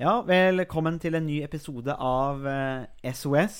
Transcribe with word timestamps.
Ja, 0.00 0.22
velkommen 0.24 0.94
til 0.96 1.12
en 1.18 1.26
ny 1.28 1.42
episode 1.44 1.92
av 1.92 2.46
eh, 2.48 3.10
SOS. 3.12 3.56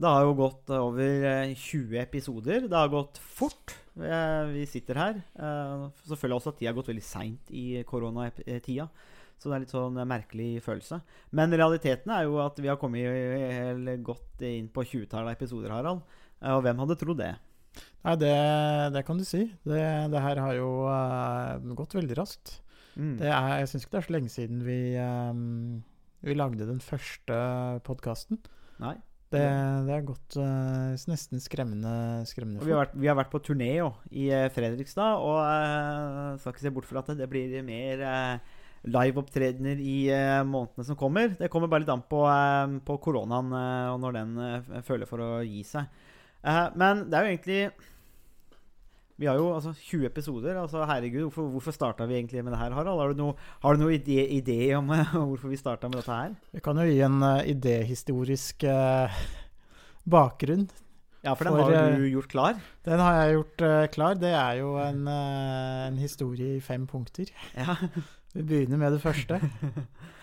Det 0.00 0.08
har 0.08 0.22
jo 0.24 0.30
gått 0.38 0.70
over 0.72 1.26
eh, 1.28 1.50
20 1.52 1.98
episoder. 2.00 2.64
Det 2.72 2.78
har 2.78 2.88
gått 2.88 3.20
fort. 3.20 3.74
Eh, 4.00 4.48
vi 4.48 4.62
sitter 4.64 4.96
her. 4.96 5.18
Eh, 5.36 5.84
så 6.08 6.16
føler 6.16 6.38
også 6.38 6.54
at 6.54 6.56
tida 6.62 6.70
har 6.70 6.78
gått 6.78 6.88
veldig 6.88 7.04
seint 7.04 7.52
i 7.52 7.82
koronatida. 7.84 8.88
Så 9.36 9.50
det 9.50 9.58
er 9.58 9.64
litt 9.66 9.76
sånn 9.76 10.00
eh, 10.00 10.08
merkelig 10.08 10.48
følelse. 10.64 11.02
Men 11.36 11.52
realiteten 11.52 12.16
er 12.16 12.24
jo 12.30 12.40
at 12.40 12.56
vi 12.56 12.72
har 12.72 12.80
kommet 12.80 14.00
godt 14.08 14.48
inn 14.48 14.72
på 14.72 14.88
20-tallet 14.88 15.36
episoder, 15.36 15.76
Harald. 15.76 16.00
Eh, 16.40 16.56
og 16.56 16.64
hvem 16.64 16.80
hadde 16.80 16.96
trodd 17.04 17.20
det? 17.20 17.34
Nei, 18.08 18.16
det, 18.24 18.34
det 18.96 19.04
kan 19.04 19.20
du 19.20 19.28
si. 19.28 19.44
Det, 19.68 19.84
det 20.16 20.28
her 20.30 20.46
har 20.48 20.56
jo 20.56 20.74
uh, 20.88 21.74
gått 21.76 22.00
veldig 22.00 22.22
raskt. 22.24 22.62
Mm. 22.96 23.16
Det 23.20 23.30
er, 23.30 23.54
jeg 23.62 23.70
syns 23.70 23.86
ikke 23.86 23.94
det 23.94 24.00
er 24.00 24.06
så 24.08 24.14
lenge 24.16 24.32
siden 24.32 24.60
vi, 24.66 24.80
um, 25.00 25.80
vi 26.26 26.36
lagde 26.36 26.68
den 26.68 26.82
første 26.84 27.38
podkasten. 27.86 28.40
Nei. 28.82 28.96
Det, 29.32 29.40
det 29.86 29.92
er 29.96 30.02
gått 30.04 30.34
uh, 30.36 30.92
nesten 31.08 31.40
skremmende, 31.40 31.92
skremmende 32.28 32.60
Og 32.60 32.68
vi 32.68 32.74
har 32.74 32.82
vært, 32.82 32.98
vi 33.00 33.08
har 33.08 33.16
vært 33.16 33.30
på 33.32 33.40
turné 33.40 33.70
jo, 33.78 33.86
i 34.12 34.26
eh, 34.28 34.50
Fredrikstad, 34.52 35.22
og 35.24 35.38
uh, 35.40 36.34
skal 36.36 36.52
ikke 36.52 36.66
se 36.66 36.74
bort 36.76 36.88
fra 36.90 37.00
at 37.00 37.14
det 37.16 37.30
blir 37.32 37.54
mer 37.64 38.04
uh, 38.04 38.58
liveopptredener 38.92 39.80
i 39.80 39.96
uh, 40.12 40.42
månedene 40.44 40.84
som 40.84 40.98
kommer. 41.00 41.32
Det 41.38 41.48
kommer 41.48 41.72
bare 41.72 41.86
litt 41.86 41.94
an 41.94 42.04
på, 42.04 42.26
uh, 42.28 42.76
på 42.84 42.98
koronaen 43.08 43.56
uh, 43.56 43.94
og 43.94 44.02
når 44.04 44.18
den 44.18 44.36
eh, 44.44 44.82
føler 44.84 45.08
for 45.08 45.24
å 45.24 45.30
gi 45.46 45.64
seg. 45.64 45.88
Eh, 46.42 46.68
men 46.78 47.04
det 47.06 47.18
er 47.18 47.24
jo 47.24 47.32
egentlig 47.32 47.60
Vi 49.22 49.28
har 49.30 49.38
jo 49.38 49.52
altså 49.54 49.70
20 49.78 50.08
episoder. 50.08 50.56
altså 50.58 50.82
Herregud, 50.88 51.28
hvorfor, 51.28 51.48
hvorfor 51.54 51.74
starta 51.74 52.06
vi 52.10 52.16
egentlig 52.18 52.42
med 52.42 52.52
det 52.52 52.58
her, 52.58 52.72
Harald? 52.74 52.98
Har 52.98 53.12
du 53.12 53.20
noen 53.20 53.36
har 53.62 53.76
du 53.76 53.84
noe 53.84 53.94
idé, 53.94 54.24
idé 54.34 54.74
om 54.74 54.90
uh, 54.90 55.12
hvorfor 55.30 55.52
vi 55.52 55.60
starta 55.60 55.86
med 55.90 56.00
dette 56.00 56.16
her? 56.16 56.32
Vi 56.50 56.62
kan 56.64 56.80
jo 56.82 56.86
gi 56.88 56.98
en 57.06 57.20
uh, 57.22 57.44
idéhistorisk 57.46 58.66
uh, 58.66 59.20
bakgrunn. 60.10 60.66
Ja, 61.22 61.36
for 61.38 61.46
den 61.46 61.54
For, 61.54 61.70
har 61.70 61.94
du 61.94 62.08
gjort 62.10 62.32
klar. 62.32 62.58
Den 62.82 62.98
har 62.98 63.20
jeg 63.20 63.36
gjort 63.36 63.62
klar. 63.94 64.18
Det 64.18 64.32
er 64.34 64.58
jo 64.58 64.72
en, 64.82 65.06
en 65.06 66.00
historie 66.02 66.56
i 66.56 66.64
fem 66.64 66.88
punkter. 66.90 67.30
Ja. 67.54 67.76
Vi 68.34 68.42
begynner 68.42 68.80
med 68.80 68.96
det 68.96 69.04
første. 69.04 69.38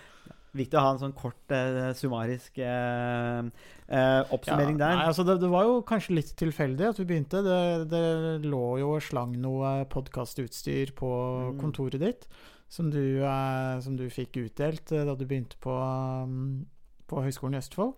Viktig 0.56 0.74
å 0.74 0.82
ha 0.82 0.92
en 0.96 0.98
sånn 0.98 1.12
kort, 1.14 1.38
eh, 1.54 1.92
summarisk 1.94 2.56
eh, 2.58 3.38
eh, 3.86 4.32
oppsummering 4.34 4.78
Ja, 4.80 4.86
der. 4.86 4.96
Nei, 4.98 5.04
altså 5.06 5.22
det, 5.28 5.36
det 5.44 5.50
var 5.52 5.68
jo 5.68 5.76
kanskje 5.86 6.16
litt 6.16 6.32
tilfeldig 6.40 6.88
at 6.88 6.98
vi 6.98 7.06
begynte. 7.06 7.42
Det, 7.46 7.58
det 7.92 8.48
lå 8.50 8.64
jo 8.82 8.96
og 8.96 9.04
slang 9.06 9.36
noe 9.38 9.84
podkastutstyr 9.92 10.90
på 10.98 11.10
Mm. 11.50 11.60
kontoret 11.60 12.00
ditt 12.02 12.26
som 12.70 12.90
du, 12.90 13.22
eh, 13.22 13.80
som 13.80 13.96
du 13.96 14.08
fikk 14.10 14.36
utdelt 14.42 14.90
eh, 14.92 15.04
da 15.06 15.14
du 15.14 15.24
begynte 15.26 15.56
på, 15.62 15.70
um, 15.70 16.66
på 17.10 17.22
Høgskolen 17.22 17.54
i 17.54 17.62
Østfold. 17.62 17.94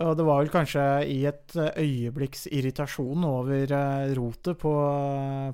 Og 0.00 0.14
det 0.16 0.24
var 0.24 0.38
vel 0.40 0.48
kanskje 0.48 0.82
i 1.12 1.18
et 1.28 1.52
eh, 1.60 1.76
øyeblikks 1.84 2.46
irritasjon 2.48 3.26
over 3.28 3.74
eh, 3.76 4.12
rotet 4.16 4.56
på, 4.58 4.72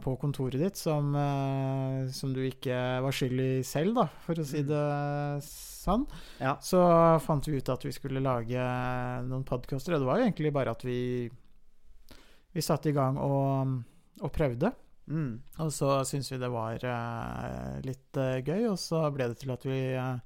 på 0.04 0.12
kontoret 0.22 0.60
ditt 0.62 0.78
som, 0.78 1.10
eh, 1.18 2.06
som 2.14 2.30
du 2.32 2.44
ikke 2.46 2.76
var 3.02 3.16
skyld 3.18 3.42
i 3.42 3.48
selv, 3.66 3.96
da, 3.98 4.06
for 4.24 4.38
å 4.38 4.46
si 4.46 4.62
Mm. 4.62 4.68
det 4.70 5.42
sann. 5.48 6.06
Ja. 6.38 6.54
Så 6.62 6.78
fant 7.26 7.48
vi 7.50 7.58
ut 7.58 7.68
at 7.74 7.82
vi 7.84 7.92
skulle 7.92 8.22
lage 8.22 8.62
noen 9.26 9.44
podkaster, 9.48 9.96
og 9.96 10.04
det 10.04 10.08
var 10.08 10.20
jo 10.22 10.28
egentlig 10.28 10.54
bare 10.54 10.74
at 10.76 10.84
vi 10.86 11.30
Vi 12.54 12.62
satte 12.64 12.88
i 12.88 12.94
gang 12.96 13.18
og, 13.20 13.74
og 14.24 14.30
prøvde. 14.32 14.70
Mm. 15.08 15.34
Og 15.60 15.68
så 15.72 15.98
syntes 16.08 16.30
vi 16.32 16.38
det 16.40 16.48
var 16.50 16.80
eh, 16.84 17.74
litt 17.84 18.16
eh, 18.16 18.38
gøy, 18.40 18.70
og 18.70 18.78
så 18.80 19.02
ble 19.14 19.28
det 19.30 19.38
til 19.42 19.52
at 19.52 19.66
vi 19.68 19.76
eh, 19.92 20.16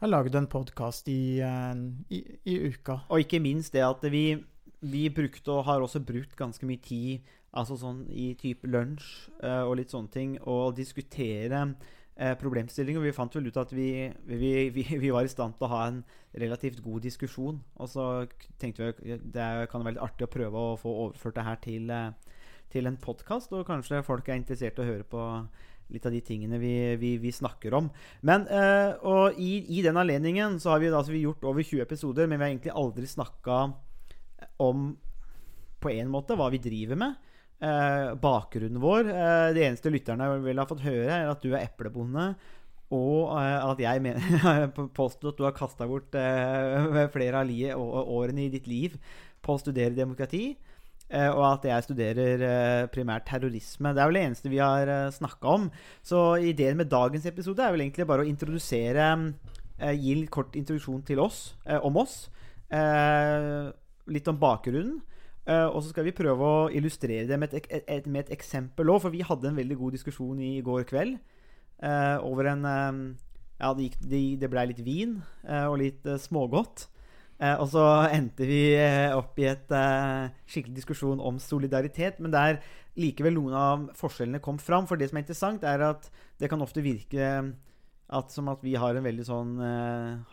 har 0.00 0.10
laget 0.10 0.34
en 0.38 0.48
podkast 0.50 1.08
i, 1.08 1.38
eh, 1.40 1.74
i, 2.10 2.20
i 2.50 2.58
uka. 2.68 3.00
Og 3.10 3.24
ikke 3.24 3.40
minst 3.42 3.72
det 3.76 3.84
at 3.86 4.02
vi, 4.12 4.36
vi 4.84 5.08
brukte, 5.14 5.52
og 5.52 5.64
har 5.68 5.80
også 5.84 6.02
brukt 6.04 6.36
ganske 6.36 6.66
mye 6.68 6.82
tid 6.82 7.34
altså 7.54 7.76
sånn 7.78 8.00
i 8.10 8.32
type 8.34 8.66
lunsj 8.66 9.04
eh, 9.46 9.62
og 9.62 9.76
litt 9.78 9.92
sånne 9.94 10.10
ting, 10.10 10.32
og 10.42 10.74
diskutere 10.74 11.60
eh, 12.18 12.34
problemstillinger. 12.40 13.04
Vi 13.04 13.14
fant 13.14 13.36
vel 13.38 13.46
ut 13.46 13.60
at 13.62 13.70
vi, 13.72 14.10
vi, 14.26 14.52
vi, 14.74 14.86
vi 14.98 15.12
var 15.14 15.26
i 15.26 15.30
stand 15.30 15.54
til 15.54 15.68
å 15.68 15.72
ha 15.76 15.84
en 15.86 16.00
relativt 16.34 16.82
god 16.82 17.06
diskusjon. 17.06 17.60
Og 17.78 17.92
så 17.92 18.08
tenkte 18.58 18.90
vi 19.04 19.18
det 19.22 19.40
er- 19.42 19.70
kan 19.70 19.86
være 19.86 19.94
litt 19.94 20.06
artig 20.08 20.26
å 20.26 20.32
prøve 20.34 20.64
å 20.72 20.78
få 20.80 20.96
overført 21.06 21.38
det 21.38 21.46
her 21.46 21.60
til, 21.62 21.94
til 22.74 22.90
en 22.90 22.98
podkast, 22.98 23.54
og 23.54 23.68
kanskje 23.70 24.02
folk 24.02 24.28
er 24.28 24.40
interessert 24.42 24.78
i 24.78 24.82
å 24.82 24.90
høre 24.90 25.06
på 25.06 25.22
litt 25.92 26.06
av 26.06 26.14
de 26.14 26.22
tingene 26.24 26.58
vi, 26.62 26.74
vi, 27.00 27.16
vi 27.22 27.32
snakker 27.32 27.74
om. 27.76 27.90
Men, 28.26 28.46
eh, 28.48 28.94
og 29.04 29.38
i, 29.40 29.58
i 29.78 29.82
den 29.84 29.98
anledningen 30.00 30.58
så 30.62 30.74
har 30.74 30.82
vi, 30.82 30.90
altså, 30.92 31.14
vi 31.14 31.24
gjort 31.26 31.44
over 31.48 31.62
20 31.64 31.84
episoder, 31.84 32.28
men 32.28 32.38
vi 32.38 32.46
har 32.46 32.54
egentlig 32.54 32.76
aldri 32.84 33.10
snakka 33.10 33.60
om 34.64 34.90
på 35.84 35.92
en 35.92 36.10
måte 36.12 36.36
hva 36.38 36.48
vi 36.52 36.62
driver 36.64 37.00
med. 37.00 37.30
Eh, 37.64 38.10
bakgrunnen 38.20 38.82
vår. 38.82 39.08
Eh, 39.12 39.48
det 39.56 39.64
eneste 39.68 39.92
lytterne 39.92 40.28
vil 40.44 40.60
ha 40.60 40.68
fått 40.68 40.84
høre, 40.84 41.10
er 41.12 41.30
at 41.30 41.44
du 41.44 41.52
er 41.52 41.66
eplebonde. 41.66 42.32
Og 42.94 43.34
eh, 43.38 43.58
at 43.70 43.80
jeg 43.80 44.02
mener, 44.04 44.68
påstår 44.98 45.32
at 45.32 45.40
du 45.40 45.46
har 45.46 45.56
kasta 45.56 45.88
bort 45.88 46.16
eh, 46.18 47.04
flere 47.14 47.44
av 47.44 47.80
årene 48.18 48.46
i 48.46 48.52
ditt 48.52 48.68
liv 48.70 48.98
på 49.44 49.56
å 49.56 49.60
studere 49.60 49.96
demokrati. 49.96 50.54
Eh, 51.12 51.28
og 51.28 51.44
at 51.50 51.66
jeg 51.68 51.84
studerer 51.84 52.42
eh, 52.48 52.86
primært 52.92 53.26
terrorisme. 53.28 53.92
Det 53.92 54.02
er 54.02 54.08
vel 54.10 54.18
det 54.18 54.24
eneste 54.24 54.52
vi 54.52 54.62
har 54.62 54.88
uh, 54.88 55.12
snakka 55.12 55.50
om. 55.58 55.66
Så 56.02 56.22
ideen 56.40 56.78
med 56.80 56.88
dagens 56.90 57.26
episode 57.28 57.62
er 57.62 57.74
vel 57.74 57.84
egentlig 57.84 58.06
bare 58.08 58.24
å 58.24 58.28
introdusere 58.28 59.08
eh, 59.78 59.92
Gi 59.94 60.14
litt 60.22 60.32
kort 60.32 60.56
introduksjon 60.56 61.02
til 61.06 61.20
oss, 61.20 61.54
eh, 61.68 61.78
om 61.84 62.00
oss. 62.00 62.30
Eh, 62.72 63.68
litt 64.16 64.30
om 64.32 64.40
bakgrunnen. 64.40 65.02
Eh, 65.44 65.66
og 65.68 65.82
så 65.84 65.92
skal 65.92 66.06
vi 66.08 66.16
prøve 66.16 66.40
å 66.40 66.68
illustrere 66.72 67.28
det 67.28 67.36
med 67.36 67.52
et, 67.52 67.68
et, 67.84 68.06
med 68.08 68.24
et 68.24 68.32
eksempel 68.38 68.88
òg, 68.88 69.02
for 69.04 69.12
vi 69.12 69.20
hadde 69.28 69.50
en 69.50 69.58
veldig 69.58 69.76
god 69.76 69.98
diskusjon 69.98 70.38
i 70.40 70.54
går 70.64 70.86
kveld 70.88 71.18
eh, 71.84 72.16
over 72.24 72.48
en 72.54 72.64
eh, 72.64 73.02
Ja, 73.60 73.74
det, 73.76 73.90
gikk, 73.90 73.98
det, 74.08 74.22
det 74.40 74.50
blei 74.50 74.64
litt 74.70 74.80
vin 74.84 75.18
eh, 75.44 75.66
og 75.68 75.78
litt 75.82 76.08
eh, 76.08 76.20
smågodt. 76.20 76.88
Eh, 77.44 77.56
og 77.60 77.68
så 77.72 77.82
endte 78.14 78.46
vi 78.48 78.62
eh, 78.78 79.12
opp 79.12 79.36
i 79.42 79.48
et 79.50 79.72
eh, 79.74 80.32
skikkelig 80.48 80.78
diskusjon 80.78 81.20
om 81.20 81.40
solidaritet. 81.42 82.20
Men 82.22 82.34
der 82.34 82.60
likevel 83.00 83.36
noen 83.36 83.56
av 83.58 83.84
forskjellene 83.98 84.42
kom 84.44 84.60
fram. 84.62 84.88
For 84.88 85.00
det 85.00 85.10
som 85.10 85.20
er 85.20 85.26
interessant, 85.26 85.66
er 85.66 85.84
at 85.90 86.08
det 86.40 86.50
kan 86.52 86.62
ofte 86.64 86.84
virke 86.84 87.28
at, 88.14 88.32
som 88.32 88.48
at 88.52 88.62
vi 88.64 88.76
har 88.78 88.94
en 88.94 89.06
veldig 89.06 89.24
sånn 89.26 89.54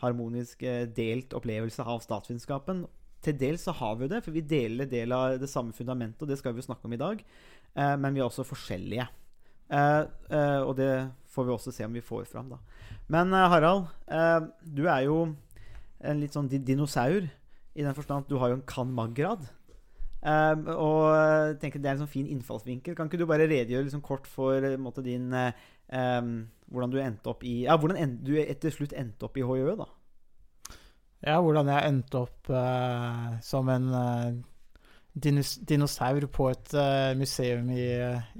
harmonisk 0.02 0.62
delt 0.94 1.32
opplevelse 1.34 1.86
av 1.88 2.04
statsvitenskapen. 2.04 2.84
Til 3.24 3.38
dels 3.40 3.64
så 3.66 3.74
har 3.78 3.96
vi 3.96 4.06
jo 4.06 4.12
det, 4.12 4.20
for 4.26 4.36
vi 4.36 4.44
deler 4.46 4.90
del 4.90 5.14
av 5.16 5.38
det 5.42 5.50
samme 5.50 5.74
fundamentet, 5.74 6.22
og 6.22 6.30
det 6.30 6.38
skal 6.38 6.54
vi 6.54 6.62
jo 6.62 6.68
snakke 6.68 6.90
om 6.90 6.94
i 6.94 7.00
dag. 7.02 7.24
Men 7.74 8.12
vi 8.12 8.22
er 8.22 8.28
også 8.28 8.46
forskjellige. 8.46 9.08
Og 9.72 10.74
det 10.78 10.92
får 11.32 11.48
vi 11.48 11.56
også 11.56 11.74
se 11.74 11.88
om 11.88 11.96
vi 11.96 12.04
får 12.06 12.28
fram, 12.30 12.52
da. 12.52 12.60
Men 13.14 13.34
Harald, 13.34 13.88
du 14.68 14.84
er 14.84 15.08
jo 15.08 15.24
en 16.04 16.22
litt 16.22 16.36
sånn 16.36 16.50
dinosaur 16.52 17.26
i 17.72 17.86
den 17.86 17.96
forstand 17.96 18.26
at 18.26 18.32
du 18.32 18.40
har 18.42 18.52
jo 18.52 18.60
en 18.60 18.68
kan 18.68 18.92
mag-grad. 18.92 19.48
Um, 20.22 20.68
og 20.70 21.58
tenker 21.58 21.82
Det 21.82 21.88
er 21.90 21.96
en 21.96 22.04
sånn 22.04 22.12
fin 22.12 22.28
innfallsvinkel. 22.30 22.94
Kan 22.98 23.10
ikke 23.10 23.22
du 23.22 23.26
bare 23.30 23.48
redegjøre 23.50 23.88
liksom 23.88 24.04
kort 24.06 24.28
for 24.30 24.62
eh, 24.62 24.78
måte, 24.78 25.02
din 25.02 25.32
eh, 25.34 25.50
um, 25.90 26.44
Hvordan 26.70 26.94
du 26.94 27.00
endte 27.02 27.32
opp 27.32 27.42
i 27.42 27.64
Ja, 27.64 27.74
hvordan 27.82 27.98
end, 27.98 28.20
du 28.28 28.36
etter 28.38 28.74
slutt 28.74 28.94
endte 28.94 29.26
opp 29.26 29.40
i 29.40 29.46
HJØ, 29.46 29.74
da? 29.80 29.88
Ja, 31.26 31.40
hvordan 31.42 31.72
jeg 31.74 31.90
endte 31.90 32.22
opp 32.22 32.52
uh, 32.54 33.34
som 33.46 33.70
en 33.74 33.90
uh, 33.90 34.30
dinos 35.14 35.56
dinosaur 35.66 36.30
på 36.34 36.52
et 36.54 36.78
uh, 36.78 37.18
museum 37.18 37.74
i, 37.74 37.90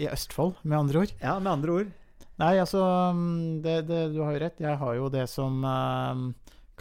i 0.02 0.10
Østfold, 0.10 0.62
med 0.62 0.84
andre 0.84 1.04
ord. 1.04 1.18
Ja, 1.18 1.40
med 1.40 1.52
andre 1.56 1.80
ord. 1.80 1.92
Nei, 2.42 2.56
altså 2.58 2.82
mm, 3.14 3.62
det, 3.62 3.76
det, 3.90 4.02
Du 4.16 4.22
har 4.24 4.34
jo 4.34 4.42
rett. 4.42 4.64
Jeg 4.64 4.80
har 4.82 4.96
jo 4.98 5.10
det 5.14 5.28
som 5.30 5.62
eh, 5.68 6.24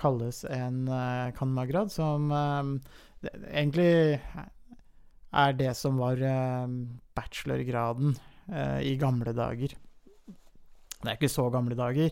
kalles 0.00 0.43
en 0.49 0.88
uh, 0.88 1.31
kanmagrad, 1.37 1.93
som 1.93 2.31
eh, 2.32 2.97
det, 3.20 3.35
egentlig 3.52 3.93
er 5.31 5.55
det 5.55 5.75
som 5.79 6.00
var 6.00 6.19
eh, 6.25 6.67
bachelorgraden 7.14 8.17
i 8.82 8.97
gamle 8.99 9.31
dager. 9.31 9.76
Det 9.76 11.05
er 11.06 11.14
ikke 11.14 11.29
så 11.31 11.44
gamle 11.55 11.76
dager. 11.79 12.11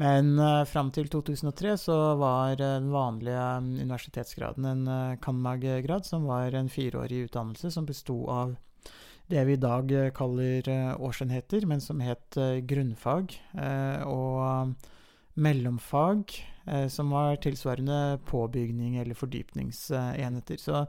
Men 0.00 0.38
uh, 0.40 0.64
fram 0.64 0.88
til 0.94 1.08
2003 1.12 1.74
så 1.80 1.96
var 2.20 2.56
den 2.56 2.88
vanlige 2.92 3.44
universitetsgraden 3.82 4.68
en 4.68 4.86
uh, 4.88 5.16
Kanmag-grad, 5.20 6.06
som 6.08 6.24
var 6.30 6.54
en 6.56 6.70
fireårig 6.72 7.26
utdannelse 7.26 7.70
som 7.74 7.88
besto 7.88 8.22
av 8.32 8.54
det 9.28 9.44
vi 9.48 9.56
i 9.56 9.60
dag 9.60 9.92
uh, 9.92 10.08
kaller 10.16 10.68
uh, 10.68 10.94
årsenheter, 10.96 11.66
men 11.68 11.84
som 11.84 12.00
het 12.00 12.38
grunnfag, 12.68 13.36
og 14.08 14.72
mellomfag, 15.36 16.32
som 16.88 17.10
var 17.10 17.36
tilsvarende 17.42 18.18
påbygning 18.28 18.96
eller 19.00 19.18
fordypningsenheter. 19.18 20.60
Så, 20.62 20.84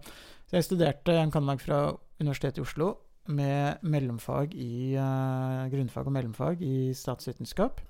så 0.45 0.55
jeg 0.59 0.67
studerte 0.67 1.15
en 1.17 1.31
Kanmag 1.33 1.61
fra 1.61 1.79
Universitetet 2.21 2.61
i 2.61 2.65
Oslo 2.65 2.91
med 3.27 3.81
mellomfag 3.81 4.53
i 4.55 4.95
uh, 4.99 5.65
grunnfag 5.71 6.07
og 6.07 6.15
mellomfag 6.15 6.61
i 6.61 6.93
statsvitenskap. 6.97 7.81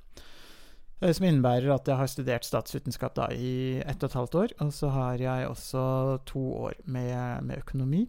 Eh, 1.01 1.11
Som 1.11 1.27
innebærer 1.27 1.73
at 1.73 1.87
jeg 1.87 1.99
har 1.99 2.11
studert 2.11 2.47
statsvitenskap 2.47 3.15
da 3.17 3.27
i 3.33 3.81
ett 3.81 4.03
og 4.03 4.09
et 4.09 4.19
halvt 4.19 4.35
år. 4.35 4.57
Og 4.65 4.73
så 4.73 4.91
har 4.93 5.21
jeg 5.21 5.47
også 5.47 5.85
to 6.29 6.43
år 6.67 6.73
med, 6.85 7.43
med 7.43 7.63
økonomi 7.63 8.05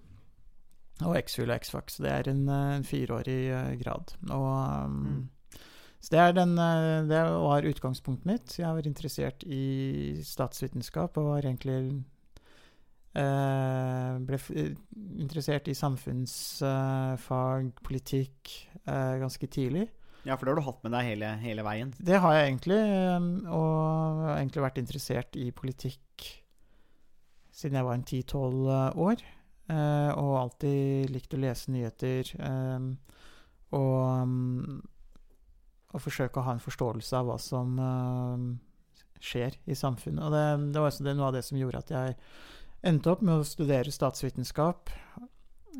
og 1.02 1.16
X-Fuel 1.18 1.50
og 1.50 1.58
X-Fac. 1.64 1.90
Så 1.90 2.04
det 2.04 2.12
er 2.12 2.30
en, 2.30 2.48
eh, 2.48 2.76
en 2.78 2.86
fireårig 2.86 3.40
eh, 3.50 3.76
grad. 3.82 4.16
Og 4.30 4.84
um, 4.84 5.00
Mm. 5.04 5.28
Så 6.04 6.12
det, 6.12 6.20
er 6.20 6.34
den, 6.36 6.58
eh, 6.60 7.06
det 7.08 7.20
var 7.24 7.64
utgangspunktet 7.64 8.28
mitt. 8.28 8.58
Jeg 8.58 8.76
var 8.76 8.84
interessert 8.88 9.44
i 9.48 10.20
statsvitenskap 10.20 11.16
og 11.16 11.30
var 11.30 11.46
egentlig 11.48 11.78
eh, 13.16 14.18
Ble 14.28 14.36
f 14.36 14.50
interessert 14.52 15.70
i 15.72 15.76
samfunnsfag, 15.78 17.70
politikk, 17.88 18.52
eh, 18.84 19.14
ganske 19.22 19.48
tidlig. 19.48 19.86
Ja, 20.24 20.36
for 20.36 20.44
det 20.44 20.52
har 20.52 20.60
du 20.60 20.66
hatt 20.68 20.84
med 20.84 20.92
deg 20.96 21.08
hele, 21.08 21.30
hele 21.40 21.64
veien. 21.64 21.92
Det 22.00 22.20
har 22.20 22.36
jeg 22.36 22.50
egentlig, 22.50 22.80
um, 23.12 23.26
og 23.52 24.22
har 24.24 24.38
egentlig 24.38 24.64
vært 24.64 24.80
interessert 24.80 25.36
i 25.36 25.50
politikk 25.56 26.28
siden 27.54 27.76
jeg 27.78 27.86
var 27.86 27.96
en 27.96 28.06
10-12 28.08 29.00
år. 29.08 29.24
eh, 29.72 30.10
og 30.20 30.36
alltid 30.40 31.12
likt 31.12 31.32
å 31.32 31.40
lese 31.40 31.72
nyheter. 31.72 32.34
um, 32.40 32.98
og 35.94 36.02
forsøke 36.02 36.40
å 36.40 36.46
ha 36.48 36.56
en 36.56 36.62
forståelse 36.62 37.18
av 37.18 37.28
hva 37.28 37.36
som 37.40 37.78
um, 37.78 38.48
skjer 39.22 39.56
i 39.70 39.76
samfunnet. 39.78 40.24
Og 40.26 40.34
det, 40.34 40.44
det 40.74 40.82
var 40.82 40.90
også 40.90 41.06
det, 41.06 41.14
noe 41.18 41.30
av 41.30 41.36
det 41.38 41.44
som 41.46 41.58
gjorde 41.58 41.84
at 41.84 41.94
jeg 41.94 42.16
endte 42.84 43.12
opp 43.12 43.22
med 43.24 43.40
å 43.40 43.46
studere 43.46 43.94
statsvitenskap 43.94 44.90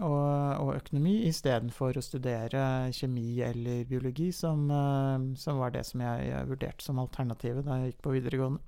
og, 0.01 0.31
og 0.59 0.71
økonomi 0.75 1.17
istedenfor 1.29 1.99
å 1.99 2.03
studere 2.03 2.63
kjemi 2.97 3.43
eller 3.47 3.85
biologi, 3.91 4.31
som, 4.35 4.65
eh, 4.73 5.27
som 5.39 5.61
var 5.61 5.75
det 5.75 5.85
som 5.87 6.03
jeg 6.03 6.31
jeg, 6.31 6.49
vurderte 6.51 6.87
som 6.87 7.03
alternativet 7.03 7.67
da 7.67 7.79
jeg 7.83 7.93
gikk 7.93 8.01
på 8.07 8.15
videregående. 8.17 8.63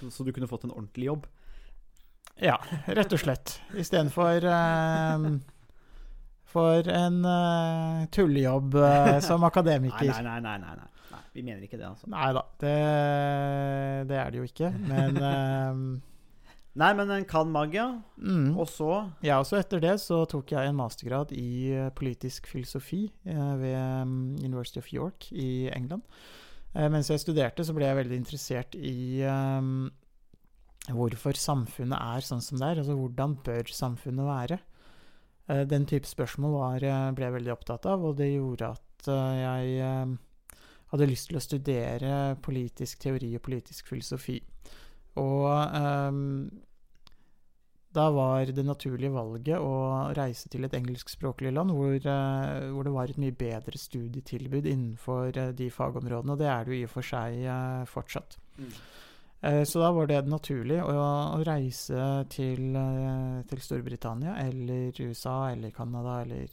Så, 0.00 0.10
så 0.14 0.26
du 0.26 0.32
kunne 0.34 0.50
fått 0.50 0.66
en 0.66 0.74
ordentlig 0.74 1.10
jobb. 1.10 1.28
Ja, 2.38 2.58
rett 2.86 3.12
og 3.14 3.22
slett. 3.22 3.56
Istedenfor 3.74 4.44
uh, 4.46 5.28
for 6.48 6.88
en 6.92 7.22
uh, 7.26 8.04
tullejobb 8.14 8.78
uh, 8.80 9.16
som 9.28 9.44
akademiker. 9.48 10.08
nei, 10.08 10.22
nei, 10.24 10.40
nei, 10.44 10.56
nei, 10.62 10.76
nei. 10.76 10.92
nei. 11.12 11.24
Vi 11.36 11.44
mener 11.44 11.62
ikke 11.62 11.78
det, 11.78 11.86
altså. 11.86 12.08
Nei 12.10 12.28
da, 12.34 12.44
det, 12.62 12.76
det 14.10 14.16
er 14.18 14.30
det 14.32 14.40
jo 14.40 14.46
ikke. 14.48 14.70
Men 14.88 15.18
uh, 15.22 15.82
Nei, 16.78 16.92
men 16.94 17.10
en 17.10 17.24
kan 17.26 17.48
magia, 17.50 17.88
mm. 18.22 18.52
og 18.54 18.68
så 18.70 18.90
Ja, 19.24 19.40
og 19.40 19.48
så 19.48 19.56
etter 19.58 19.80
det 19.82 19.96
så 19.98 20.20
tok 20.30 20.52
jeg 20.52 20.68
en 20.68 20.76
mastergrad 20.78 21.32
i 21.34 21.72
eh, 21.74 21.88
politisk 21.96 22.46
filosofi 22.46 23.08
ved 23.24 24.04
mm, 24.06 24.36
University 24.44 24.78
of 24.78 24.92
York 24.92 25.26
i 25.32 25.66
England. 25.74 26.04
Mens 26.76 27.10
jeg 27.10 27.24
studerte, 27.24 27.64
så 27.66 27.74
ble 27.74 27.88
jeg 27.88 27.98
veldig 27.98 28.20
interessert 28.20 28.76
i 28.78 29.24
eh, 29.26 29.72
hvorfor 30.94 31.40
samfunnet 31.40 31.98
er 31.98 32.28
sånn 32.28 32.44
som 32.44 32.60
det 32.60 32.68
er. 32.70 32.82
Altså 32.84 32.96
hvordan 33.00 33.34
bør 33.42 33.74
samfunnet 33.74 34.28
være? 34.28 34.60
Eh, 35.48 35.64
den 35.64 35.86
type 35.86 36.06
spørsmål 36.06 36.52
var, 36.52 36.84
eh, 36.84 37.10
ble 37.16 37.24
jeg 37.24 37.36
veldig 37.38 37.52
opptatt 37.54 37.86
av, 37.88 38.04
og 38.04 38.16
det 38.16 38.28
gjorde 38.34 38.72
at 38.76 39.08
eh, 39.08 39.40
jeg 39.40 40.18
hadde 40.92 41.08
lyst 41.08 41.28
til 41.28 41.36
å 41.36 41.44
studere 41.44 42.12
politisk 42.44 43.00
teori 43.00 43.34
og 43.36 43.44
politisk 43.44 43.88
filosofi. 43.88 44.38
Og 45.18 45.74
um, 45.74 46.48
da 47.92 48.06
var 48.14 48.48
det 48.54 48.64
naturlige 48.64 49.10
valget 49.12 49.58
å 49.58 50.12
reise 50.16 50.48
til 50.48 50.64
et 50.64 50.76
engelskspråklig 50.78 51.50
land 51.52 51.74
hvor, 51.74 51.96
hvor 51.98 52.86
det 52.86 52.94
var 52.94 53.10
et 53.10 53.20
mye 53.20 53.34
bedre 53.36 53.80
studietilbud 53.80 54.68
innenfor 54.68 55.34
de 55.58 55.68
fagområdene, 55.74 56.36
og 56.36 56.40
det 56.40 56.48
er 56.52 56.64
det 56.64 56.72
jo 56.72 56.78
i 56.78 56.86
og 56.86 56.94
for 56.94 57.10
seg 57.10 57.42
fortsatt. 57.90 58.38
Mm. 58.60 58.72
Eh, 59.40 59.62
så 59.64 59.78
da 59.78 59.92
var 59.94 60.08
det 60.10 60.24
naturlig 60.26 60.80
å, 60.82 60.94
å 61.38 61.38
reise 61.46 62.08
til, 62.32 62.72
eh, 62.74 63.38
til 63.50 63.62
Storbritannia 63.62 64.34
eller 64.42 64.98
USA 64.98 65.52
eller 65.52 65.74
Canada 65.74 66.22
eller 66.24 66.48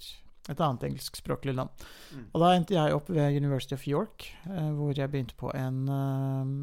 et 0.46 0.62
annet 0.62 0.86
engelskspråklig 0.92 1.56
land. 1.58 1.86
Mm. 2.14 2.28
Og 2.28 2.44
da 2.44 2.52
endte 2.54 2.78
jeg 2.78 2.94
opp 2.94 3.10
ved 3.10 3.40
University 3.40 3.74
of 3.74 3.88
York, 3.90 4.28
eh, 4.52 4.70
hvor 4.78 4.94
jeg 4.94 5.10
begynte 5.10 5.38
på 5.40 5.50
en 5.58 5.82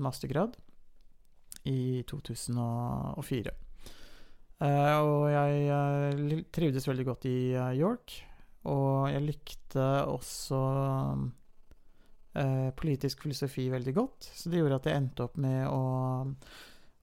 mastergrad 0.02 0.54
i 1.66 2.02
2004. 2.06 3.56
Eh, 4.62 4.96
og 5.02 5.26
jeg 5.32 6.44
trivdes 6.54 6.86
veldig 6.86 7.06
godt 7.08 7.26
i 7.26 7.38
York, 7.80 8.14
og 8.70 9.10
jeg 9.10 9.26
likte 9.26 9.86
også 10.06 10.62
politisk 12.78 13.26
filosofi 13.26 13.66
veldig 13.72 13.94
godt, 13.96 14.28
så 14.34 14.50
det 14.50 14.62
gjorde 14.62 14.78
at 14.80 14.86
jeg 14.88 15.00
endte 15.02 15.26
opp 15.26 15.34
med 15.42 15.66
å, 15.68 15.80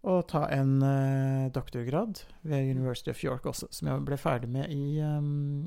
å 0.10 0.16
ta 0.30 0.46
en 0.56 0.78
eh, 0.86 1.50
doktorgrad 1.54 2.24
ved 2.50 2.72
University 2.72 3.14
of 3.14 3.24
York 3.24 3.46
også, 3.52 3.70
som 3.76 3.92
jeg 3.92 4.06
ble 4.08 4.18
ferdig 4.18 4.50
med 4.54 4.72
i, 4.74 4.98
eh, 5.04 5.20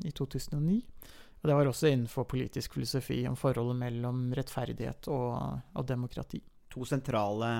i 0.03 0.11
2009. 0.11 0.81
Og 1.43 1.49
det 1.49 1.55
var 1.59 1.67
også 1.67 1.91
innenfor 1.91 2.27
politisk 2.31 2.75
filosofi 2.77 3.21
om 3.27 3.35
forholdet 3.39 3.79
mellom 3.79 4.25
rettferdighet 4.35 5.09
og, 5.11 5.63
og 5.75 5.87
demokrati. 5.87 6.39
To 6.71 6.87
sentrale 6.87 7.53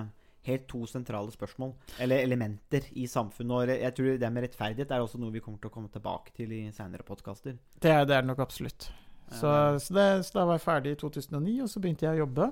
Helt 0.44 0.66
to 0.68 0.82
sentrale 0.92 1.32
spørsmål, 1.32 1.70
eller 2.04 2.20
elementer, 2.20 2.84
i 3.00 3.06
samfunnet. 3.08 3.54
Og 3.56 3.70
jeg 3.72 3.96
tror 3.96 4.18
det 4.20 4.32
med 4.36 4.44
rettferdighet 4.44 4.92
er 4.92 5.04
også 5.06 5.22
noe 5.22 5.32
vi 5.32 5.40
kommer 5.40 5.62
til 5.64 5.72
å 5.72 5.72
komme 5.72 5.92
tilbake 5.94 6.34
til 6.36 6.52
i 6.52 6.66
senere 6.76 7.06
podkaster. 7.08 7.56
Det 7.80 7.94
det 7.94 7.94
er 7.94 8.10
det 8.10 8.28
nok 8.28 8.42
absolutt. 8.44 8.90
Så, 9.33 9.53
så, 9.80 9.95
det, 9.97 10.07
så 10.27 10.39
da 10.39 10.45
var 10.50 10.59
jeg 10.59 10.65
ferdig 10.68 10.94
i 10.95 11.00
2009, 11.01 11.56
og 11.65 11.71
så 11.71 11.81
begynte 11.83 12.06
jeg 12.07 12.18
å 12.18 12.24
jobbe 12.24 12.50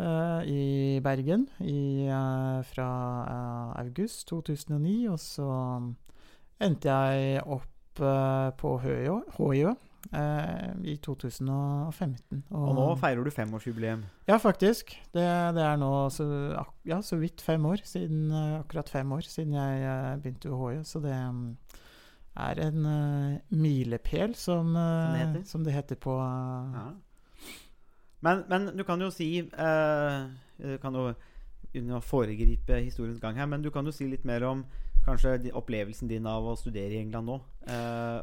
uh, 0.00 0.40
i 0.48 1.00
Bergen 1.04 1.46
i, 1.60 2.08
uh, 2.08 2.60
fra 2.72 2.88
uh, 3.26 3.80
august 3.82 4.26
2009. 4.32 4.96
Og 5.12 5.20
så 5.20 5.48
endte 6.62 6.96
jeg 6.96 7.44
opp 7.44 7.68
på 7.92 8.70
Høyø, 8.80 9.18
eh, 10.16 10.68
i 10.88 10.94
2015. 10.96 12.44
Og 12.48 12.70
nå 12.78 12.86
feirer 12.96 13.20
du 13.20 13.28
femårsjubileum. 13.34 14.06
Ja, 14.30 14.38
faktisk. 14.40 14.94
Det, 15.12 15.26
det 15.52 15.66
er 15.66 15.76
nå 15.76 15.90
så, 16.08 16.24
ja, 16.88 17.02
så 17.04 17.18
vidt 17.20 17.44
fem 17.44 17.66
år 17.68 17.84
siden, 17.84 18.32
akkurat 18.32 18.88
fem 18.88 19.12
år 19.12 19.28
siden 19.28 19.58
jeg 19.58 20.22
begynte 20.24 20.48
ved 20.48 20.62
HiO. 20.62 20.86
Så 20.88 21.04
det 21.04 21.12
er 22.36 22.60
en 22.66 22.86
uh, 22.86 23.38
milepæl, 23.48 24.34
som, 24.34 24.76
uh, 24.76 24.82
Som 24.82 25.12
det 25.12 25.18
heter. 25.26 25.42
som 25.44 25.64
det 25.64 25.72
heter 25.72 25.96
på 26.00 26.16
uh, 26.16 26.72
Ja. 26.74 26.86
Men, 28.22 28.44
men 28.48 28.76
du 28.78 28.84
kan 28.84 29.00
jo 29.00 29.10
si 29.10 29.40
Du 29.42 30.78
kan 30.78 30.94
jo 30.94 31.12
uten 31.74 31.90
å 31.96 32.00
foregripe 32.04 32.76
historiens 32.84 33.18
gang 33.18 33.34
her, 33.34 33.46
men 33.46 33.62
du 33.62 33.70
kan 33.70 33.84
jo 33.84 33.92
si 33.92 34.06
litt 34.06 34.24
mer 34.24 34.44
om 34.44 34.64
kanskje 35.02 35.50
opplevelsen 35.56 36.06
din 36.08 36.26
av 36.26 36.44
å 36.46 36.54
studere 36.54 36.92
i 36.92 37.00
England 37.00 37.26
nå. 37.26 37.38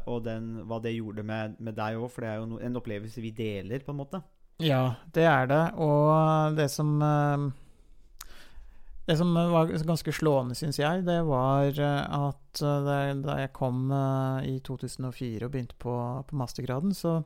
og 0.06 0.22
den, 0.24 0.62
hva 0.64 0.78
det 0.80 0.94
gjorde 0.94 1.22
med, 1.26 1.58
med 1.58 1.74
deg 1.74 1.98
òg, 1.98 2.06
for 2.14 2.22
det 2.22 2.30
er 2.30 2.38
jo 2.38 2.46
no, 2.46 2.60
en 2.62 2.78
opplevelse 2.78 3.20
vi 3.20 3.34
deler, 3.34 3.82
på 3.84 3.90
en 3.90 3.98
måte. 3.98 4.22
Ja, 4.62 4.94
det 5.12 5.26
er 5.26 5.50
det. 5.50 5.64
Og 5.82 6.56
det 6.56 6.70
som 6.70 6.94
Det 9.10 9.16
som 9.18 9.32
var 9.34 9.72
ganske 9.74 10.12
slående, 10.14 10.54
syns 10.54 10.78
jeg, 10.78 11.02
det 11.08 11.18
var 11.26 11.74
eh, 11.74 12.18
at 12.30 12.60
eh, 12.62 13.14
da 13.24 13.38
jeg- 13.40 13.52
kom 13.56 13.88
eh, 13.90 14.46
i 14.52 14.60
2004 14.62 15.48
og 15.48 15.50
begynte 15.50 15.74
på, 15.82 15.94
på 16.28 16.38
mastergraden, 16.38 16.94
så 16.94 17.18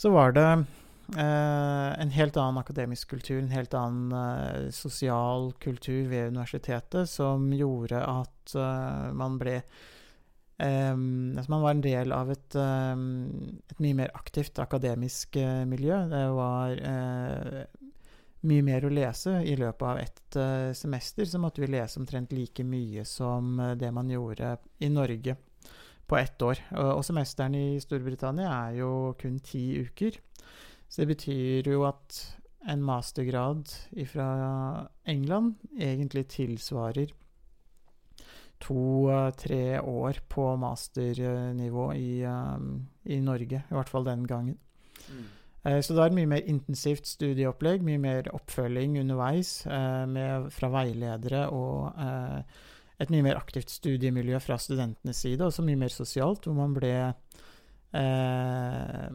så 0.00 0.08
var 0.12 0.32
det 0.32 0.44
eh, 1.16 1.88
en 2.00 2.12
helt 2.14 2.36
annen 2.40 2.60
akademisk 2.60 3.10
kultur, 3.12 3.38
en 3.42 3.52
helt 3.52 3.74
annen 3.76 4.12
eh, 4.16 4.70
sosial 4.72 5.50
kultur 5.60 6.06
ved 6.08 6.30
universitetet, 6.32 7.08
som 7.08 7.50
gjorde 7.52 8.00
at 8.04 8.54
eh, 8.56 9.08
man 9.16 9.40
ble 9.40 9.62
Um, 10.60 11.32
altså 11.40 11.48
man 11.54 11.62
var 11.62 11.70
en 11.72 11.80
del 11.80 12.10
av 12.12 12.28
et, 12.34 12.54
um, 12.60 13.30
et 13.72 13.78
mye 13.80 13.96
mer 13.96 14.10
aktivt 14.12 14.58
akademisk 14.60 15.38
uh, 15.40 15.62
miljø. 15.64 15.96
Det 16.10 16.20
var 16.36 16.74
mye 18.48 18.64
mer 18.64 18.86
å 18.86 18.92
lese. 18.92 19.36
I 19.44 19.56
løpet 19.60 19.86
av 19.86 20.00
ett 20.00 20.36
eh, 20.40 20.72
semester 20.76 21.28
så 21.28 21.40
måtte 21.42 21.62
vi 21.62 21.70
lese 21.70 22.00
omtrent 22.00 22.32
like 22.32 22.64
mye 22.64 23.04
som 23.08 23.58
eh, 23.60 23.76
det 23.80 23.92
man 23.94 24.10
gjorde 24.10 24.56
i 24.80 24.90
Norge 24.92 25.36
på 26.10 26.18
ett 26.18 26.42
år. 26.42 26.58
Og, 26.80 27.04
semesteren 27.06 27.54
i 27.54 27.80
Storbritannia 27.82 28.50
er 28.50 28.80
jo 28.80 29.14
kun 29.20 29.38
ti 29.44 29.64
uker. 29.78 30.18
Så 30.90 31.04
det 31.04 31.12
betyr 31.12 31.70
jo 31.70 31.84
at 31.86 32.18
en 32.68 32.82
mastergrad 32.84 33.70
fra 34.10 34.30
England 35.08 35.60
egentlig 35.78 36.26
tilsvarer 36.34 37.12
to-tre 38.60 39.80
år 39.80 40.18
på 40.28 40.48
masternivå 40.60 41.86
i, 41.96 42.10
i 43.08 43.20
Norge, 43.24 43.62
i 43.62 43.78
hvert 43.78 43.88
fall 43.88 44.04
den 44.04 44.26
gangen. 44.28 44.58
Eh, 45.08 45.39
så 45.60 45.92
det 45.92 46.00
er 46.00 46.08
et 46.08 46.16
mye 46.16 46.30
mer 46.30 46.46
intensivt 46.48 47.08
studieopplegg, 47.10 47.82
mye 47.84 48.00
mer 48.00 48.30
oppfølging 48.32 48.96
underveis 49.02 49.66
eh, 49.68 50.06
med, 50.08 50.48
fra 50.56 50.70
veiledere 50.72 51.42
og 51.52 52.00
eh, 52.00 52.60
et 53.00 53.12
mye 53.12 53.24
mer 53.24 53.40
aktivt 53.40 53.72
studiemiljø 53.72 54.40
fra 54.44 54.56
studentenes 54.60 55.20
side, 55.24 55.44
også 55.44 55.64
mye 55.64 55.78
mer 55.80 55.92
sosialt, 55.92 56.44
hvor 56.48 56.56
man 56.56 56.74
ble 56.76 56.94
eh, 57.96 59.06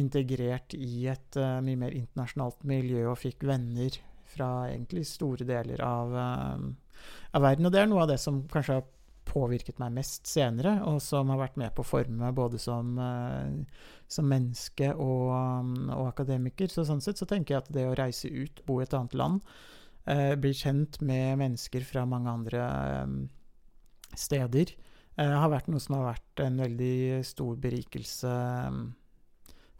integrert 0.00 0.76
i 0.76 1.06
et 1.10 1.40
eh, 1.40 1.58
mye 1.64 1.80
mer 1.80 1.96
internasjonalt 1.96 2.64
miljø 2.68 3.06
og 3.10 3.18
fikk 3.20 3.44
venner 3.48 3.96
fra 4.30 4.50
egentlig 4.70 5.04
store 5.08 5.46
deler 5.48 5.82
av, 5.84 6.14
eh, 6.14 7.02
av, 7.34 7.42
verden. 7.42 7.66
Og 7.66 7.74
det 7.74 7.82
er 7.82 7.90
noe 7.90 8.04
av 8.04 8.12
det 8.12 8.20
som 8.22 8.44
kanskje 8.52 8.78
har 8.78 8.88
påvirket 9.30 9.80
meg 9.82 9.94
mest 9.96 10.28
senere, 10.28 10.78
og 10.88 11.00
som 11.04 11.30
har 11.32 11.40
vært 11.40 11.58
med 11.60 11.72
på 11.76 11.84
å 11.84 11.88
forme 11.88 12.18
meg 12.18 12.36
både 12.36 12.60
som, 12.60 12.92
uh, 12.98 13.86
som 14.10 14.28
menneske 14.30 14.92
og, 14.94 15.30
um, 15.32 15.74
og, 15.94 16.10
akademiker. 16.10 16.70
Så 16.72 16.86
sånn 16.88 17.02
sett 17.04 17.20
så 17.20 17.28
tenker 17.30 17.56
jeg 17.56 17.64
at 17.64 17.74
det 17.74 17.88
å 17.88 17.96
reise 17.98 18.30
ut, 18.30 18.62
bo 18.66 18.80
i 18.80 18.86
et 18.86 18.96
annet 18.96 19.18
land, 19.18 19.44
bli 20.10 20.50
kjent 20.56 20.96
med 21.06 21.36
mennesker 21.38 21.84
fra 21.86 22.02
mange 22.08 22.32
andre 22.32 22.62
um, 23.04 23.18
steder, 24.18 24.72
har 25.20 25.50
vært 25.52 25.68
noe 25.70 25.82
som 25.84 25.98
har 25.98 26.06
vært 26.08 26.40
en 26.42 26.56
veldig 26.58 27.20
stor 27.28 27.58
berikelse 27.60 28.30
um, 28.72 28.80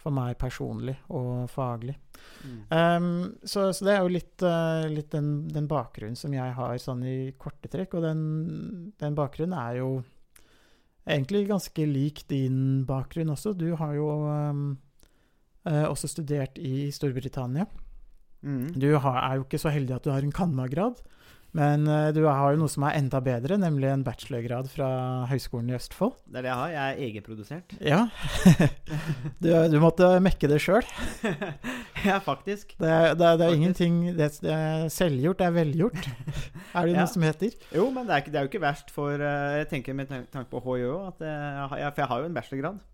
for 0.00 0.14
meg 0.14 0.38
personlig 0.40 0.94
og 1.12 1.44
faglig. 1.52 1.96
Mm. 2.44 2.60
Um, 2.72 3.08
så, 3.44 3.68
så, 3.76 3.84
det 3.84 3.94
er 3.94 4.00
jo 4.00 4.14
litt, 4.14 4.44
uh, 4.44 4.86
litt 4.88 5.10
den, 5.12 5.32
den, 5.52 5.68
bakgrunnen 5.70 6.16
som 6.18 6.32
jeg 6.34 6.56
har 6.56 6.80
sånn 6.80 7.04
i 7.04 7.18
korte 7.40 7.68
trekk. 7.72 7.98
Og 7.98 8.06
den, 8.06 8.22
den, 9.00 9.18
bakgrunnen 9.18 9.58
er 9.60 9.80
jo 9.82 9.90
egentlig 11.04 11.46
ganske 11.50 11.86
lik 11.88 12.24
din 12.32 12.86
bakgrunn 12.88 13.34
også. 13.34 13.52
Du 13.58 13.68
har 13.80 13.94
jo 13.98 14.08
um, 14.24 14.64
uh, 15.68 15.86
også 15.90 16.10
studert 16.12 16.60
i 16.60 16.88
Storbritannia. 16.94 17.68
Mm. 18.40 18.70
Du 18.80 18.94
har, 18.96 19.20
er 19.20 19.40
jo 19.40 19.44
ikke 19.44 19.60
så 19.60 19.72
heldig 19.74 19.98
at 19.98 20.06
du 20.06 20.14
har 20.14 20.24
en 20.24 20.32
Canma-grad. 20.34 21.02
Men 21.56 21.86
uh, 21.90 22.10
du 22.14 22.22
har 22.28 22.54
jo 22.54 22.60
noe 22.60 22.70
som 22.70 22.84
er 22.86 22.96
enda 23.00 23.18
bedre, 23.24 23.56
nemlig 23.58 23.88
en 23.90 24.04
bachelorgrad 24.06 24.68
fra 24.70 24.90
Høgskolen 25.30 25.72
i 25.72 25.74
Østfold. 25.74 26.14
Det 26.30 26.38
er 26.38 26.46
det 26.46 26.50
jeg 26.52 26.58
har. 26.60 26.72
Jeg 26.74 26.92
er 26.94 27.02
egenprodusert. 27.08 27.74
Ja. 27.82 28.00
du, 29.42 29.50
du, 29.72 29.78
måtte 29.82 30.12
mekke 30.22 30.50
det 30.50 30.60
sjøl. 30.62 30.86
ja, 32.08 32.20
faktisk. 32.22 32.76
Det 32.78 32.90
det 33.18 33.26
er, 33.26 33.38
det 33.40 33.48
er 33.48 33.56
ingenting 33.56 34.00
det, 34.14 34.30
det, 34.44 34.54
er 34.54 34.88
selvgjort, 34.94 35.40
det 35.40 35.48
er 35.48 35.56
velgjort. 35.58 36.02
er 36.06 36.86
det 36.86 36.94
ja. 36.94 37.00
noe 37.00 37.10
som 37.10 37.26
heter? 37.26 37.56
Jo, 37.74 37.88
men 37.94 38.06
det 38.06 38.18
er, 38.18 38.28
det 38.30 38.38
er 38.38 38.46
jo 38.46 38.52
ikke 38.52 38.62
verst 38.62 38.94
for 38.94 39.18
uh, 39.18 39.56
Jeg 39.58 39.70
tenker 39.72 39.96
med 39.96 40.10
tanke 40.10 40.46
på 40.52 40.62
HiØ 40.64 40.92
at 41.08 41.24
jeg, 41.26 41.70
For 41.70 42.04
jeg 42.04 42.12
har 42.12 42.20
jo 42.20 42.30
en 42.30 42.36
bachelorgrad 42.36 42.84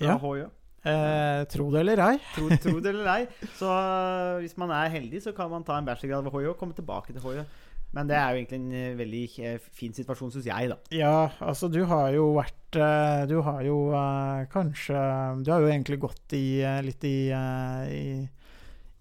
fra 0.00 0.10
ja. 0.10 0.18
HiØ. 0.18 0.48
Eh, 0.80 1.42
tro 1.52 1.66
det 1.68 1.82
eller 1.82 2.00
ei. 2.06 2.14
Tro, 2.32 2.46
tro, 2.56 2.78
det 2.80 2.94
eller 2.94 3.08
ei. 3.12 3.48
Så 3.58 3.68
hvis 4.40 4.56
man 4.60 4.72
er 4.72 4.92
heldig, 4.94 5.20
så 5.22 5.34
kan 5.36 5.50
man 5.52 5.64
ta 5.64 5.76
en 5.76 5.84
bachelorgrad 5.84 6.24
ved 6.24 6.32
HJ 6.32 6.52
og 6.54 6.56
komme 6.60 6.76
tilbake 6.76 7.12
til 7.12 7.20
HiØ. 7.20 7.44
Men 7.96 8.06
det 8.06 8.16
er 8.16 8.30
jo 8.30 8.38
egentlig 8.38 8.58
en 8.60 8.74
eh, 8.78 8.90
veldig 8.98 9.22
eh, 9.42 9.70
fin 9.74 9.94
situasjon, 9.94 10.30
syns 10.34 10.46
jeg, 10.46 10.70
da. 10.70 10.76
Ja, 10.94 11.14
altså 11.42 11.70
du 11.72 11.80
har 11.90 12.12
jo 12.14 12.28
vært 12.36 12.78
eh, 12.78 13.22
Du 13.30 13.40
har 13.46 13.64
jo 13.66 13.78
kanskje 14.52 14.98
Du 15.42 15.50
har 15.50 15.64
jo 15.64 15.70
egentlig 15.72 15.98
gått 16.02 16.36
i, 16.38 16.62
litt 16.86 17.06
i, 17.08 17.16
i, 17.34 18.04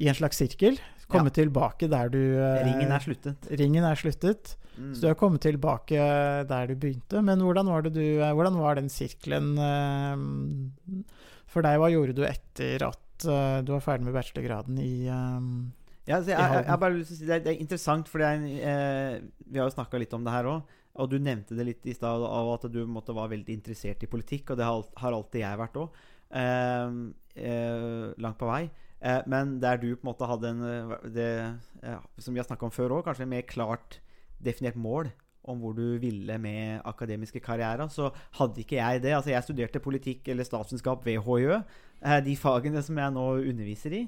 i 0.02 0.10
en 0.10 0.18
slags 0.18 0.42
sirkel. 0.42 0.80
Kommet 1.10 1.38
ja. 1.38 1.44
tilbake 1.44 1.90
der 1.90 2.10
du 2.14 2.22
Ringen 2.66 2.94
er 2.94 3.06
sluttet. 3.06 3.46
Ringen 3.62 3.86
er 3.86 3.98
sluttet. 3.98 4.56
Mm. 4.78 4.94
Så 4.94 5.04
du 5.04 5.08
har 5.10 5.18
kommet 5.20 5.44
tilbake 5.46 6.02
der 6.50 6.70
du 6.70 6.76
begynte. 6.78 7.22
Men 7.26 7.42
hvordan 7.46 7.70
var, 7.70 7.86
du, 7.86 8.04
hvordan 8.22 8.58
var 8.62 8.78
den 8.78 8.90
sirkelen 8.94 9.56
for 11.50 11.66
deg? 11.66 11.82
Hva 11.82 11.90
gjorde 11.94 12.18
du 12.18 12.24
etter 12.30 12.86
at 12.90 13.06
du 13.20 13.74
var 13.74 13.84
ferdig 13.84 14.08
med 14.08 14.16
bachelorgraden 14.16 14.78
i 14.80 15.10
ja, 16.10 16.18
jeg, 16.18 16.34
jeg, 16.34 16.66
jeg, 16.66 16.82
bare 16.82 16.96
lyst 16.98 17.12
til 17.14 17.18
å 17.18 17.22
si 17.22 17.30
det, 17.30 17.40
det 17.46 17.54
er 17.54 17.64
interessant, 17.64 18.10
for 18.10 18.26
eh, 18.26 19.16
vi 19.46 19.62
har 19.62 19.70
jo 19.70 19.76
snakka 19.76 20.02
litt 20.02 20.16
om 20.18 20.26
det 20.26 20.34
her 20.34 20.50
òg. 20.50 20.76
Og 21.00 21.08
du 21.12 21.16
nevnte 21.22 21.56
det 21.56 21.68
litt 21.68 21.86
i 21.88 21.96
stad, 21.96 22.24
av 22.26 22.50
at 22.56 22.66
du 22.74 22.82
måtte 22.90 23.16
være 23.16 23.36
veldig 23.38 23.56
interessert 23.56 24.04
i 24.04 24.10
politikk. 24.12 24.52
Og 24.52 24.60
det 24.60 24.68
har, 24.68 24.84
har 25.00 25.16
alltid 25.16 25.46
jeg 25.46 25.62
vært 25.62 25.80
òg. 25.80 26.04
Eh, 26.42 27.00
eh, 27.40 28.10
langt 28.26 28.40
på 28.42 28.50
vei. 28.50 28.66
Eh, 29.00 29.22
men 29.32 29.58
der 29.64 29.80
du 29.80 29.94
på 29.94 30.04
en 30.04 30.10
måte 30.12 30.28
hadde 30.28 30.52
en 30.52 30.66
eh, 30.68 31.10
det, 31.16 31.30
Som 32.20 32.36
vi 32.36 32.42
har 32.42 32.50
snakka 32.50 32.68
om 32.68 32.76
før 32.76 32.98
òg, 32.98 33.06
kanskje 33.08 33.28
en 33.28 33.36
mer 33.38 33.48
klart 33.48 34.02
definert 34.44 34.80
mål 34.80 35.12
om 35.50 35.62
hvor 35.64 35.74
du 35.74 35.98
ville 36.02 36.36
med 36.42 36.82
akademiske 36.86 37.40
karrierer, 37.42 37.88
så 37.90 38.10
hadde 38.38 38.62
ikke 38.62 38.78
jeg 38.78 39.02
det. 39.06 39.16
Altså, 39.16 39.32
jeg 39.32 39.46
studerte 39.46 39.82
politikk 39.82 40.28
eller 40.30 40.48
statsvitenskap 40.48 41.06
ved 41.06 41.22
HiØ, 41.26 41.62
eh, 42.04 42.20
de 42.26 42.36
fagene 42.38 42.84
som 42.86 43.00
jeg 43.00 43.16
nå 43.16 43.26
underviser 43.40 43.96
i. 44.02 44.04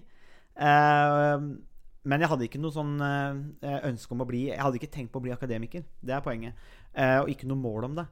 Uh, 0.52 1.56
men 2.02 2.24
jeg 2.24 2.32
hadde 2.32 2.46
ikke 2.48 2.62
noe 2.62 2.74
sånn 2.74 2.96
uh, 2.98 3.82
ønske 3.86 4.16
om 4.16 4.24
å 4.24 4.26
bli 4.30 4.48
Jeg 4.48 4.62
hadde 4.62 4.80
ikke 4.80 4.90
tenkt 4.94 5.12
på 5.14 5.22
å 5.22 5.26
bli 5.26 5.34
akademiker. 5.36 5.84
Det 6.02 6.16
er 6.16 6.24
poenget. 6.26 6.58
Uh, 6.96 7.22
og 7.22 7.30
ikke 7.30 7.50
noe 7.50 7.62
mål 7.62 7.92
om 7.92 8.00
det, 8.00 8.08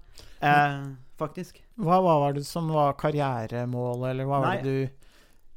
faktisk. 1.20 1.58
Hva, 1.80 1.98
hva, 1.98 2.20
var 2.24 2.38
det 2.38 2.46
som 2.48 2.70
var 2.72 2.94
karrieremålet, 3.00 4.12
eller 4.12 4.30
hva 4.30 4.44
var 4.44 4.62
det 4.62 4.70
du, 4.70 5.10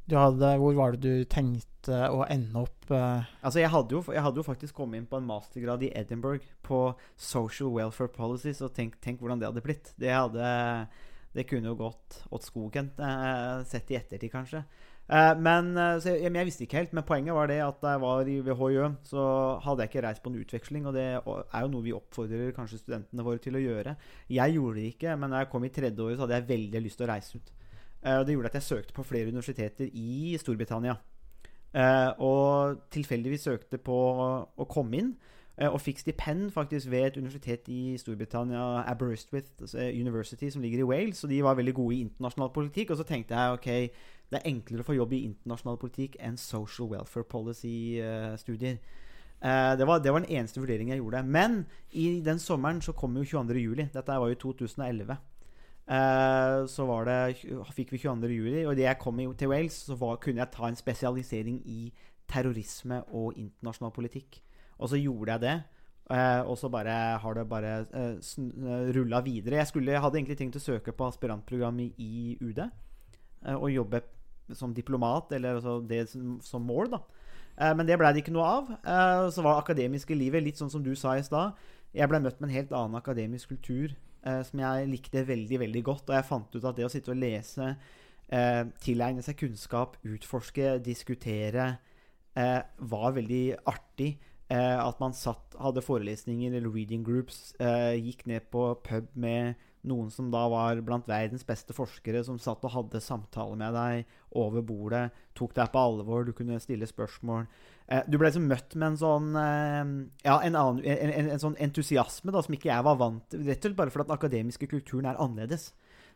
du, 0.09 0.17
hadde 0.17 0.49
Hvor 0.59 0.75
var 0.79 0.97
det 0.97 1.03
du 1.05 1.29
tenkte 1.29 2.01
å 2.09 2.25
ende 2.25 2.65
opp? 2.65 2.89
Altså, 2.89 3.61
jeg 3.61 3.71
hadde, 3.71 3.95
jo, 3.95 4.01
jeg 4.11 4.25
hadde, 4.25 4.41
jo, 4.41 4.47
faktisk 4.49 4.75
kommet 4.81 4.99
inn 4.99 5.07
på 5.07 5.21
en 5.21 5.29
mastergrad 5.29 5.85
i 5.85 5.93
Edinburgh 5.95 6.49
på 6.65 6.81
Social 7.15 7.71
Welfare 7.77 8.11
Policies, 8.11 8.63
og 8.65 8.73
tenk, 8.75 8.97
tenk 9.03 9.21
hvordan 9.21 9.39
det 9.39 9.51
hadde 9.51 9.63
blitt. 9.63 9.93
Det, 9.95 10.09
hadde, 10.11 10.49
det 11.37 11.45
kunne 11.47 11.69
jo 11.69 11.77
gått 11.85 12.23
åt 12.33 12.49
skogen, 12.49 12.91
sett 13.69 13.93
i 13.93 14.01
ettertid, 14.01 14.33
kanskje. 14.33 14.65
Uh, 15.11 15.33
men, 15.35 15.73
uh, 15.75 15.99
jeg, 15.99 16.21
jeg, 16.23 16.45
visste 16.47 16.63
ikke 16.63 16.79
helt. 16.79 16.93
Men 16.95 17.05
poenget 17.07 17.35
var 17.35 17.49
det 17.51 17.59
at 17.63 17.83
jeg 17.83 18.01
var 18.01 18.27
i, 18.27 18.37
ved 18.39 18.95
så 19.03 19.23
hadde 19.63 19.83
jeg 19.83 19.89
ikke 19.91 20.05
reist 20.07 20.23
på 20.23 20.29
en 20.29 20.39
utveksling. 20.39 20.87
Og 20.87 20.93
det 20.93 21.03
er 21.03 21.65
jo 21.65 21.71
noe 21.71 21.83
vi 21.83 21.95
oppfordrer 21.95 22.53
kanskje 22.55 22.79
studentene 22.79 23.25
våre 23.25 23.41
til 23.43 23.55
å 23.59 23.63
gjøre. 23.63 23.95
Jeg 24.29 24.55
gjorde 24.55 24.79
det 24.79 24.93
ikke, 24.93 25.17
men 25.17 25.31
da 25.31 25.43
jeg 25.43 25.51
kom 25.51 25.65
i 25.65 25.73
tredje 25.73 25.99
året, 25.99 26.17
så 26.17 26.25
hadde 26.25 26.39
jeg 26.39 26.51
veldig 26.53 26.83
lyst 26.85 27.01
til 27.01 27.07
å 27.07 27.11
reise 27.11 27.37
ut. 27.37 27.51
Uh, 28.03 28.15
og 28.19 28.25
det 28.25 28.37
gjorde 28.37 28.53
at 28.53 28.61
jeg 28.61 28.69
søkte 28.69 28.95
på 28.95 29.07
flere 29.07 29.33
universiteter 29.33 29.91
i 29.91 30.37
Storbritannia. 30.39 30.95
og 32.21 32.81
tilfeldigvis 32.93 33.47
søkte 33.47 33.77
på 33.81 33.99
å 34.55 34.65
komme 34.69 34.97
inn. 34.97 35.15
og 35.57 35.81
fikk 35.81 35.99
stipend 35.99 36.51
faktisk 36.51 36.89
ved 36.89 37.03
et 37.05 37.17
universitet 37.17 37.67
i 37.67 37.97
Storbritannia, 37.97 38.83
Aberystwyth 38.89 39.75
University, 39.75 40.49
som 40.49 40.61
ligger 40.61 40.79
i 40.79 40.83
Wales. 40.83 41.23
Og 41.23 41.29
de 41.29 41.43
var 41.43 41.55
veldig 41.55 41.73
gode 41.73 41.95
i 41.95 42.01
internasjonal 42.01 42.49
politikk. 42.53 42.91
Og 42.91 42.97
så 42.97 43.03
tenkte 43.03 43.35
jeg 43.35 43.51
ok 43.53 43.69
det 44.33 44.41
er 44.41 44.51
enklere 44.51 44.83
å 44.83 44.87
få 44.87 44.97
jobb 44.97 45.13
i 45.15 45.23
internasjonal 45.29 45.79
politikk 45.81 46.17
enn 46.19 46.37
social 46.41 46.89
welfare 46.91 47.27
policy-studier. 47.29 48.81
Uh, 49.43 49.77
det, 49.77 49.87
var, 49.87 49.99
det, 49.99 50.11
var, 50.13 50.23
den 50.23 50.37
eneste 50.37 50.61
vurderingen 50.61 50.93
jeg 50.95 51.01
gjorde. 51.01 51.23
Men 51.23 51.65
i 51.91 52.21
den 52.23 52.39
sommeren 52.39 52.79
så 52.81 52.93
kom 52.95 53.17
jo 53.19 53.25
22. 53.27 53.59
juli. 53.59 53.87
Dette 53.91 54.15
var 54.19 54.31
jo 54.31 54.39
2011. 54.39 55.17
Uh, 55.83 55.95
eh, 55.97 56.57
så 56.71 56.85
det, 57.03 57.17
fikk 57.75 57.91
vi 57.91 57.99
22. 57.99 58.29
juli, 58.31 58.61
og 58.63 58.77
da 58.79 58.85
jeg 58.85 58.99
kom 59.01 59.19
til 59.35 59.51
Wales, 59.51 59.81
så 59.89 59.97
var, 59.99 60.15
kunne 60.23 60.39
jeg 60.39 60.53
ta 60.53 60.69
en 60.69 60.79
spesialisering 60.79 61.59
i 61.67 61.91
terrorisme 62.31 63.01
og 63.11 63.35
internasjonal 63.35 63.91
politikk. 63.91 64.39
Og 64.79 64.89
så 64.89 65.01
gjorde 65.01 65.31
jeg 65.35 65.41
det. 65.41 65.57
Og 66.47 66.57
så 66.59 66.67
bare 66.69 67.17
har 67.19 67.33
det 67.33 67.43
bare 67.49 67.85
rulla 68.95 69.21
videre. 69.23 69.55
Jeg, 69.55 69.67
skulle, 69.67 69.91
jeg 69.91 70.01
hadde 70.03 70.17
egentlig 70.19 70.37
tenkt 70.37 70.57
å 70.59 70.61
søke 70.63 70.91
på 70.91 71.07
aspirantprogrammet 71.07 71.95
i 71.97 72.37
UD 72.43 72.59
og 73.55 73.69
jobbe 73.71 74.01
som 74.51 74.73
diplomat, 74.75 75.31
eller 75.35 75.59
altså 75.59 75.79
det 75.87 76.05
som, 76.11 76.37
som, 76.43 76.65
mål, 76.67 76.91
da. 76.95 77.01
Eh, 77.57 77.73
men 77.77 77.87
det 77.87 77.97
blei 78.01 78.11
det 78.13 78.23
ikke 78.23 78.35
noe 78.35 78.49
av. 78.59 78.71
Eh, 78.81 79.29
så 79.33 79.45
var 79.45 79.55
det 79.55 79.63
akademiske 79.63 80.17
livet 80.17 80.43
litt 80.43 80.59
sånn 80.59 80.71
som 80.73 80.83
du 80.83 80.93
sa 80.99 81.15
i 81.17 81.25
stad. 81.25 81.57
Jeg 81.93 82.09
blei 82.09 82.21
møtt 82.23 82.41
med 82.41 82.49
en 82.49 82.57
helt 82.57 82.73
annen 82.75 82.99
akademisk 82.99 83.53
kultur 83.53 83.93
eh, 84.25 84.41
som 84.47 84.61
jeg 84.63 84.89
likte 84.91 85.25
veldig, 85.27 85.59
veldig 85.65 85.83
godt. 85.85 86.09
Og 86.09 86.17
jeg 86.17 86.29
fant 86.29 86.57
ut 86.57 86.67
at 86.67 86.79
det 86.79 86.87
å 86.87 86.91
sitte 86.91 87.13
og 87.13 87.21
lese, 87.21 87.73
eh, 88.33 88.61
tilegne 88.83 89.23
seg 89.25 89.37
kunnskap, 89.39 89.97
utforske, 90.07 90.77
diskutere, 90.83 91.77
eh, 92.35 92.61
var 92.77 93.11
veldig 93.17 93.45
artig. 93.69 94.17
Eh, 94.49 94.77
at 94.77 94.99
man 94.99 95.13
satt, 95.13 95.55
hadde 95.59 95.81
forelesninger 95.81 96.53
eller 96.53 96.69
reading 96.69 97.03
groups, 97.03 97.53
gikk 97.59 98.25
ned 98.27 98.49
på 98.51 98.73
pub 98.83 99.07
med 99.15 99.55
noen 99.87 100.09
som 100.13 100.29
da 100.31 100.45
var 100.51 100.79
blant 100.85 101.07
verdens 101.09 101.45
beste 101.47 101.75
forskere, 101.75 102.23
som 102.23 102.39
satt 102.41 102.63
og 102.63 102.73
hadde 102.73 103.01
samtaler 103.03 103.59
med 103.59 103.75
deg 103.75 104.17
over 104.39 104.63
bordet, 104.65 105.05
tok 105.37 105.55
deg 105.57 105.71
på 105.73 105.83
alvor, 105.83 106.25
du 106.25 106.33
kunne 106.35 106.59
stille 106.63 106.87
spørsmål. 106.89 107.47
Eh, 107.87 108.03
du 108.07 108.17
ble 108.17 108.29
liksom 108.29 108.47
møtt 108.47 108.77
med 108.77 108.93
en 108.93 108.99
sånn 108.99 109.33
eh, 109.35 109.81
Ja, 110.23 110.37
en, 110.39 110.55
annen, 110.55 110.83
en, 110.87 111.09
en, 111.11 111.31
en, 111.35 111.41
sånn 111.41 111.57
entusiasme 111.61 112.31
da, 112.31 112.43
som 112.45 112.55
ikke 112.55 112.71
jeg 112.71 112.85
var 112.87 112.99
vant 113.01 113.25
til, 113.31 113.43
rett 113.43 113.59
og 113.59 113.67
slett 113.67 113.79
bare 113.79 113.93
fordi 113.93 114.07
den 114.07 114.17
akademiske 114.17 114.69
kulturen 114.71 115.09
er 115.09 115.19
annerledes. 115.19 115.73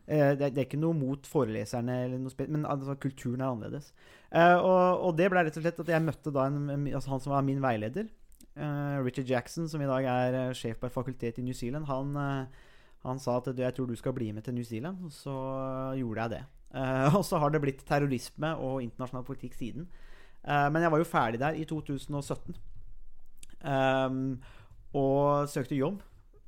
Eh, 0.08 0.32
det, 0.32 0.54
det, 0.54 0.62
er 0.62 0.68
ikke 0.70 0.80
noe 0.80 0.96
mot 0.96 1.26
foreleserne, 1.28 1.98
noe 2.16 2.46
men 2.48 2.64
altså, 2.64 2.96
kulturen 3.00 3.42
er 3.42 3.50
annerledes. 3.50 3.90
Eh, 4.32 4.56
og, 4.56 5.04
og, 5.04 5.12
det 5.18 5.28
ble 5.28 5.44
rett 5.44 5.60
og 5.60 5.66
slett 5.66 5.82
at 5.84 5.92
jeg 5.92 6.04
møtte 6.06 6.32
da 6.32 6.48
altså 6.48 7.12
han 7.12 7.22
som 7.24 7.36
var 7.36 7.44
min 7.44 7.60
veileder, 7.64 8.08
eh, 8.56 8.96
Richard 9.04 9.28
Jackson, 9.28 9.68
som 9.68 9.84
i 9.84 9.90
dag 9.90 10.08
er 10.08 10.38
eh, 10.46 10.56
sjef 10.56 10.80
på 10.80 10.88
et 10.88 10.96
fakultet 10.96 11.42
i 11.42 11.44
New 11.44 11.56
Zealand. 11.56 11.90
han 11.92 12.16
han 13.08 13.20
sa 13.22 13.38
at 13.40 13.50
jeg 13.56 13.74
tror 13.74 13.88
du 13.88 13.96
skal 13.98 14.14
bli 14.16 14.30
med 14.32 14.44
til 14.46 14.56
New 14.56 14.66
Zealand, 14.66 15.00
og 15.04 15.12
så 15.14 15.34
gjorde 15.98 16.24
jeg 16.24 16.34
det. 16.36 16.42
Uh, 16.74 17.14
og 17.18 17.24
så 17.24 17.40
har 17.40 17.52
det 17.52 17.62
blitt 17.64 17.84
terrorisme 17.88 18.54
og 18.56 18.82
internasjonal 18.84 19.26
politikk 19.26 19.56
siden. 19.58 19.88
Uh, 20.44 20.68
men 20.72 20.84
jeg 20.84 20.92
var 20.92 21.02
jo 21.02 21.08
ferdig 21.08 21.40
der 21.42 21.58
i 21.58 21.64
2017. 21.68 22.56
Um, 23.58 24.38
eh, 24.38 24.54
og 24.94 25.48
søkte 25.50 25.74
jobb 25.74 25.98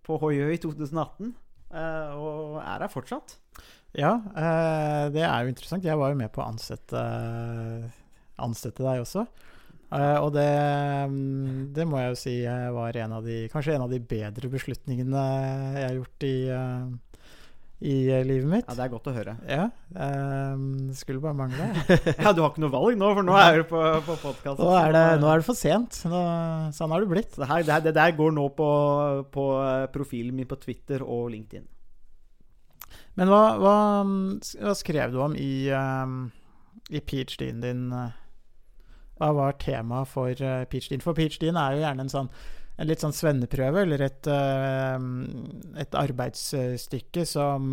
på 0.06 0.16
Hoiø 0.22 0.52
i 0.54 0.60
2018. 0.62 1.34
Uh, 1.70 2.10
og 2.18 2.60
er 2.62 2.84
her 2.84 2.90
fortsatt. 2.90 3.36
Ja, 3.98 4.12
eh, 4.38 5.10
det 5.10 5.22
er 5.26 5.42
jo 5.42 5.50
interessant. 5.50 5.84
Jeg 5.84 5.98
var 5.98 6.12
jo 6.12 6.18
med 6.18 6.30
på 6.30 6.42
å 6.42 6.46
ansette, 6.46 7.00
ansette 8.38 8.84
deg 8.86 9.02
også. 9.02 9.24
Eh, 9.90 10.16
og 10.22 10.30
det, 10.36 10.46
mm, 11.10 11.70
det 11.74 11.84
må 11.90 11.98
jeg 11.98 12.12
jo 12.12 12.18
si 12.20 12.34
var 12.76 12.94
en 13.02 13.14
av 13.16 13.24
de, 13.26 13.40
kanskje 13.50 13.74
en 13.74 13.86
av 13.88 13.90
de 13.90 13.98
bedre 13.98 14.50
beslutningene 14.52 15.22
jeg 15.74 15.86
har 15.88 15.96
gjort 15.96 16.26
i, 16.28 16.34
uh, 16.54 17.24
i 17.80 17.94
livet 18.28 18.46
mitt. 18.52 18.68
Ja, 18.68 18.76
Det 18.78 18.84
er 18.84 18.92
godt 18.92 19.08
å 19.10 19.14
høre. 19.16 19.34
Ja, 19.50 19.64
eh, 19.96 20.62
Det 20.92 20.96
skulle 21.00 21.22
bare 21.24 21.34
mangle. 21.40 21.66
ja, 22.22 22.30
Du 22.36 22.42
har 22.44 22.52
ikke 22.52 22.62
noe 22.62 22.74
valg 22.76 23.00
nå, 23.00 23.08
for 23.18 23.26
nå 23.26 23.34
er 23.40 23.58
du 23.58 23.66
på, 23.72 23.82
på 24.06 24.16
podkast. 24.22 24.62
Nå, 24.62 24.70
det- 24.94 25.18
nå 25.24 25.32
er 25.32 25.42
det 25.42 25.48
for 25.48 25.58
sent. 25.58 26.02
Nå, 26.06 26.22
sånn 26.76 26.94
har 26.94 27.02
det 27.02 27.10
blitt. 27.10 27.34
Det, 27.34 27.48
her, 27.50 27.66
det, 27.66 27.80
det 27.88 27.96
der 27.98 28.14
går 28.20 28.36
nå 28.36 28.46
på, 28.54 28.70
på 29.34 29.48
profilen 29.96 30.36
min 30.38 30.46
på 30.50 30.60
Twitter 30.62 31.02
og 31.02 31.32
LinkedIn. 31.34 31.66
Men 33.18 33.26
hva, 33.32 33.42
hva, 33.58 33.76
hva 34.62 34.74
skrev 34.78 35.10
du 35.10 35.18
om 35.24 35.34
i, 35.34 35.66
i 36.94 37.00
PhD-en 37.02 37.58
din? 37.64 37.86
eh? 37.90 38.19
Hva 39.20 39.34
var 39.36 39.60
temaet 39.60 40.10
for 40.10 40.32
uh, 40.40 40.64
PhD-en? 40.70 41.04
For 41.04 41.16
PhD-en 41.16 41.60
er 41.60 41.76
jo 41.76 41.84
gjerne 41.84 42.06
en 42.06 42.16
sånn 42.16 42.32
en 42.80 42.88
litt 42.88 43.02
sånn 43.02 43.12
svenneprøve, 43.12 43.82
eller 43.84 44.00
et, 44.06 44.28
uh, 44.32 44.96
et 45.82 45.96
arbeidsstykke 46.00 47.26
som, 47.28 47.66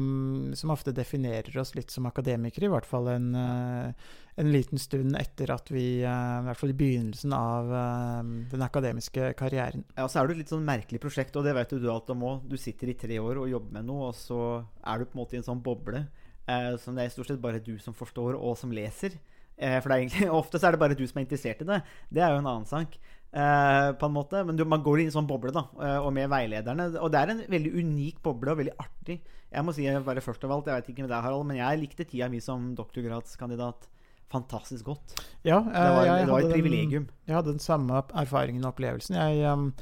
som 0.51 0.73
ofte 0.73 0.91
definerer 0.91 1.55
oss 1.61 1.71
litt 1.77 1.93
som 1.93 2.09
akademikere, 2.09 2.67
i 2.67 2.73
hvert 2.73 2.89
fall 2.89 3.07
en, 3.13 3.29
uh, 3.31 4.09
en 4.37 4.51
liten 4.53 4.77
stund 4.77 5.17
etter 5.17 5.49
at 5.49 5.71
vi 5.73 5.85
eh, 6.05 6.35
I 6.39 6.45
hvert 6.45 6.59
fall 6.59 6.69
i 6.73 6.77
begynnelsen 6.77 7.33
av 7.33 7.71
eh, 7.73 8.19
den 8.51 8.65
akademiske 8.65 9.31
karrieren. 9.39 9.81
Ja, 9.97 10.05
så 10.05 10.21
er 10.21 10.27
det 10.27 10.37
et 10.37 10.43
litt 10.43 10.53
sånn 10.53 10.67
merkelig 10.67 11.01
prosjekt, 11.01 11.39
og 11.39 11.47
det 11.47 11.55
vet 11.57 11.73
du 11.73 11.89
alt 11.89 12.11
om 12.13 12.25
òg. 12.29 12.45
Du 12.45 12.53
sitter 12.61 12.91
i 12.91 12.97
tre 13.01 13.17
år 13.17 13.41
og 13.41 13.49
jobber 13.49 13.79
med 13.79 13.89
noe, 13.89 14.11
og 14.11 14.17
så 14.17 14.41
er 14.85 15.01
du 15.01 15.09
på 15.09 15.17
en 15.17 15.23
måte 15.23 15.37
i 15.37 15.41
en 15.41 15.47
sånn 15.47 15.63
boble 15.65 16.05
eh, 16.47 16.75
som 16.81 16.95
det 16.97 17.05
er 17.05 17.13
stort 17.13 17.27
sett 17.31 17.41
bare 17.43 17.59
du 17.63 17.77
som 17.83 17.93
forstår, 17.97 18.35
og 18.39 18.57
som 18.57 18.71
leser. 18.71 19.17
Eh, 19.57 19.79
for 19.81 19.89
det 19.89 19.95
er 19.97 20.03
egentlig, 20.05 20.29
ofte 20.41 20.59
så 20.61 20.67
er 20.69 20.75
det 20.77 20.79
bare 20.83 20.97
du 20.97 21.05
som 21.07 21.19
er 21.21 21.25
interessert 21.27 21.61
i 21.61 21.69
det. 21.69 21.81
Det 22.13 22.21
er 22.23 22.33
jo 22.35 22.41
en 22.43 22.49
annen 22.53 22.69
sak. 22.69 22.97
Eh, 23.37 23.89
på 23.99 24.07
en 24.07 24.13
måte, 24.15 24.43
Men 24.47 24.55
du, 24.55 24.63
man 24.65 24.81
går 24.85 25.01
inn 25.01 25.09
i 25.09 25.11
en 25.11 25.17
sånn 25.19 25.27
boble, 25.29 25.51
da, 25.55 25.65
eh, 25.83 25.97
og 25.99 26.13
med 26.15 26.29
veilederne. 26.31 26.87
Og 27.01 27.11
det 27.11 27.19
er 27.23 27.33
en 27.35 27.43
veldig 27.51 27.73
unik 27.83 28.21
boble, 28.23 28.53
og 28.53 28.61
veldig 28.63 28.77
artig. 28.79 29.19
Jeg 29.51 29.63
må 29.63 29.71
si 29.75 29.85
bare 30.03 30.23
først 30.23 30.43
av 30.47 30.51
alt, 30.55 30.67
jeg 30.71 30.81
vet 30.81 30.89
ikke 30.93 31.05
med 31.05 31.11
deg, 31.13 31.23
Harald, 31.23 31.45
men 31.47 31.59
jeg 31.59 31.79
likte 31.83 32.05
tida 32.07 32.27
mi 32.31 32.39
som 32.43 32.73
doktorgradskandidat 32.75 33.87
fantastisk 34.27 34.83
godt. 34.89 35.13
Ja, 35.47 35.61
Det 35.63 35.71
var, 35.71 36.03
jeg 36.05 36.25
det 36.25 36.31
var 36.31 36.39
et 36.39 36.43
et 36.45 36.49
den- 36.51 36.57
privilegium. 36.61 37.05
Jeg 37.27 37.35
hadde 37.35 37.51
den 37.53 37.59
samme 37.63 38.01
erfaringen 38.11 38.65
og 38.65 38.73
opplevelsen. 38.75 39.15
Jeg 39.15 39.53
um, 39.53 39.73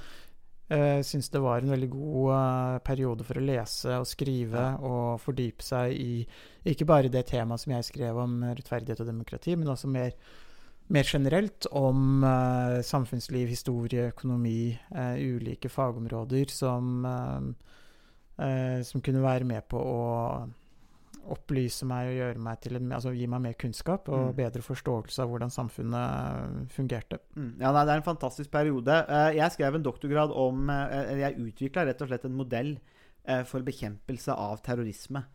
uh, 0.73 1.01
syns 1.05 1.29
det 1.33 1.41
var 1.43 1.61
en 1.61 1.73
veldig 1.75 1.89
god 1.93 2.31
uh, 2.31 2.79
periode 2.85 3.25
for 3.27 3.39
å 3.39 3.45
lese 3.45 3.99
og 3.99 4.07
skrive 4.09 4.65
og 4.85 5.21
fordype 5.23 5.65
seg 5.65 5.93
i 5.95 6.25
ikke 6.65 6.87
bare 6.89 7.11
det 7.13 7.27
temaet 7.29 7.61
som 7.61 7.75
jeg 7.75 7.85
skrev 7.91 8.17
om 8.17 8.39
rettferdighet 8.47 9.03
og 9.03 9.09
demokrati, 9.11 9.53
men 9.57 9.69
også 9.69 9.89
mer, 9.91 10.15
mer 10.93 11.05
generelt 11.05 11.67
om 11.77 12.23
uh, 12.25 12.81
samfunnsliv, 12.85 13.47
historie, 13.53 14.09
økonomi, 14.13 14.73
uh, 14.95 15.13
ulike 15.21 15.69
fagområder 15.69 16.49
som, 16.53 17.05
eh, 17.05 17.75
eh, 18.45 18.79
som 18.83 19.01
kunne 19.05 19.21
være 19.23 19.45
med 19.45 19.67
på 19.69 19.77
å 19.77 20.01
opplyse 21.31 21.85
meg 21.89 22.07
og 22.11 22.15
gjøre 22.19 22.41
meg 22.45 22.59
til 22.61 22.75
en, 22.77 22.89
altså 22.95 23.11
gi 23.15 23.25
meg 23.27 23.41
mer 23.41 23.53
kunnskap 23.59 24.09
og 24.09 24.27
Mm. 24.31 24.35
bedre 24.37 24.61
forståelse 24.61 25.19
av 25.23 25.29
hvordan 25.29 25.49
samfunnet 25.53 26.69
fungerte. 26.71 27.19
Mm. 27.35 27.59
Ja, 27.59 27.71
nei, 27.71 27.85
Det 27.85 27.91
er 27.93 27.97
en 28.01 28.09
fantastisk 28.15 28.51
periode. 28.51 29.05
Eh, 29.09 29.35
Jeg 29.35 29.51
skrev 29.51 29.75
en 29.75 29.83
doktorgrad 29.83 30.31
om 30.31 30.69
eh, 30.69 31.15
Jeg 31.19 31.37
utvikla 31.39 31.85
rett 31.85 32.01
og 32.01 32.07
slett 32.09 32.25
en 32.25 32.35
modell 32.37 32.79
eh, 33.25 33.43
for 33.43 33.61
bekjempelse 33.61 34.29
av 34.35 34.61
terrorisme. 34.61 35.25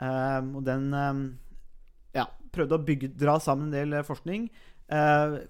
Og 0.00 0.62
den 0.64 0.90
ja, 2.14 2.26
prøvde 2.52 2.76
å 2.78 2.84
bygge, 2.84 3.08
dra 3.18 3.38
sammen 3.40 3.72
en 3.74 3.90
del 3.90 4.02
forskning. 4.04 4.48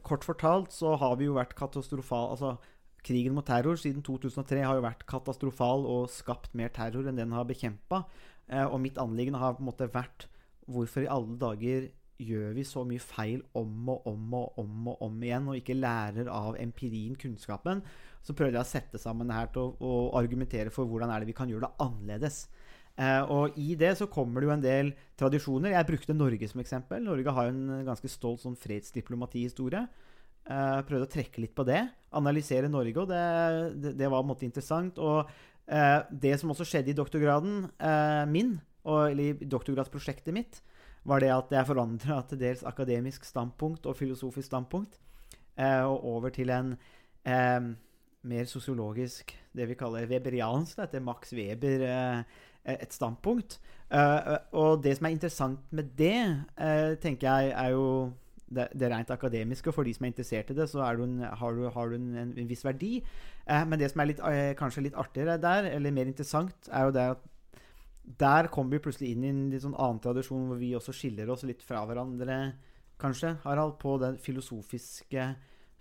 Kort 0.02 0.24
fortalt 0.24 0.72
så 0.72 0.96
har 0.98 1.16
vi 1.16 1.26
jo 1.26 1.34
vært 1.36 1.54
katastrofale 1.54 2.30
Altså 2.34 2.58
krigen 3.08 3.36
mot 3.36 3.46
terror 3.48 3.80
siden 3.80 4.04
2003 4.04 4.62
har 4.62 4.78
jo 4.78 4.84
vært 4.84 5.06
katastrofal 5.08 5.86
og 5.88 6.10
skapt 6.12 6.52
mer 6.58 6.72
terror 6.76 7.08
enn 7.08 7.18
den 7.18 7.32
har 7.32 7.48
bekjempa. 7.48 8.04
Og 8.68 8.78
mitt 8.80 9.00
anliggende 9.00 9.40
har 9.42 9.56
på 9.56 9.64
en 9.64 9.68
måte 9.68 9.88
vært 9.92 10.28
hvorfor 10.68 11.04
i 11.04 11.10
alle 11.12 11.36
dager 11.40 11.88
gjør 12.18 12.54
vi 12.56 12.64
så 12.66 12.82
mye 12.86 13.02
feil 13.02 13.42
om 13.56 13.90
og 13.92 14.06
om 14.10 14.32
og 14.34 14.58
om 14.58 14.90
og 14.92 15.02
om 15.06 15.20
igjen, 15.22 15.46
og 15.50 15.58
ikke 15.58 15.76
lærer 15.78 16.30
av 16.32 16.56
empirien, 16.58 17.14
kunnskapen, 17.18 17.82
så 18.22 18.34
prøvde 18.34 18.58
jeg 18.58 18.66
å 18.66 18.72
sette 18.72 19.00
sammen 19.00 19.30
her 19.30 19.50
til 19.54 19.68
å, 19.68 19.74
å 19.78 19.92
argumentere 20.18 20.72
for 20.74 20.88
hvordan 20.90 21.12
er 21.14 21.22
det 21.22 21.30
vi 21.30 21.36
kan 21.38 21.50
gjøre 21.50 21.68
det 21.68 21.84
annerledes. 21.84 22.40
Eh, 22.98 23.22
og 23.30 23.54
i 23.62 23.76
det 23.78 23.92
så 24.00 24.08
kommer 24.10 24.42
det 24.42 24.48
jo 24.48 24.54
en 24.56 24.64
del 24.64 24.92
tradisjoner. 25.20 25.76
Jeg 25.76 25.90
brukte 25.92 26.16
Norge 26.16 26.50
som 26.50 26.62
eksempel. 26.64 27.04
Norge 27.06 27.34
har 27.36 27.46
jo 27.46 27.54
en 27.54 27.86
ganske 27.86 28.10
stolt 28.10 28.42
sånn 28.42 28.58
fredsdiplomatihistorie. 28.58 29.84
Eh, 30.48 30.78
prøvde 30.88 31.04
å 31.04 31.12
trekke 31.12 31.42
litt 31.44 31.52
på 31.56 31.64
det. 31.68 31.82
Analysere 32.16 32.70
Norge, 32.72 32.96
og 33.02 33.10
det, 33.10 33.24
det, 33.82 33.92
det 34.00 34.08
var 34.08 34.22
på 34.22 34.24
en 34.24 34.30
måte 34.30 34.46
interessant. 34.48 34.96
Og 34.96 35.28
uh, 35.28 36.00
det 36.08 36.38
som 36.40 36.54
også 36.54 36.64
skjedde 36.64 36.94
i 36.94 36.96
doktorgraden 36.96 37.66
uh, 37.68 38.24
min, 38.30 38.54
og, 38.88 39.10
eller 39.10 39.34
i 39.34 39.48
doktorgradsprosjektet 39.52 40.32
mitt, 40.32 40.62
var 41.08 41.20
det 41.20 41.28
at 41.34 41.52
jeg 41.52 41.68
forandra 41.68 42.22
til 42.28 42.40
dels 42.40 42.64
akademisk 42.68 43.28
standpunkt 43.28 43.84
og 43.88 43.96
filosofisk 43.96 44.48
standpunkt, 44.48 44.98
og 45.58 46.04
over 46.06 46.30
til 46.30 46.52
en 46.54 46.74
mer 48.30 48.44
sosiologisk, 48.46 49.32
det 49.56 49.66
vi 49.66 49.76
kaller 49.78 50.06
weberiansk, 50.10 50.78
etter 50.84 51.02
Max 51.02 51.32
Weber, 51.34 51.82
et 52.68 52.94
standpunkt. 52.94 53.56
Og 53.88 54.84
det 54.84 54.94
som 54.98 55.08
er 55.08 55.16
interessant 55.16 55.72
med 55.74 55.90
det, 55.98 56.20
tenker 57.02 57.26
jeg, 57.26 57.56
er 57.56 57.74
jo 57.74 57.88
det, 58.54 58.68
det 58.78 58.90
rent 58.90 59.10
akademiske. 59.10 59.70
Og 59.70 59.76
for 59.76 59.86
de 59.86 59.94
som 59.94 60.06
er 60.06 60.12
interessert 60.12 60.52
i 60.52 60.56
det, 60.56 60.68
så 60.70 60.84
du 60.96 61.04
en, 61.04 61.18
har 61.40 61.56
du, 61.56 61.66
har 61.74 61.90
du 61.90 61.96
en, 61.98 62.08
en, 62.16 62.32
en 62.38 62.48
viss 62.48 62.64
verdi. 62.64 62.98
Eh, 63.46 63.66
men 63.68 63.80
det 63.80 63.90
som 63.92 64.02
er 64.02 64.12
litt, 64.12 64.22
eh, 64.24 64.54
kanskje 64.58 64.86
litt 64.88 64.98
artigere 64.98 65.38
der, 65.42 65.70
eller 65.74 65.94
mer 65.94 66.10
interessant, 66.10 66.70
er 66.72 66.88
jo 66.88 66.94
det 66.96 67.10
at 67.16 67.28
der 68.18 68.48
kommer 68.48 68.76
vi 68.76 68.84
plutselig 68.86 69.12
inn 69.12 69.26
i 69.26 69.30
en 69.32 69.44
litt 69.52 69.64
sånn 69.64 69.76
annen 69.76 70.00
tradisjon 70.00 70.46
hvor 70.48 70.60
vi 70.60 70.72
også 70.76 70.94
skiller 70.96 71.28
oss 71.32 71.44
litt 71.44 71.60
fra 71.64 71.82
hverandre, 71.84 72.38
kanskje, 72.98 73.34
Harald, 73.44 73.76
på 73.82 73.98
det 74.00 74.14
filosofiske 74.24 75.28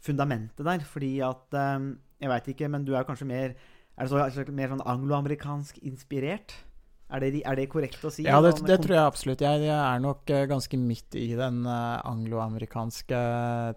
fundamentet 0.04 0.68
der. 0.68 0.84
Fordi 0.86 1.18
at 1.26 1.58
eh, 1.58 1.94
Jeg 2.18 2.34
veit 2.34 2.48
ikke, 2.50 2.70
men 2.74 2.86
du 2.86 2.96
er 2.98 3.06
kanskje 3.06 3.30
mer 3.30 3.52
Er 3.98 4.06
det 4.06 4.10
så, 4.10 4.44
mer 4.54 4.70
sånn 4.74 4.86
angloamerikansk 4.86 5.80
inspirert? 5.86 6.54
Er 7.08 7.24
det, 7.24 7.39
er 7.48 7.56
det, 7.56 7.70
korrekt 7.72 8.02
å 8.04 8.12
si? 8.12 8.26
Ja, 8.28 8.41
det, 8.43 8.58
det 8.67 8.82
tror 8.84 8.98
jeg 8.98 9.08
absolutt. 9.08 9.43
Jeg, 9.46 9.62
jeg 9.63 9.78
er 9.78 10.02
nok 10.04 10.28
eh, 10.34 10.43
ganske 10.50 10.80
midt 10.82 11.15
i 11.15 11.30
den 11.39 11.62
eh, 11.63 12.02
angloamerikanske 12.04 13.22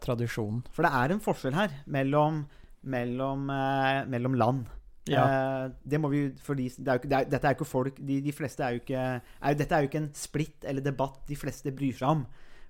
tradisjonen. 0.02 0.64
For 0.74 0.86
det 0.86 0.90
er 0.98 1.14
en 1.14 1.22
forskjell 1.22 1.54
her 1.54 1.76
mellom, 1.86 2.42
mellom, 2.90 3.46
eh, 3.54 4.00
mellom 4.10 4.34
land. 4.40 4.66
Ja. 5.08 5.22
Eh, 5.22 5.70
det 5.86 6.00
må 6.02 6.10
vi 6.12 6.26
det 6.28 6.74
er 6.84 6.98
jo 6.98 7.08
er, 7.08 7.24
Dette 7.30 7.40
er 7.46 7.54
jo 7.54 7.60
ikke 7.60 7.70
folk 7.70 7.96
de, 7.98 8.18
de 8.22 8.34
fleste 8.36 8.62
er 8.62 8.76
jo 8.76 8.82
ikke 8.82 9.00
er, 9.00 9.56
Dette 9.56 9.74
er 9.74 9.82
jo 9.82 9.88
ikke 9.88 10.02
en 10.02 10.12
splitt 10.14 10.66
eller 10.68 10.84
debatt 10.84 11.22
de 11.30 11.38
fleste 11.38 11.72
bryr 11.74 11.96
seg 11.96 12.18
om. 12.18 12.26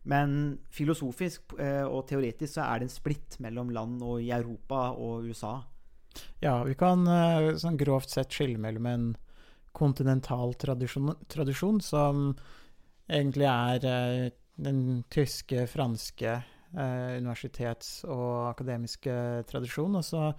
Men 0.08 0.36
filosofisk 0.72 1.56
eh, 1.60 1.84
og 1.84 2.06
teoretisk 2.08 2.54
så 2.56 2.68
er 2.68 2.80
det 2.80 2.88
en 2.88 2.94
splitt 2.94 3.40
mellom 3.44 3.72
land 3.74 4.04
og 4.04 4.22
i 4.22 4.30
Europa 4.32 4.90
og 4.92 5.28
USA. 5.28 5.58
Ja, 6.42 6.60
vi 6.66 6.76
kan 6.78 7.04
eh, 7.08 7.56
sånn 7.60 7.78
grovt 7.80 8.12
sett 8.12 8.32
skille 8.32 8.60
mellom 8.60 8.88
en 8.88 9.10
kontinental 9.72 10.54
tradisjon, 10.60 11.14
tradisjon 11.28 11.80
som 11.84 12.30
egentlig 13.10 13.48
er 13.50 13.86
eh, 13.86 14.30
den 14.60 15.04
tyske, 15.10 15.66
franske 15.70 16.32
eh, 16.32 17.12
universitets- 17.20 18.02
og 18.08 18.50
akademiske 18.52 19.14
tradisjonen. 19.50 20.00
og 20.02 20.04
så 20.04 20.32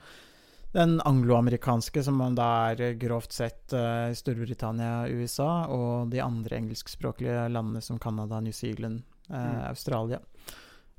den 0.71 1.01
angloamerikanske, 1.03 2.03
som 2.03 2.21
da 2.35 2.71
er 2.71 2.95
grovt 2.99 3.35
sett 3.35 3.73
eh, 3.75 4.13
Storbritannia, 4.15 5.03
USA, 5.11 5.67
og 5.67 6.11
de 6.13 6.21
andre 6.23 6.61
engelskspråklige 6.61 7.49
landene 7.51 7.81
som 7.83 7.99
Canada, 7.99 8.39
New 8.39 8.55
Zealand, 8.55 9.01
eh, 9.29 9.35
Mm. 9.35 9.69
Australia. 9.69 10.19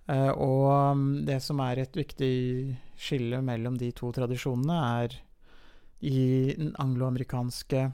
Eh, 0.09 0.31
og 0.31 0.93
um, 0.93 1.25
det 1.25 1.41
som 1.43 1.61
er 1.61 1.79
et 1.79 1.97
viktig 1.97 2.77
skille 2.99 3.41
mellom 3.43 3.79
de 3.79 3.93
to 3.93 4.11
tradisjonene, 4.13 4.79
er 5.05 5.17
i 6.03 6.55
den 6.59 6.75
angloamerikanske 6.83 7.93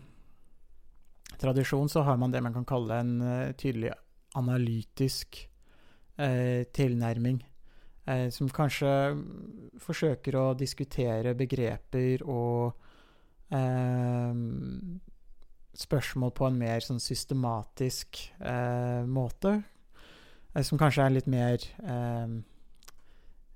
tradisjonen 1.41 1.91
så 1.93 2.03
har 2.07 2.19
man 2.21 2.33
det 2.35 2.43
man 2.45 2.55
kan 2.57 2.67
kalle 2.69 3.01
en 3.03 3.15
uh, 3.23 3.53
tydelig 3.59 3.93
analytisk 4.39 5.41
uh, 6.19 6.65
tilnærming. 6.75 7.41
Uh, 8.09 8.29
som 8.33 8.51
kanskje 8.53 8.91
forsøker 9.85 10.39
å 10.39 10.47
diskutere 10.59 11.37
begreper 11.39 12.25
og 12.27 12.85
spørsmål 15.79 16.33
på 16.37 16.45
en 16.45 16.59
mer 16.61 16.85
sånn 16.85 16.99
systematisk 17.01 18.19
måte. 19.09 19.55
Som 20.69 20.77
kanskje 20.77 21.07
er 21.07 21.15
litt 21.15 21.31
mer 21.33 21.65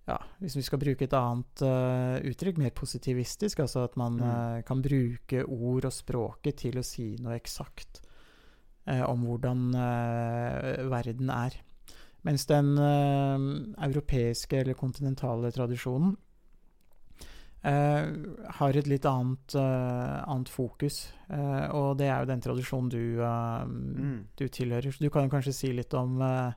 ja, 0.08 0.16
hvis 0.40 0.56
vi 0.56 0.62
skal 0.66 0.78
bruke 0.82 1.04
et 1.06 1.12
annet 1.14 1.62
uh, 1.62 2.18
uttrykk, 2.26 2.58
mer 2.58 2.70
positivistisk, 2.74 3.60
altså 3.60 3.84
at 3.84 3.96
man 3.96 4.16
Mm. 4.18 4.22
uh, 4.22 4.62
kan 4.66 4.82
bruke 4.82 5.44
ord 5.46 5.84
og 5.84 5.92
språket 5.92 6.56
til 6.56 6.78
å 6.78 6.82
si 6.84 7.16
noe 7.20 7.36
eksakt. 7.38 8.00
uh, 8.88 9.04
om 9.08 9.20
hvordan 9.22 9.70
verden 10.90 11.30
er. 11.30 11.52
Mens 12.24 12.46
den 12.46 12.76
europeiske 13.78 14.58
eller 14.60 14.74
kontinentale 14.74 15.50
tradisjonen 15.52 16.16
har 17.62 18.76
et 18.76 18.86
litt 18.90 19.04
annet, 19.06 19.54
annet 19.54 20.48
fokus. 20.50 21.12
Og 21.30 21.96
det 21.98 22.08
er 22.10 22.20
jo 22.24 22.26
den 22.32 22.40
tradisjonen 22.42 22.88
du, 22.90 23.22
Mm. 23.22 24.24
du 24.36 24.48
tilhører. 24.48 24.90
Så 24.92 24.98
du 24.98 25.10
kan 25.10 25.30
kanskje 25.30 25.52
si 25.54 25.72
litt 25.72 25.94
om 25.94 26.20
eh, 26.22 26.52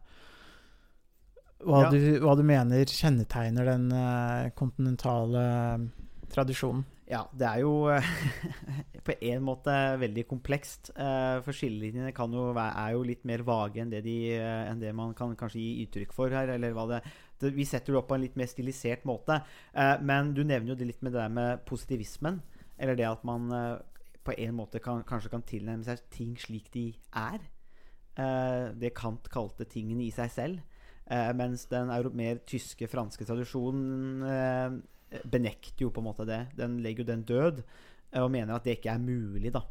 hva, 1.66 1.84
Ja. 1.86 1.90
du, 1.92 2.20
hva 2.24 2.36
du 2.38 2.44
mener 2.46 2.86
kjennetegner 2.86 3.66
den 3.66 3.88
eh, 3.92 4.50
kontinentale 4.56 5.90
tradisjonen. 6.32 6.86
Ja, 7.06 7.20
det 7.38 7.46
er 7.46 7.60
jo 7.62 7.74
eh, 7.94 8.02
på 9.06 9.14
en 9.22 9.44
måte 9.46 9.74
veldig 10.02 10.24
komplekst. 10.30 10.90
eh, 10.98 11.42
For 11.46 11.54
skillelinjene 11.54 12.10
er 12.10 12.92
jo 12.96 13.04
litt 13.06 13.26
mer 13.30 13.44
vage 13.46 13.78
enn 13.84 13.92
det, 13.92 14.02
de, 14.08 14.16
eh, 14.34 14.72
enn 14.72 14.80
det 14.82 14.94
man 14.98 15.14
kan 15.14 15.36
kanskje 15.38 15.62
gi 15.62 15.86
uttrykk 15.86 16.14
for 16.14 16.30
her. 16.34 16.50
Eller 16.56 16.74
hva 16.74 16.88
det, 16.90 17.54
vi 17.54 17.66
setter 17.66 17.94
det 17.94 18.00
opp 18.02 18.08
på 18.10 18.16
en 18.18 18.22
litt 18.26 18.36
mer 18.36 18.50
stilisert 18.50 19.06
måte. 19.06 19.42
Eh, 19.74 19.98
Men 20.02 20.34
du 20.34 20.44
nevner 20.44 20.74
jo 20.74 20.80
det 20.80 20.88
litt 20.88 21.04
med 21.04 21.14
det 21.14 21.22
der 21.22 21.30
med 21.30 21.66
positivismen. 21.70 22.42
Eller 22.80 22.96
det 22.96 23.06
at 23.06 23.24
man 23.24 23.52
eh, 23.54 23.78
på 24.26 24.34
en 24.42 24.56
måte 24.58 24.82
kan, 24.82 25.04
kanskje 25.06 25.30
kan 25.30 25.44
tilnærme 25.46 25.86
seg 25.86 26.02
ting 26.10 26.34
slik 26.42 26.72
de 26.74 26.88
er. 27.14 27.38
Eh, 28.18 28.72
Det 28.74 28.96
Kant 28.98 29.30
kalte 29.30 29.66
tingene 29.70 30.08
i 30.08 30.12
seg 30.12 30.32
selv. 30.34 30.60
Eh, 31.06 31.32
mens 31.38 31.68
den 31.70 31.92
mer 32.18 32.40
tyske, 32.50 32.88
franske 32.90 33.26
tradisjonen 33.28 34.24
eh, 34.26 35.22
benekter 35.30 35.86
jo 35.86 35.92
på 35.94 36.02
en 36.02 36.08
måte 36.08 36.26
det. 36.26 36.40
Den 36.58 36.80
legger 36.82 37.04
jo 37.04 37.12
den 37.12 37.26
død 37.30 37.60
eh, 37.62 38.24
og 38.24 38.32
mener 38.34 38.56
at 38.56 38.66
det 38.66 38.80
ikke 38.80 38.96
er 38.96 39.04
mulig, 39.04 39.52
da. 39.54 39.62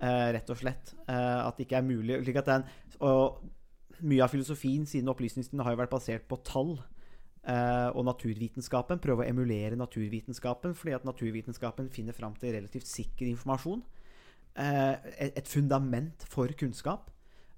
Eh, 0.00 0.32
rett 0.34 0.50
og 0.50 0.58
slett. 0.58 0.94
Eh, 1.06 1.40
at 1.46 1.56
det 1.56 1.68
ikke 1.68 1.78
er 1.78 1.86
mulig. 1.86 2.18
Slik 2.24 2.40
at 2.42 2.50
den, 2.50 2.66
og 3.06 3.38
mye 4.00 4.24
av 4.24 4.32
filosofien 4.32 4.86
siden 4.88 5.12
opplysningstiden 5.12 5.62
har 5.62 5.76
jo 5.76 5.82
vært 5.82 5.94
basert 5.94 6.26
på 6.26 6.40
tall. 6.42 6.80
eh, 7.46 7.88
og 7.94 8.04
naturvitenskapen. 8.04 8.98
Prøve 9.00 9.24
å 9.24 9.28
emulere 9.30 9.78
naturvitenskapen, 9.78 10.74
fordi 10.76 10.92
at 10.98 11.06
naturvitenskapen 11.08 11.86
finner 11.88 12.12
fram 12.12 12.34
til 12.36 12.52
relativt 12.52 12.90
sikker 12.90 13.30
informasjon. 13.30 13.80
Et 14.60 15.48
fundament 15.48 16.26
for 16.28 16.52
kunnskap. 16.58 17.08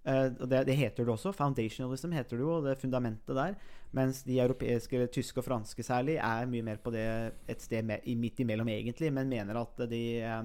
Eh, 0.03 0.29
og 0.35 0.49
det, 0.51 0.65
det 0.67 0.77
heter 0.79 1.07
det 1.07 1.15
også. 1.15 1.33
Foundationalism 1.37 2.15
heter 2.17 2.39
det 2.39 2.47
jo, 2.47 2.59
det 2.65 2.79
fundamentet 2.81 3.37
der. 3.39 3.57
Mens 3.95 4.23
de 4.27 4.41
europeiske, 4.41 4.97
eller 4.97 5.13
tyske 5.13 5.43
og 5.43 5.47
franske 5.47 5.85
særlig, 5.87 6.17
er 6.17 6.49
mye 6.51 6.65
mer 6.67 6.81
på 6.83 6.95
det 6.95 7.07
et 7.51 7.63
sted 7.63 7.85
midt 7.85 8.41
imellom, 8.41 8.71
egentlig, 8.73 9.13
men 9.13 9.31
mener 9.31 9.61
at 9.61 9.85
de 9.91 10.05
eh, 10.25 10.41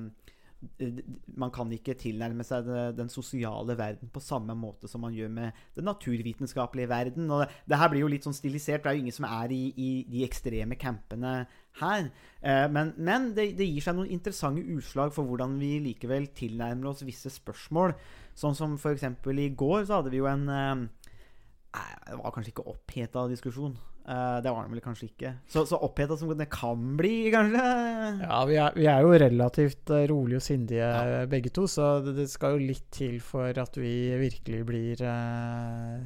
Man 1.38 1.52
kan 1.54 1.70
ikke 1.74 1.94
tilnærme 2.00 2.46
seg 2.46 2.66
den 2.98 3.12
sosiale 3.14 3.76
verden 3.78 4.10
på 4.14 4.24
samme 4.24 4.56
måte 4.58 4.90
som 4.90 5.04
man 5.06 5.14
gjør 5.14 5.30
med 5.34 5.60
den 5.78 5.86
naturvitenskapelige 5.86 6.90
verden. 6.90 7.30
Og 7.30 7.46
det, 7.70 7.78
her 7.78 7.92
blir 7.94 8.06
jo 8.06 8.10
litt 8.12 8.26
sånn 8.26 8.38
stilisert. 8.38 8.84
Det 8.84 8.92
er 8.92 8.98
jo 8.98 9.06
ingen 9.06 9.18
som 9.20 9.30
er 9.30 9.54
i, 9.54 9.62
i 9.78 9.90
de 10.10 10.26
ekstreme 10.26 10.80
campene 10.82 11.40
her. 11.82 12.10
Eh, 12.42 12.66
men 12.74 12.94
men 12.98 13.32
det, 13.38 13.52
det 13.60 13.68
gir 13.70 13.86
seg 13.86 13.98
noen 13.98 14.14
interessante 14.14 14.66
utslag 14.78 15.14
for 15.16 15.30
hvordan 15.30 15.58
vi 15.62 15.78
likevel 15.92 16.30
tilnærmer 16.38 16.92
oss 16.92 17.06
visse 17.06 17.32
spørsmål. 17.34 17.94
Sånn 18.38 18.58
som 18.58 18.76
f.eks. 18.78 19.06
i 19.30 19.50
går 19.58 19.86
så 19.86 20.00
hadde 20.00 20.14
vi 20.14 20.22
jo 20.22 20.30
en 20.30 20.48
eh, 20.50 20.88
Det 22.08 22.18
var 22.20 22.34
kanskje 22.36 22.54
ikke 22.54 22.68
oppheta 22.72 23.28
diskusjon. 23.32 23.76
Eh, 24.08 24.38
det 24.44 24.52
var 24.54 24.64
den 24.64 24.72
vel 24.78 24.84
kanskje 24.86 25.10
ikke. 25.10 25.34
Så, 25.52 25.66
så 25.68 25.80
oppheta 25.84 26.16
som 26.20 26.32
det 26.40 26.48
kan 26.54 26.84
bli, 27.00 27.28
kanskje. 27.34 27.64
Ja, 28.24 28.38
vi 28.48 28.56
er, 28.64 28.78
vi 28.78 28.88
er 28.88 29.04
jo 29.04 29.12
relativt 29.20 29.92
rolig 29.92 30.10
rolige 30.14 30.40
og 30.40 30.46
sindige 30.46 30.88
Ja. 30.88 31.26
begge 31.28 31.52
to, 31.52 31.68
så 31.68 31.98
det, 32.06 32.16
det 32.22 32.30
skal 32.32 32.56
jo 32.56 32.70
litt 32.70 32.88
til 32.96 33.20
for 33.24 33.52
at 33.60 33.76
vi 33.78 33.94
virkelig 34.22 34.62
blir 34.70 35.04
eh, 35.04 36.06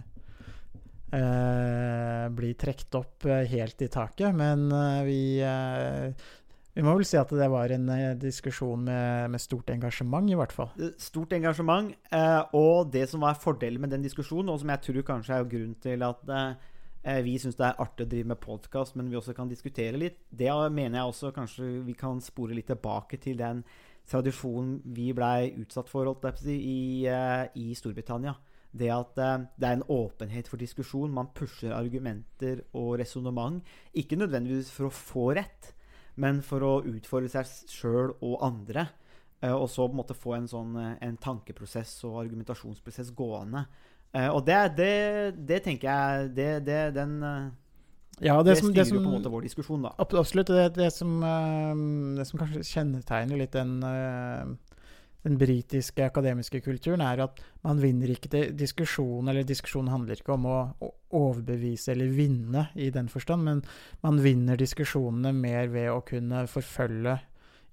eh, 1.13 2.25
Blir 2.33 2.57
trukket 2.57 2.97
opp 2.99 3.25
eh, 3.29 3.45
helt 3.53 3.81
i 3.85 3.89
taket. 3.91 4.33
Men 4.35 4.67
eh, 4.71 5.01
vi 5.05 5.21
eh, 5.45 6.29
Vi 6.71 6.83
må 6.85 6.93
vel 6.95 7.05
si 7.07 7.17
at 7.19 7.31
det 7.35 7.49
var 7.51 7.73
en 7.75 7.89
eh, 7.91 8.13
diskusjon 8.19 8.85
med, 8.87 9.31
med 9.33 9.43
stort 9.43 9.69
engasjement, 9.73 10.29
i 10.31 10.37
hvert 10.39 10.55
fall. 10.55 10.69
Stort 11.01 11.33
engasjement. 11.35 11.91
Eh, 12.15 12.41
og 12.55 12.91
det 12.93 13.09
som 13.11 13.25
var 13.25 13.39
fordelen 13.39 13.83
med 13.83 13.91
den 13.91 14.05
diskusjonen, 14.05 14.53
og 14.53 14.61
som 14.61 14.71
jeg 14.71 14.85
tror 14.87 15.07
kanskje 15.09 15.35
er 15.35 15.49
grunnen 15.51 15.75
til 15.83 16.05
at 16.07 16.31
eh, 16.31 17.21
vi 17.25 17.35
syns 17.41 17.59
det 17.59 17.67
er 17.67 17.81
artig 17.83 18.07
å 18.07 18.11
drive 18.13 18.31
med 18.31 18.39
podkast, 18.43 18.95
men 18.95 19.11
vi 19.11 19.19
også 19.19 19.35
kan 19.35 19.51
diskutere 19.51 19.99
litt, 19.99 20.21
det 20.29 20.51
mener 20.71 21.01
jeg 21.01 21.11
også 21.11 21.33
kanskje 21.35 21.71
vi 21.87 21.97
kan 21.97 22.23
spore 22.23 22.55
litt 22.55 22.71
tilbake 22.71 23.19
til 23.19 23.41
den 23.41 23.65
tradisjonen 24.09 24.79
vi 24.95 25.11
blei 25.15 25.51
utsatt 25.61 25.89
for 25.89 26.07
i, 26.47 27.05
eh, 27.07 27.43
i 27.55 27.75
Storbritannia. 27.75 28.35
Det 28.71 28.87
at 28.93 29.17
eh, 29.19 29.45
det 29.59 29.67
er 29.67 29.77
en 29.77 29.87
åpenhet 29.91 30.47
for 30.47 30.57
diskusjon. 30.57 31.11
Man 31.11 31.31
pusher 31.35 31.73
argumenter 31.75 32.63
og 32.73 32.99
resonnement. 32.99 33.63
Ikke 33.93 34.19
nødvendigvis 34.19 34.71
for 34.71 34.87
å 34.87 34.95
få 34.95 35.31
rett, 35.35 35.73
men 36.15 36.41
for 36.45 36.65
å 36.65 36.73
utfordre 36.87 37.31
seg 37.31 37.71
sjøl 37.71 38.15
og 38.19 38.41
andre. 38.45 38.87
Eh, 39.41 39.53
og 39.53 39.69
så 39.69 39.87
på 39.87 39.95
en 39.95 40.01
måte 40.01 40.17
få 40.17 40.35
en 40.37 40.49
sånn 40.49 40.75
eh, 40.77 40.93
en 41.07 41.17
tankeprosess 41.21 41.95
og 42.09 42.19
argumentasjonsprosess 42.25 43.11
gående. 43.17 43.65
Eh, 44.13 44.27
og 44.29 44.43
det, 44.45 44.59
det, 44.77 44.93
det 45.47 45.61
tenker 45.63 45.87
jeg 45.87 46.31
Det, 46.35 46.47
det 46.67 46.79
den 46.97 47.13
Ja, 48.19 48.41
Det, 48.43 48.57
som, 48.59 48.67
styrer 48.67 48.83
det 48.83 48.87
som 48.89 48.99
på 48.99 49.07
en 49.07 49.15
måte 49.15 49.31
vår 49.33 49.47
diskusjon, 49.47 49.87
da. 49.87 49.93
Absolutt. 50.03 50.51
Det, 50.51 50.67
det, 50.75 50.91
som, 50.93 51.15
det 52.17 52.27
som 52.29 52.41
kanskje 52.41 52.65
kjennetegner 52.67 53.39
litt 53.39 53.55
den, 53.55 53.79
den 55.23 55.37
britiske 55.37 56.05
akademiske 56.07 56.61
kulturen, 56.65 57.03
er 57.05 57.25
at 57.27 57.41
man 57.65 57.81
vinner 57.81 58.09
ikke 58.13 58.31
til 58.33 58.53
diskusjon, 58.57 59.29
eller 59.29 59.45
diskusjonen 59.47 59.91
handler 59.93 60.21
ikke 60.21 60.35
om 60.37 60.47
å, 60.49 60.59
overbevise 61.11 61.91
eller 61.91 62.07
vinne 62.15 62.69
i 62.79 62.85
den 62.95 63.09
forstand, 63.11 63.43
men 63.43 63.59
man 63.99 64.21
vinner 64.23 64.55
diskusjonene 64.55 65.33
mer 65.35 65.67
ved 65.73 65.89
å 65.91 65.97
kunne 66.07 66.45
forfølge 66.47 67.17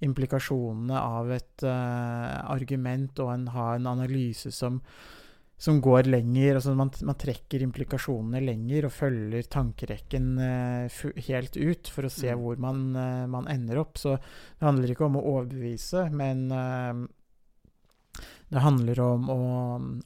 implikasjonene 0.03 0.99
av 0.99 1.31
et 1.37 1.63
uh, 1.67 2.51
argument 2.51 3.23
og 3.23 3.31
en, 3.35 3.47
ha 3.55 3.71
en 3.77 3.89
analyse 3.95 4.51
som 4.55 4.83
som 5.59 5.81
går 5.83 6.07
lenger. 6.07 6.55
altså 6.55 6.71
man, 6.79 6.91
man 7.03 7.19
trekker 7.19 7.65
implikasjonene 7.67 8.39
lenger 8.47 8.87
og 8.87 8.95
følger 8.95 9.49
tankerekken 9.51 10.29
uh, 10.39 10.99
helt 11.27 11.59
ut 11.59 11.91
for 11.91 12.07
å 12.07 12.13
se 12.15 12.31
Mm. 12.31 12.43
hvor 12.45 12.61
man, 12.63 12.85
uh, 12.95 13.27
man 13.27 13.49
ender 13.51 13.81
opp. 13.83 13.99
Så 13.99 14.15
det 14.19 14.67
handler 14.67 14.95
ikke 14.95 15.09
om 15.09 15.19
å 15.19 15.25
overbevise, 15.35 16.07
men 16.15 16.47
det 18.49 18.65
handler 18.65 19.01
om 19.05 19.31
å, 19.33 19.43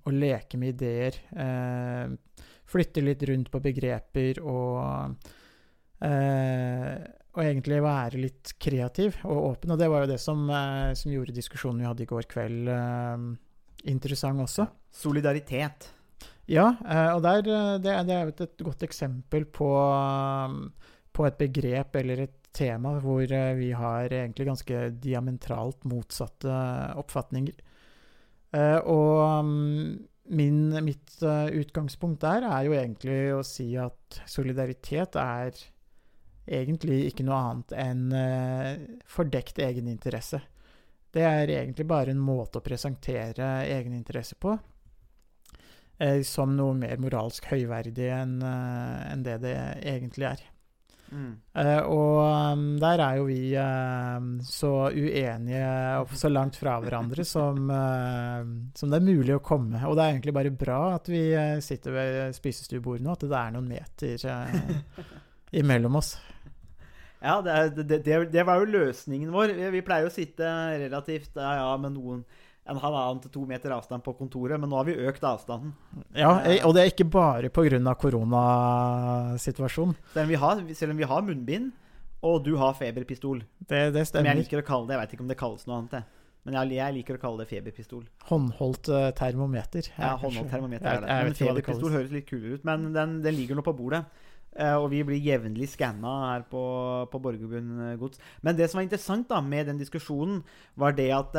å 0.03 0.13
leke 0.15 0.59
med 0.59 0.75
ideer. 0.75 1.19
Eh, 1.31 2.45
flytte 2.73 3.05
litt 3.05 3.23
rundt 3.29 3.51
på 3.53 3.61
begreper 3.63 4.41
og 4.43 5.17
eh, 6.03 6.95
og 7.33 7.41
egentlig 7.41 7.79
være 7.81 8.21
litt 8.21 8.53
kreativ 8.61 9.17
og 9.25 9.39
åpen. 9.55 9.73
Og 9.73 9.81
det 9.81 9.89
var 9.89 10.05
jo 10.05 10.11
det 10.13 10.21
som, 10.21 10.45
eh, 10.53 10.93
som 10.99 11.13
gjorde 11.13 11.37
diskusjonen 11.37 11.81
vi 11.81 11.89
hadde 11.89 12.05
i 12.05 12.11
går 12.11 12.29
kveld, 12.29 12.69
eh, 12.69 13.25
interessant 13.89 14.45
også. 14.45 14.69
Solidaritet. 14.93 15.89
Ja, 16.47 16.75
eh, 16.85 17.15
og 17.15 17.23
der, 17.23 17.39
eh, 17.49 17.79
det, 17.79 17.97
det 18.07 18.15
er 18.15 18.27
jo 18.27 18.35
et, 18.37 18.59
godt 18.59 18.83
eksempel 18.83 19.47
på, 19.47 19.71
på 21.13 21.27
et 21.27 21.39
begrep 21.39 21.97
eller 21.97 22.27
et 22.27 22.39
tema 22.53 22.99
hvor 23.01 23.25
vi 23.57 23.71
har 23.73 24.13
egentlig 24.13 24.45
ganske 24.51 24.91
diametralt 25.01 25.87
motsatte 25.89 26.53
oppfatninger. 27.01 27.55
Eh, 28.53 28.79
og 28.85 29.41
um, 29.41 29.53
min, 30.37 30.59
mitt 30.85 31.15
eh, 31.25 31.49
utgangspunkt 31.63 32.21
der 32.25 32.45
er 32.45 32.67
jo 32.67 32.75
egentlig 32.77 33.21
å 33.33 33.45
si 33.47 33.71
at 33.81 34.21
solidaritet 34.29 35.17
er 35.21 35.57
egentlig 36.43 37.07
ikke 37.09 37.25
noe 37.25 37.39
annet 37.39 37.77
enn 37.79 38.03
eh, 38.17 38.73
fordekt 39.09 39.63
egeninteresse. 39.63 40.43
Det 41.13 41.25
er 41.29 41.49
egentlig 41.61 41.87
bare 41.89 42.13
en 42.13 42.21
måte 42.23 42.61
å 42.61 42.65
presentere 42.65 43.65
egeninteresse 43.69 44.39
på 44.41 44.57
som 46.27 46.57
noe 46.57 46.73
mer 46.75 46.97
moralsk 46.99 47.45
høyverdig 47.53 48.09
enn 48.11 48.41
det 49.23 49.37
det 49.45 49.53
egentlig 49.87 50.25
er. 50.33 50.41
Eh, 51.13 51.81
og 51.93 52.21
um, 52.25 52.65
der 52.81 53.03
er 53.05 53.19
jo 53.19 53.27
vi 53.29 53.53
uh, 53.61 54.17
så 54.47 54.71
uenige 54.89 55.67
og 56.01 56.15
så 56.17 56.31
langt 56.33 56.57
fra 56.57 56.79
hverandre 56.81 57.25
som, 57.29 57.69
uh, 57.69 58.41
som 58.79 58.93
det 58.93 59.01
er 59.01 59.09
mulig 59.09 59.37
å 59.37 59.43
komme. 59.45 59.83
Og 59.89 59.97
det 59.99 60.05
er 60.05 60.15
egentlig 60.15 60.37
bare 60.37 60.55
bra 60.57 60.81
at 60.97 61.11
vi 61.13 61.27
eh, 61.37 61.59
sitter 61.65 61.97
ved 61.97 62.37
spisestuebordet 62.39 63.05
nå, 63.05 63.17
at 63.17 63.27
det 63.29 63.41
er 63.43 63.57
noen 63.57 63.73
meter 63.75 64.29
imellom 65.63 66.01
oss. 66.01 66.17
Ja, 67.23 67.37
det, 67.39 67.85
det, 67.87 68.01
det, 68.03 68.17
det 68.33 68.43
var 68.43 68.59
jo 68.59 68.65
løsningen 68.67 69.29
vår. 69.31 69.53
Vi, 69.55 69.69
vi 69.77 69.83
pleier 69.87 70.09
å 70.09 70.11
sitte 70.11 70.49
relativt 70.81 71.37
ja, 71.39 71.53
ja, 71.61 71.69
med 71.79 71.95
noen 71.95 72.25
en 72.71 72.79
halvannen 72.79 73.19
til 73.25 73.33
to 73.35 73.43
meter 73.49 73.73
avstand 73.75 74.05
på 74.07 74.15
kontoret, 74.15 74.61
men 74.61 74.71
nå 74.71 74.77
har 74.79 74.87
vi 74.87 74.95
økt 75.09 75.25
avstanden. 75.27 75.73
Ja, 76.15 76.37
eh, 76.47 76.63
og 76.67 76.75
det 76.77 76.83
er 76.83 76.91
ikke 76.93 77.09
bare 77.11 77.51
pga. 77.51 77.95
koronasituasjonen. 77.99 79.97
Selv 80.13 80.23
om, 80.23 80.29
vi 80.29 80.39
har, 80.39 80.63
selv 80.79 80.91
om 80.95 80.99
vi 80.99 81.09
har 81.11 81.23
munnbind, 81.27 81.73
og 82.23 82.45
du 82.45 82.57
har 82.57 82.75
feberpistol. 82.79 83.43
Det, 83.59 83.93
det 83.95 84.07
Men 84.15 84.31
jeg 84.31 84.37
liker 84.45 84.63
å 84.63 84.67
kalle 84.67 84.87
det. 84.87 84.95
Jeg 84.95 85.01
veit 85.03 85.13
ikke 85.17 85.25
om 85.25 85.33
det 85.33 85.39
kalles 85.41 85.67
noe 85.67 85.77
annet. 85.81 85.93
jeg. 85.99 86.05
Men 86.47 86.57
jeg, 86.59 86.75
jeg 86.79 86.95
liker 86.97 87.19
å 87.19 87.23
kalle 87.23 87.43
det 87.43 87.49
feberpistol. 87.51 88.05
Håndholdt 88.29 88.91
uh, 88.91 89.11
termometer. 89.19 89.89
Ja, 89.97 90.15
håndholdt 90.23 90.51
termometer 90.55 90.87
er 90.87 91.03
det. 91.03 91.17
Men 91.27 91.39
feberpistol 91.39 91.91
høres 91.95 92.15
litt 92.15 92.29
kulere 92.31 92.61
ut. 92.61 92.65
Men 92.69 92.93
den, 92.95 93.19
den 93.27 93.35
ligger 93.35 93.59
nå 93.59 93.67
på 93.67 93.75
bordet. 93.75 94.05
Uh, 94.55 94.77
og 94.77 94.93
vi 94.93 95.03
blir 95.09 95.19
jevnlig 95.23 95.67
skanna 95.73 96.15
her 96.29 96.47
på, 96.47 96.63
på 97.11 97.21
Borgerbund 97.27 97.99
gods. 97.99 98.23
Men 98.47 98.59
det 98.59 98.71
som 98.71 98.79
var 98.79 98.87
interessant 98.87 99.27
da 99.31 99.43
med 99.43 99.67
den 99.71 99.83
diskusjonen, 99.83 100.43
var 100.79 100.95
det 100.95 101.11
at 101.17 101.35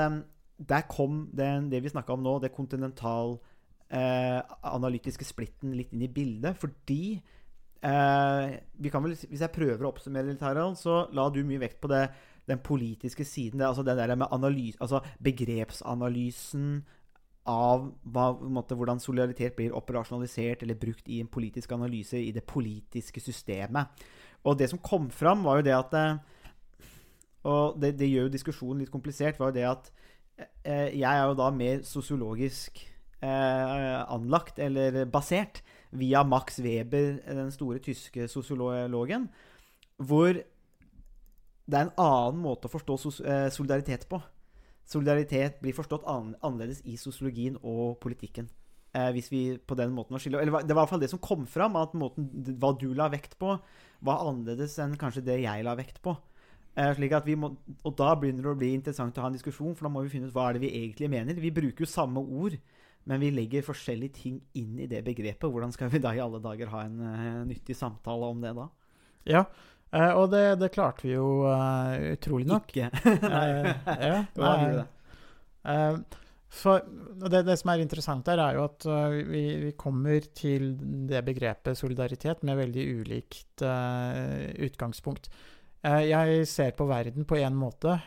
der 0.69 0.87
kom 0.89 1.27
den, 1.35 1.69
det 1.71 1.83
vi 1.83 1.93
snakka 1.93 2.15
om 2.15 2.25
nå, 2.25 2.39
det 2.43 2.53
kontinental-analytiske 2.55 3.49
analytiske 4.73 5.27
splitten 5.27 5.75
litt 5.77 5.93
inn 5.93 6.05
i 6.05 6.11
bildet. 6.11 6.57
Fordi 6.57 7.03
vi 7.83 8.89
kan 8.89 9.03
vel, 9.03 9.11
Hvis 9.11 9.41
jeg 9.43 9.51
prøver 9.51 9.83
å 9.83 9.89
oppsummere 9.91 10.29
litt, 10.29 10.41
Harald, 10.41 10.77
så 10.79 11.03
la 11.11 11.27
du 11.29 11.41
mye 11.43 11.61
vekt 11.61 11.81
på 11.83 11.91
det 11.91 12.07
den 12.47 12.59
politiske 12.59 13.25
siden. 13.25 13.59
Det, 13.59 13.67
altså 13.67 13.83
den 13.83 13.97
der 13.97 14.15
med 14.15 14.27
analyse, 14.31 14.77
altså 14.81 14.99
begrepsanalysen 15.23 16.83
av 17.47 17.89
hva, 18.03 18.29
måte, 18.39 18.75
hvordan 18.75 19.01
solidaritet 19.03 19.55
blir 19.55 19.75
operasjonalisert 19.75 20.63
eller 20.63 20.79
brukt 20.79 21.09
i 21.11 21.19
en 21.19 21.27
politisk 21.27 21.71
analyse 21.71 22.19
i 22.19 22.31
det 22.31 22.45
politiske 22.47 23.19
systemet. 23.19 24.05
Og 24.43 24.59
det 24.59 24.69
som 24.69 24.79
kom 24.79 25.09
fram, 25.11 25.43
var 25.43 25.59
jo 25.59 25.67
det 25.67 25.75
at 25.75 25.93
eh, 25.93 26.17
Og 27.43 27.81
det, 27.81 27.97
det 27.99 28.07
gjør 28.07 28.23
jo 28.23 28.31
diskusjonen 28.31 28.79
litt 28.79 28.91
komplisert. 28.91 29.39
var 29.39 29.51
jo 29.51 29.55
det 29.55 29.65
at 29.67 29.91
eh, 29.91 30.02
Jeg 30.63 31.09
er 31.09 31.23
jo 31.27 31.35
da 31.37 31.49
mer 31.53 31.83
sosiologisk 31.85 32.79
eh, 33.23 33.99
anlagt, 34.13 34.59
eller 34.59 35.03
basert, 35.11 35.61
via 35.93 36.23
Max 36.25 36.59
Weber, 36.63 37.19
den 37.27 37.51
store 37.53 37.79
tyske 37.83 38.27
sosiologen, 38.27 39.27
hvor 39.97 40.33
det 40.33 41.79
er 41.79 41.85
en 41.85 41.97
annen 42.01 42.41
måte 42.43 42.67
å 42.67 42.73
forstå 42.73 42.97
eh, 43.23 43.47
solidaritet 43.53 44.07
på. 44.09 44.19
Solidaritet 44.89 45.61
blir 45.63 45.75
forstått 45.75 46.07
annerledes 46.09 46.81
i 46.89 46.97
sosiologien 46.99 47.55
og 47.61 47.99
politikken. 48.03 48.49
Eh, 48.93 49.09
hvis 49.15 49.31
vi 49.31 49.43
på 49.57 49.77
den 49.79 49.93
måten 49.95 50.19
skiller 50.21 50.43
Eller 50.43 50.67
det 50.67 50.75
var 50.75 50.83
i 50.83 50.83
hvert 50.83 50.91
fall 50.91 51.01
det 51.01 51.09
som 51.09 51.21
kom 51.23 51.47
fram, 51.49 51.77
at 51.79 51.95
måten, 51.97 52.27
hva 52.59 52.73
du 52.77 52.91
la 52.93 53.07
vekt 53.13 53.37
på, 53.39 53.55
var 54.03 54.25
annerledes 54.27 54.75
enn 54.83 54.97
kanskje 54.99 55.23
det 55.25 55.39
jeg 55.45 55.65
la 55.65 55.77
vekt 55.79 56.01
på. 56.03 56.17
Eh, 56.73 56.93
slik 56.97 57.11
at 57.13 57.25
vi 57.27 57.35
må, 57.37 57.51
og 57.85 57.97
da 57.99 58.13
begynner 58.17 58.47
det 58.47 58.53
å 58.55 58.57
bli 58.57 58.71
interessant 58.73 59.17
å 59.19 59.25
ha 59.25 59.29
en 59.29 59.35
diskusjon, 59.35 59.75
for 59.77 59.85
da 59.85 59.91
må 59.93 60.01
vi 60.05 60.13
finne 60.15 60.29
ut 60.29 60.33
hva 60.33 60.47
er 60.49 60.57
det 60.57 60.63
vi 60.63 60.71
egentlig 60.79 61.09
mener. 61.13 61.37
Vi 61.37 61.53
bruker 61.53 61.85
jo 61.85 61.89
samme 61.89 62.23
ord, 62.23 62.55
men 63.09 63.21
vi 63.21 63.29
legger 63.35 63.65
forskjellige 63.67 64.17
ting 64.17 64.39
inn 64.57 64.79
i 64.81 64.87
det 64.89 65.03
begrepet. 65.05 65.45
Hvordan 65.51 65.75
skal 65.75 65.91
vi 65.93 66.01
da 66.01 66.15
i 66.15 66.23
alle 66.23 66.41
dager 66.41 66.71
ha 66.73 66.81
en 66.87 66.97
uh, 67.03 67.43
nyttig 67.45 67.75
samtale 67.77 68.31
om 68.33 68.41
det 68.43 68.55
da? 68.57 68.67
Ja, 69.29 69.45
Uh, 69.93 70.09
og 70.17 70.31
det, 70.31 70.55
det, 70.57 70.71
klarte 70.73 71.05
vi 71.05 71.11
jo 71.13 71.43
uh, 71.45 71.93
utrolig 72.15 72.47
nok. 72.49 72.71
Ikke. 72.73 72.87
ja, 74.09 74.23
nei, 74.41 75.91
for 76.49 76.81
det, 77.21 77.43
det, 77.45 77.59
som 77.61 77.69
er 77.69 77.83
interessant 77.83 78.25
der, 78.25 78.41
er 78.41 78.57
jo 78.57 78.63
at 78.65 78.87
vi, 79.29 79.43
vi, 79.67 79.69
kommer 79.77 80.25
til 80.33 80.71
det 81.09 81.21
begrepet 81.25 81.77
solidaritet 81.77 82.41
med 82.41 82.57
veldig 82.57 82.87
ulikt 83.01 83.65
utgangspunkt. 84.65 85.29
Jeg 85.83 86.45
ser 86.47 86.71
på 86.77 86.85
verden 86.87 87.25
på 87.27 87.35
én 87.41 87.55
måte, 87.59 87.97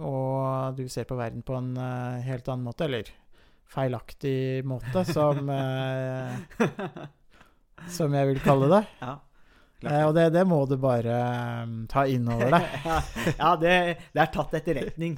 og 0.00 0.78
du 0.78 0.86
ser 0.88 1.04
på 1.04 1.18
verden 1.18 1.42
på 1.44 1.58
en 1.58 1.74
helt 2.24 2.48
annen 2.48 2.64
måte. 2.64 2.86
Eller 2.88 3.10
feilaktig 3.68 4.64
måte, 4.64 5.04
som 5.08 5.50
Som 7.90 8.14
jeg 8.14 8.30
vil 8.30 8.40
kalle 8.44 8.68
det. 8.70 8.80
Ja. 9.02 9.18
Eh, 9.82 10.02
og 10.06 10.14
det, 10.14 10.28
det, 10.34 10.42
må 10.46 10.62
du 10.70 10.76
bare 10.80 11.16
um, 11.66 11.82
ta 11.90 12.04
inn 12.10 12.28
over 12.30 12.52
deg. 12.54 12.66
ja, 13.40 13.54
det, 13.58 13.72
det, 14.12 14.20
er 14.22 14.30
tatt 14.34 14.54
etterretning. 14.58 15.16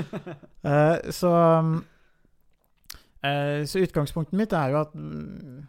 eh, 0.70 1.10
så, 1.14 1.32
eh, 3.26 3.60
så 3.68 3.84
utgangspunktet 3.84 4.38
mitt 4.40 4.56
er 4.56 4.72
jo 4.72 4.80
at 4.80 4.96
um, 4.96 5.60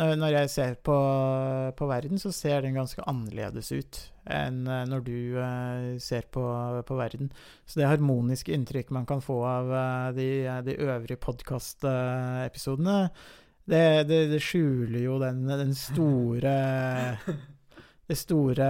når 0.00 0.32
jeg 0.32 0.52
ser 0.54 0.78
på, 0.80 0.96
på, 1.76 1.90
verden, 1.90 2.20
så 2.22 2.32
ser 2.32 2.64
den 2.64 2.78
ganske 2.78 3.04
annerledes 3.04 3.68
ut 3.74 4.00
enn 4.30 4.62
uh, 4.68 4.84
når 4.88 5.04
du 5.06 5.16
uh, 5.36 5.98
ser 6.02 6.28
på, 6.32 6.44
på, 6.86 6.96
verden. 6.98 7.30
Så 7.66 7.80
det 7.80 7.90
harmoniske 7.90 8.54
inntrykk 8.54 8.92
man 8.94 9.06
kan 9.08 9.22
få 9.24 9.40
av 9.48 9.70
uh, 9.74 10.08
de, 10.16 10.30
de 10.66 10.76
øvrige 10.86 11.20
podkastepisodene, 11.20 12.98
det, 13.70 13.84
det, 14.08 14.20
det, 14.32 14.40
skjuler 14.42 15.02
jo 15.04 15.18
den, 15.22 15.44
den 15.46 15.74
store 15.78 16.54
Det 18.10 18.16
store 18.18 18.66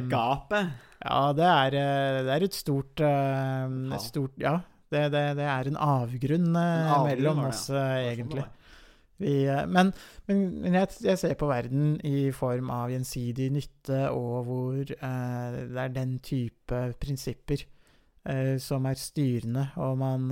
Det 0.00 0.08
gapet? 0.10 0.72
Ja, 1.02 1.20
det 1.36 1.46
er, 1.46 1.76
eh, 1.78 2.16
det 2.26 2.32
er 2.34 2.44
et 2.46 2.56
stort, 2.56 3.02
stort 4.02 4.34
Ja, 4.42 4.56
det, 4.90 5.04
det, 5.14 5.46
er 5.46 5.70
en 5.70 5.78
avgrunn, 5.78 6.50
en 6.54 6.90
avgrunn 6.96 7.20
mellom 7.20 7.44
oss, 7.46 7.68
ja. 7.70 7.84
egentlig. 8.10 8.44
Vi, 9.20 9.34
men, 9.68 9.92
men, 10.26 10.40
men 10.64 10.78
jeg, 10.80 10.88
jeg, 11.04 11.18
ser 11.20 11.36
på 11.38 11.50
verden 11.50 11.98
i 12.06 12.30
form 12.34 12.72
av 12.74 12.90
gjensidig 12.90 13.50
nytte, 13.54 14.00
og 14.10 14.48
hvor 14.48 14.80
det 14.88 14.98
er 15.84 15.94
den 15.94 16.16
type 16.24 16.80
prinsipper 17.02 17.62
som 18.62 18.86
er 18.86 18.98
styrende, 18.98 19.64
og 19.82 19.96
man, 19.98 20.26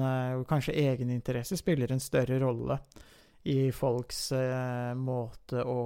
kanskje 0.47 0.77
egeninteresse 0.79 1.59
spiller 1.59 1.91
en 1.91 2.03
større 2.03 2.39
rolle 2.43 2.79
i 3.49 3.71
folks 3.73 4.31
eh, 4.37 4.93
måte 4.99 5.63
å, 5.65 5.81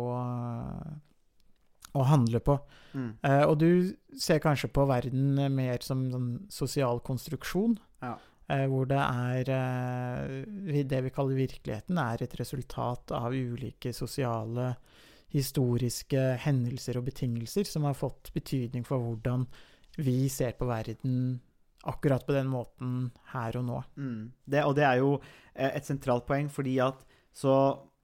å 1.95 2.07
handle 2.09 2.41
på. 2.43 2.57
Mm. 2.95 3.11
Eh, 3.23 3.43
og 3.47 3.59
du 3.63 3.71
ser 4.21 4.43
kanskje 4.43 4.71
på 4.75 4.87
verden 4.91 5.39
mer 5.55 5.85
som 5.87 6.07
en 6.15 6.31
sosial 6.53 7.03
konstruksjon. 7.07 7.77
Ja. 8.03 8.17
Eh, 8.53 8.67
hvor 8.69 8.85
det 8.85 9.01
er 9.01 9.49
eh, 9.55 10.83
Det 10.85 11.01
vi 11.07 11.13
kaller 11.15 11.39
virkeligheten, 11.39 11.99
er 11.99 12.23
et 12.23 12.37
resultat 12.41 13.15
av 13.17 13.33
ulike 13.33 13.93
sosiale, 13.93 14.75
historiske 15.35 16.21
hendelser 16.45 17.01
og 17.01 17.09
betingelser 17.09 17.67
som 17.67 17.89
har 17.89 17.97
fått 17.99 18.31
betydning 18.37 18.85
for 18.87 19.03
hvordan 19.03 19.49
vi 19.97 20.29
ser 20.31 20.53
på 20.55 20.69
verden 20.69 21.41
akkurat 21.91 22.23
på 22.27 22.37
den 22.37 22.47
måten 22.53 23.11
her 23.33 23.57
og 23.59 23.65
nå. 23.67 23.81
Mm. 23.97 24.21
Det, 24.47 24.63
og 24.63 24.77
det 24.77 24.85
er 24.87 25.01
jo 25.01 25.17
eh, 25.19 25.73
et 25.73 25.89
sentralt 25.89 26.27
poeng, 26.29 26.51
fordi 26.53 26.79
at 26.85 27.03
så 27.35 27.57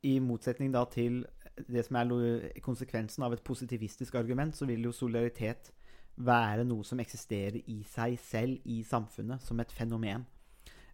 i 0.02 0.18
motsetning 0.18 0.72
da 0.74 0.86
til 0.90 1.22
det 1.68 1.84
som 1.86 2.00
er 2.00 2.48
konsekvensen 2.64 3.22
av 3.26 3.36
et 3.36 3.44
positivistisk 3.44 4.16
argument, 4.16 4.56
så 4.56 4.66
vil 4.66 4.88
jo 4.88 4.96
solidaritet 4.96 5.70
være 6.16 6.66
noe 6.68 6.84
som 6.86 7.00
eksisterer 7.02 7.60
i 7.70 7.80
seg 7.88 8.18
selv 8.22 8.68
i 8.68 8.82
samfunnet, 8.86 9.42
som 9.44 9.60
et 9.62 9.72
fenomen. 9.72 10.26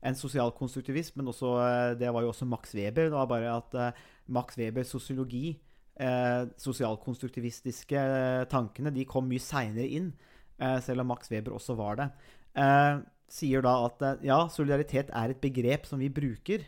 En 0.07 0.14
sosialkonstruktivisme, 0.14 1.22
men 1.22 1.33
også, 1.33 1.52
eh, 1.64 1.94
det 1.98 2.12
var 2.12 2.22
jo 2.22 2.31
også 2.31 2.46
Max 2.46 2.74
Weber. 2.74 3.09
Det 3.09 3.16
var 3.16 3.26
bare 3.26 3.57
at 3.57 3.74
uh, 3.74 4.05
Max 4.29 4.59
Webers 4.59 4.92
sosiologi, 4.92 5.59
eh, 5.98 6.46
sosialkonstruktivistiske 6.59 7.96
uh, 7.96 8.44
tankene, 8.46 8.94
de 8.94 9.05
kom 9.09 9.26
mye 9.26 9.42
seinere 9.42 9.88
inn, 9.88 10.12
selv 10.57 11.02
om 11.02 11.11
Max 11.11 11.29
Weber 11.29 11.52
også 11.52 11.74
var 11.76 11.98
det. 12.00 12.05
sier 13.29 13.61
da 13.61 13.74
at 13.85 14.22
ja, 14.24 14.38
solidaritet 14.48 15.11
er 15.12 15.35
et 15.35 15.40
begrep 15.42 15.85
som 15.85 16.00
vi 16.00 16.09
bruker, 16.09 16.62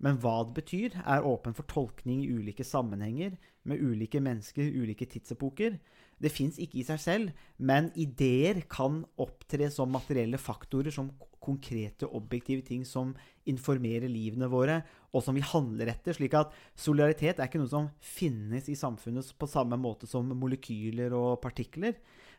men 0.00 0.16
hva 0.22 0.38
det 0.46 0.54
betyr, 0.56 0.96
er 1.04 1.26
åpen 1.26 1.52
for 1.52 1.68
tolkning 1.68 2.22
i 2.24 2.30
ulike 2.32 2.64
sammenhenger, 2.64 3.36
med 3.64 3.82
ulike 3.82 4.22
mennesker, 4.24 4.72
ulike 4.72 5.04
tidsepoker. 5.04 5.76
Det 6.22 6.32
fins 6.32 6.56
ikke 6.62 6.80
i 6.80 6.86
seg 6.86 7.00
selv, 7.02 7.46
men 7.58 7.90
ideer 7.98 8.62
kan 8.72 9.02
opptre 9.20 9.68
som 9.72 9.90
materielle 9.92 10.40
faktorer, 10.40 10.94
som 10.94 11.10
konkrete, 11.46 12.08
objektive 12.16 12.64
ting 12.66 12.82
som 12.88 13.12
informerer 13.46 14.10
livene 14.10 14.48
våre, 14.50 14.80
og 15.14 15.22
som 15.22 15.36
vi 15.36 15.44
handler 15.44 15.92
etter. 15.92 16.16
slik 16.16 16.34
at 16.34 16.52
solidaritet 16.74 17.38
er 17.38 17.46
ikke 17.46 17.60
noe 17.62 17.70
som 17.70 17.90
finnes 18.00 18.68
i 18.68 18.76
samfunnet 18.78 19.30
på 19.38 19.48
samme 19.50 19.78
måte 19.78 20.08
som 20.10 20.26
molekyler 20.26 21.14
og 21.16 21.40
partikler. 21.44 21.94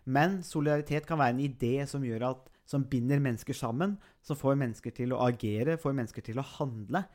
Men 0.06 0.42
solidaritet 0.44 1.08
kan 1.08 1.20
være 1.20 1.36
en 1.36 1.46
idé 1.46 1.86
som, 1.88 2.04
at, 2.04 2.50
som 2.66 2.84
binder 2.84 3.20
mennesker 3.20 3.56
sammen, 3.56 3.98
som 4.22 4.40
får 4.40 4.60
mennesker 4.60 4.92
til 4.96 5.14
å 5.14 5.24
agere, 5.26 5.80
får 5.80 5.96
mennesker 5.96 6.24
til 6.24 6.40
å 6.40 6.50
handle. 6.58 7.06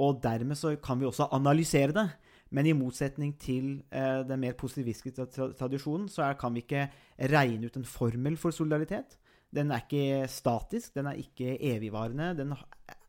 Og 0.00 0.20
dermed 0.22 0.60
kan 0.84 1.00
vi 1.00 1.08
også 1.08 1.30
analysere 1.32 1.94
det. 1.96 2.08
Men 2.54 2.68
i 2.68 2.74
motsetning 2.76 3.34
til 3.42 3.80
eh, 3.90 4.22
den 4.28 4.42
mer 4.42 4.54
positivistiske 4.58 5.26
tradisjonen, 5.58 6.08
så 6.08 6.28
er, 6.28 6.38
kan 6.38 6.54
vi 6.54 6.62
ikke 6.62 6.86
regne 7.32 7.66
ut 7.66 7.78
en 7.80 7.88
formel 7.88 8.36
for 8.38 8.54
solidaritet. 8.54 9.18
Den 9.54 9.70
er 9.70 9.82
ikke 9.84 10.26
statisk, 10.30 10.94
den 10.94 11.08
er 11.10 11.18
ikke 11.18 11.56
evigvarende. 11.62 12.34
Den 12.38 12.54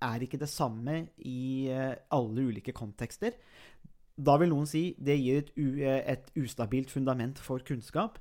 er 0.01 0.21
ikke 0.21 0.39
det 0.41 0.49
samme 0.49 1.07
i 1.25 1.67
eh, 1.69 1.95
alle 2.13 2.47
ulike 2.49 2.73
kontekster. 2.73 3.37
Da 4.17 4.37
vil 4.41 4.49
noen 4.49 4.69
si 4.69 4.95
det 4.97 5.19
gir 5.19 5.43
et, 5.43 5.51
u, 5.57 5.67
et 5.83 6.31
ustabilt 6.41 6.93
fundament 6.93 7.37
for 7.41 7.61
kunnskap. 7.65 8.17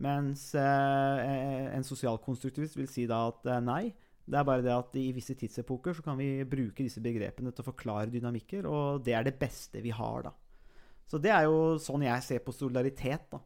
Mens 0.00 0.48
eh, 0.58 1.74
en 1.76 1.86
sosialkonstruktivist 1.86 2.78
vil 2.78 2.88
si 2.90 3.04
da 3.10 3.26
at 3.28 3.44
eh, 3.46 3.60
nei, 3.62 3.82
det 4.24 4.40
er 4.40 4.46
bare 4.48 4.64
det 4.64 4.72
at 4.72 4.96
i 4.98 5.10
visse 5.14 5.36
tidsepoker 5.38 5.94
så 5.94 6.02
kan 6.02 6.16
vi 6.18 6.46
bruke 6.48 6.82
disse 6.82 7.02
begrepene 7.04 7.52
til 7.52 7.62
å 7.62 7.68
forklare 7.68 8.10
dynamikker, 8.10 8.66
og 8.66 9.04
det 9.04 9.14
er 9.14 9.26
det 9.26 9.36
beste 9.38 9.82
vi 9.84 9.92
har, 9.94 10.24
da. 10.26 10.32
Så 11.10 11.20
det 11.22 11.32
er 11.34 11.46
jo 11.48 11.76
sånn 11.82 12.06
jeg 12.06 12.24
ser 12.24 12.44
på 12.44 12.54
solidaritet, 12.54 13.26
da. 13.32 13.40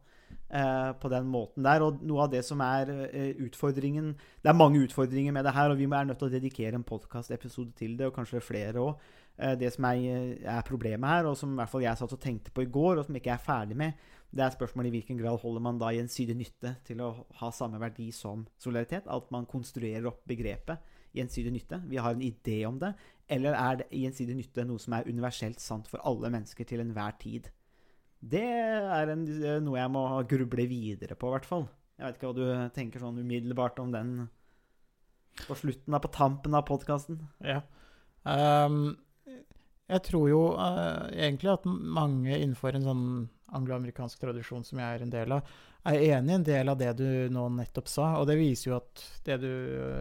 eh, 0.49 0.91
på 1.01 1.09
den 1.11 1.29
måten 1.29 1.65
der. 1.65 1.83
Og 1.85 2.01
noe 2.05 2.25
av 2.25 2.33
det 2.33 2.43
som 2.47 2.61
er 2.65 2.91
eh, 3.09 3.31
utfordringen 3.45 4.15
Det 4.43 4.49
er 4.49 4.57
mange 4.57 4.81
utfordringer 4.85 5.35
med 5.35 5.45
det 5.45 5.55
her, 5.55 5.69
og 5.69 5.77
vi 5.77 5.89
er 5.89 6.05
nødt 6.05 6.19
til 6.19 6.29
å 6.29 6.35
dedikere 6.35 6.75
en 6.79 6.87
podkastepisode 6.87 7.73
til 7.77 7.97
det, 7.97 8.07
og 8.07 8.15
kanskje 8.15 8.43
flere 8.43 8.83
òg. 8.83 9.09
Eh, 9.37 9.55
det 9.59 9.73
som 9.73 9.85
er, 9.91 10.61
problemet 10.67 11.09
her, 11.09 11.25
og 11.25 11.37
som 11.37 11.53
i 11.53 11.59
hvert 11.59 11.71
fall 11.71 11.85
jeg 11.85 11.99
satt 11.99 12.15
og 12.15 12.23
tenkte 12.23 12.51
på 12.51 12.65
i 12.65 12.71
går, 12.71 12.99
og 12.99 13.05
som 13.05 13.15
ikke 13.15 13.35
er 13.35 13.43
ferdig 13.43 13.77
med, 13.77 14.07
det 14.29 14.43
er 14.45 14.53
spørsmålet 14.53 14.91
i 14.91 14.99
hvilken 14.99 15.17
grad 15.17 15.39
holder 15.41 15.61
man 15.65 15.79
da 15.81 15.89
gjensidig 15.89 16.35
nytte 16.37 16.75
til 16.85 16.99
å 17.01 17.13
ha 17.39 17.49
samme 17.49 17.79
verdi 17.81 18.11
som 18.13 18.43
solidaritet? 18.61 19.07
At 19.09 19.31
man 19.33 19.47
konstruerer 19.49 20.05
opp 20.11 20.21
begrepet 20.29 20.77
gjensidig 21.15 21.53
nytte. 21.53 21.81
Vi 21.89 21.99
har 22.01 22.15
en 22.15 22.25
idé 22.25 22.59
om 22.67 22.79
det. 22.81 22.93
Eller 23.29 23.57
er 23.57 23.85
gjensidig 23.93 24.35
nytte 24.37 24.65
noe 24.65 24.81
som 24.81 24.95
er 24.97 25.09
universelt 25.09 25.61
sant 25.61 25.89
for 25.89 26.01
alle 26.07 26.31
mennesker 26.33 26.67
til 26.69 26.83
enhver 26.83 27.17
tid? 27.21 27.49
Det 28.19 28.43
er 28.43 29.13
en, 29.13 29.25
noe 29.63 29.79
jeg 29.79 29.91
må 29.93 30.03
gruble 30.29 30.65
videre 30.67 31.15
på, 31.15 31.29
i 31.29 31.35
hvert 31.37 31.47
fall. 31.47 31.67
Jeg 31.99 32.05
vet 32.05 32.17
ikke 32.17 32.31
hva 32.31 32.37
du 32.37 32.75
tenker 32.75 33.03
sånn 33.03 33.19
umiddelbart 33.21 33.79
om 33.83 33.91
den 33.95 34.13
på 35.47 35.55
slutten, 35.55 35.93
av, 35.93 36.01
på 36.03 36.11
tampen 36.15 36.55
av 36.57 36.65
podkasten? 36.67 37.21
Ja. 37.43 37.61
Um, 38.23 38.97
jeg 39.89 40.03
tror 40.05 40.25
jo 40.29 40.41
uh, 40.59 41.07
egentlig 41.11 41.53
at 41.53 41.67
mange 41.67 42.35
innenfor 42.35 42.75
en 42.75 42.87
sånn 42.87 43.05
angloamerikansk 43.57 44.21
tradisjon 44.21 44.63
som 44.67 44.77
jeg 44.81 44.89
er 44.95 45.01
en 45.03 45.13
del 45.13 45.29
av, 45.35 45.41
er 45.89 46.03
enig 46.17 46.31
i 46.31 46.37
en 46.37 46.47
del 46.47 46.65
av 46.71 46.77
det 46.79 46.91
du 46.99 47.09
nå 47.33 47.43
nettopp 47.55 47.87
sa. 47.89 48.05
Og 48.19 48.25
det 48.29 48.37
viser 48.39 48.65
jo 48.69 48.75
at 48.77 48.91
det 49.25 49.37
du 49.43 49.53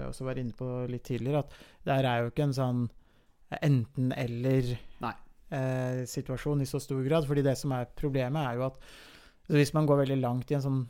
også 0.09 0.23
var 0.27 0.37
inne 0.41 0.55
på 0.57 0.67
litt 0.91 1.07
tidligere, 1.09 1.39
at 1.45 1.51
det 1.87 1.95
her 1.97 2.07
er 2.11 2.19
jo 2.23 2.29
ikke 2.33 2.47
en 2.49 2.59
sånn 2.59 2.81
enten-eller-situasjon 3.59 6.59
eh, 6.61 6.65
i 6.65 6.69
så 6.69 6.79
stor 6.83 7.03
grad. 7.07 7.23
fordi 7.27 7.43
det 7.47 7.57
som 7.61 7.71
er 7.73 7.95
problemet, 7.97 8.43
er 8.45 8.55
jo 8.59 8.63
at 8.69 8.77
hvis 9.49 9.75
man 9.77 9.87
går 9.89 9.97
veldig 10.03 10.21
langt 10.21 10.51
i 10.51 10.57
en 10.59 10.67
sånn 10.67 10.83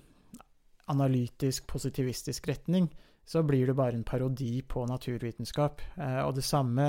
analytisk, 0.88 1.60
positivistisk 1.70 2.40
retning, 2.48 2.84
så 3.28 3.42
blir 3.44 3.66
det 3.68 3.74
bare 3.76 3.92
en 3.92 4.06
parodi 4.08 4.62
på 4.64 4.86
naturvitenskap. 4.88 5.82
Eh, 6.00 6.20
og 6.24 6.32
det 6.38 6.44
samme 6.48 6.86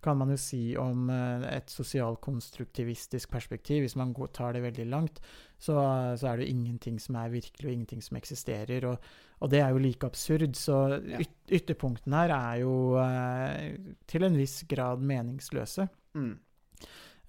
kan 0.00 0.18
man 0.20 0.30
jo 0.30 0.36
si 0.38 0.76
om 0.78 1.08
eh, 1.10 1.46
et 1.56 1.72
sosialkonstruktivistisk 1.72 3.32
perspektiv. 3.32 3.82
Hvis 3.82 3.96
man 3.98 4.12
går, 4.14 4.30
tar 4.36 4.54
det 4.54 4.62
veldig 4.62 4.86
langt, 4.86 5.18
så, 5.58 5.74
så, 6.14 6.28
er 6.28 6.38
det 6.38 6.46
jo 6.46 6.54
ingenting 6.54 7.00
som 7.02 7.18
er 7.18 7.32
virkelig, 7.32 7.66
og 7.66 7.72
ingenting 7.72 8.04
som 8.06 8.20
eksisterer. 8.20 8.86
Og, 8.92 9.10
og 9.42 9.50
det 9.50 9.64
er 9.64 9.74
jo 9.74 9.82
like 9.82 10.06
absurd. 10.06 10.54
Så 10.54 10.78
yt, 11.18 11.34
ytterpunktene 11.58 12.22
her 12.22 12.36
er 12.36 12.62
jo 12.62 12.76
eh, 13.02 13.98
til 14.06 14.28
en 14.28 14.38
viss 14.38 14.60
grad 14.70 15.02
meningsløse. 15.02 15.88
Mm. 16.14 16.36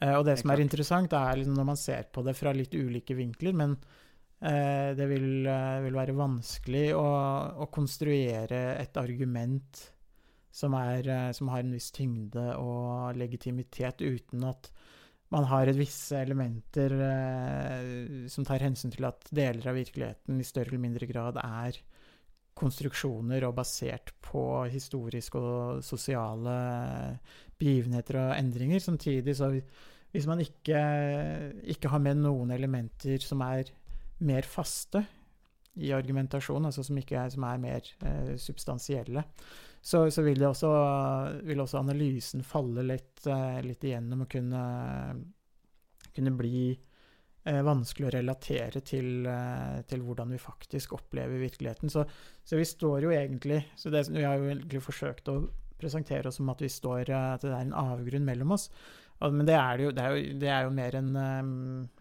Eh, 0.06 0.14
og 0.14 0.22
det, 0.22 0.36
det 0.36 0.38
som 0.44 0.54
er 0.54 0.62
interessant, 0.68 1.18
er 1.18 1.42
liksom 1.42 1.58
når 1.58 1.70
man 1.74 1.82
ser 1.82 2.14
på 2.14 2.22
det 2.30 2.38
fra 2.38 2.54
litt 2.54 2.78
ulike 2.78 3.18
vinkler, 3.18 3.58
men 3.58 3.80
Eh, 3.80 4.11
det 4.98 5.06
vil, 5.06 5.46
eh, 5.46 5.80
vil, 5.86 5.94
være 5.94 6.18
vanskelig 6.18 6.88
å, 6.98 7.08
å, 7.62 7.68
konstruere 7.70 8.62
et 8.82 8.96
argument 8.98 9.84
som, 10.50 10.74
er, 10.80 11.06
eh, 11.06 11.28
som, 11.38 11.52
har 11.54 11.62
en 11.62 11.76
viss 11.76 11.92
tyngde 11.94 12.48
og 12.58 13.20
legitimitet, 13.22 14.02
uten 14.02 14.48
at 14.50 14.72
man 15.32 15.46
har 15.48 15.70
visse 15.78 16.18
elementer 16.18 16.96
eh, 17.06 18.26
som 18.34 18.48
tar 18.48 18.66
hensyn 18.66 18.92
til 18.92 19.06
at 19.08 19.30
deler 19.30 19.70
av 19.70 19.78
virkeligheten 19.78 20.42
i 20.42 20.48
større 20.48 20.74
eller 20.74 20.86
mindre 20.90 21.08
grad 21.12 21.38
er 21.44 21.78
konstruksjoner 22.58 23.46
og 23.48 23.56
basert 23.62 24.12
på 24.26 24.44
historiske 24.74 25.38
og 25.38 25.86
sosiale 25.86 26.58
begivenheter 27.62 28.18
og 28.26 28.34
endringer. 28.36 28.82
Samtidig 28.84 29.38
så 29.38 29.54
hvis 30.12 30.28
man 30.28 30.42
ikke, 30.44 30.82
ikke 31.72 31.94
har 31.94 32.02
med 32.04 32.20
noen 32.26 32.52
elementer 32.52 33.22
som 33.24 33.46
er 33.46 33.70
mer 34.28 34.48
faste 34.48 35.04
i 35.80 35.92
argumentasjon, 35.96 36.66
altså 36.68 36.84
som, 36.84 36.98
er, 37.00 37.28
som 37.32 37.46
er 37.48 37.60
mer 37.62 37.92
eh, 38.06 38.34
substansielle, 38.42 39.24
så, 39.82 40.04
så 40.12 40.24
vil, 40.26 40.44
også, 40.46 40.70
vil, 41.48 41.62
også, 41.64 41.80
analysen 41.80 42.44
falle 42.46 42.84
litt, 42.86 43.24
eh, 43.26 43.62
litt 43.66 43.86
igjennom 43.88 44.26
og 44.26 44.30
kunne, 44.32 44.64
kunne 46.12 46.34
bli 46.38 46.66
eh, 46.70 47.62
vanskelig 47.66 48.10
å 48.10 48.14
relatere 48.18 48.84
til, 48.86 49.26
eh, 49.26 49.80
til, 49.90 50.04
hvordan 50.06 50.36
vi 50.36 50.42
faktisk 50.44 50.98
opplever 51.00 51.42
virkeligheten. 51.42 51.90
Så, 51.90 52.06
så, 52.44 52.60
vi 52.60 52.68
står 52.68 53.08
jo 53.08 53.16
egentlig 53.16 53.64
så 53.76 53.94
det, 53.94 54.08
Vi 54.12 54.28
har 54.28 54.38
jo 54.38 54.52
egentlig 54.52 54.84
forsøkt 54.86 55.32
å 55.32 55.40
presentere 55.82 56.30
oss 56.30 56.38
som 56.38 56.52
at 56.54 56.62
vi 56.62 56.70
står, 56.70 57.10
eh, 57.10 57.30
at 57.40 57.48
det 57.48 57.56
er 57.56 57.64
en 57.64 57.80
avgrunn 57.88 58.28
mellom 58.28 58.54
oss. 58.58 58.70
Men 59.30 59.46
det 59.46 59.54
er, 59.54 59.84
jo, 59.86 59.92
det, 59.94 60.02
er 60.02 60.16
jo, 60.16 60.34
det 60.42 60.50
er 60.50 60.66
jo, 60.66 60.74
mer 60.74 60.98
en, 60.98 61.12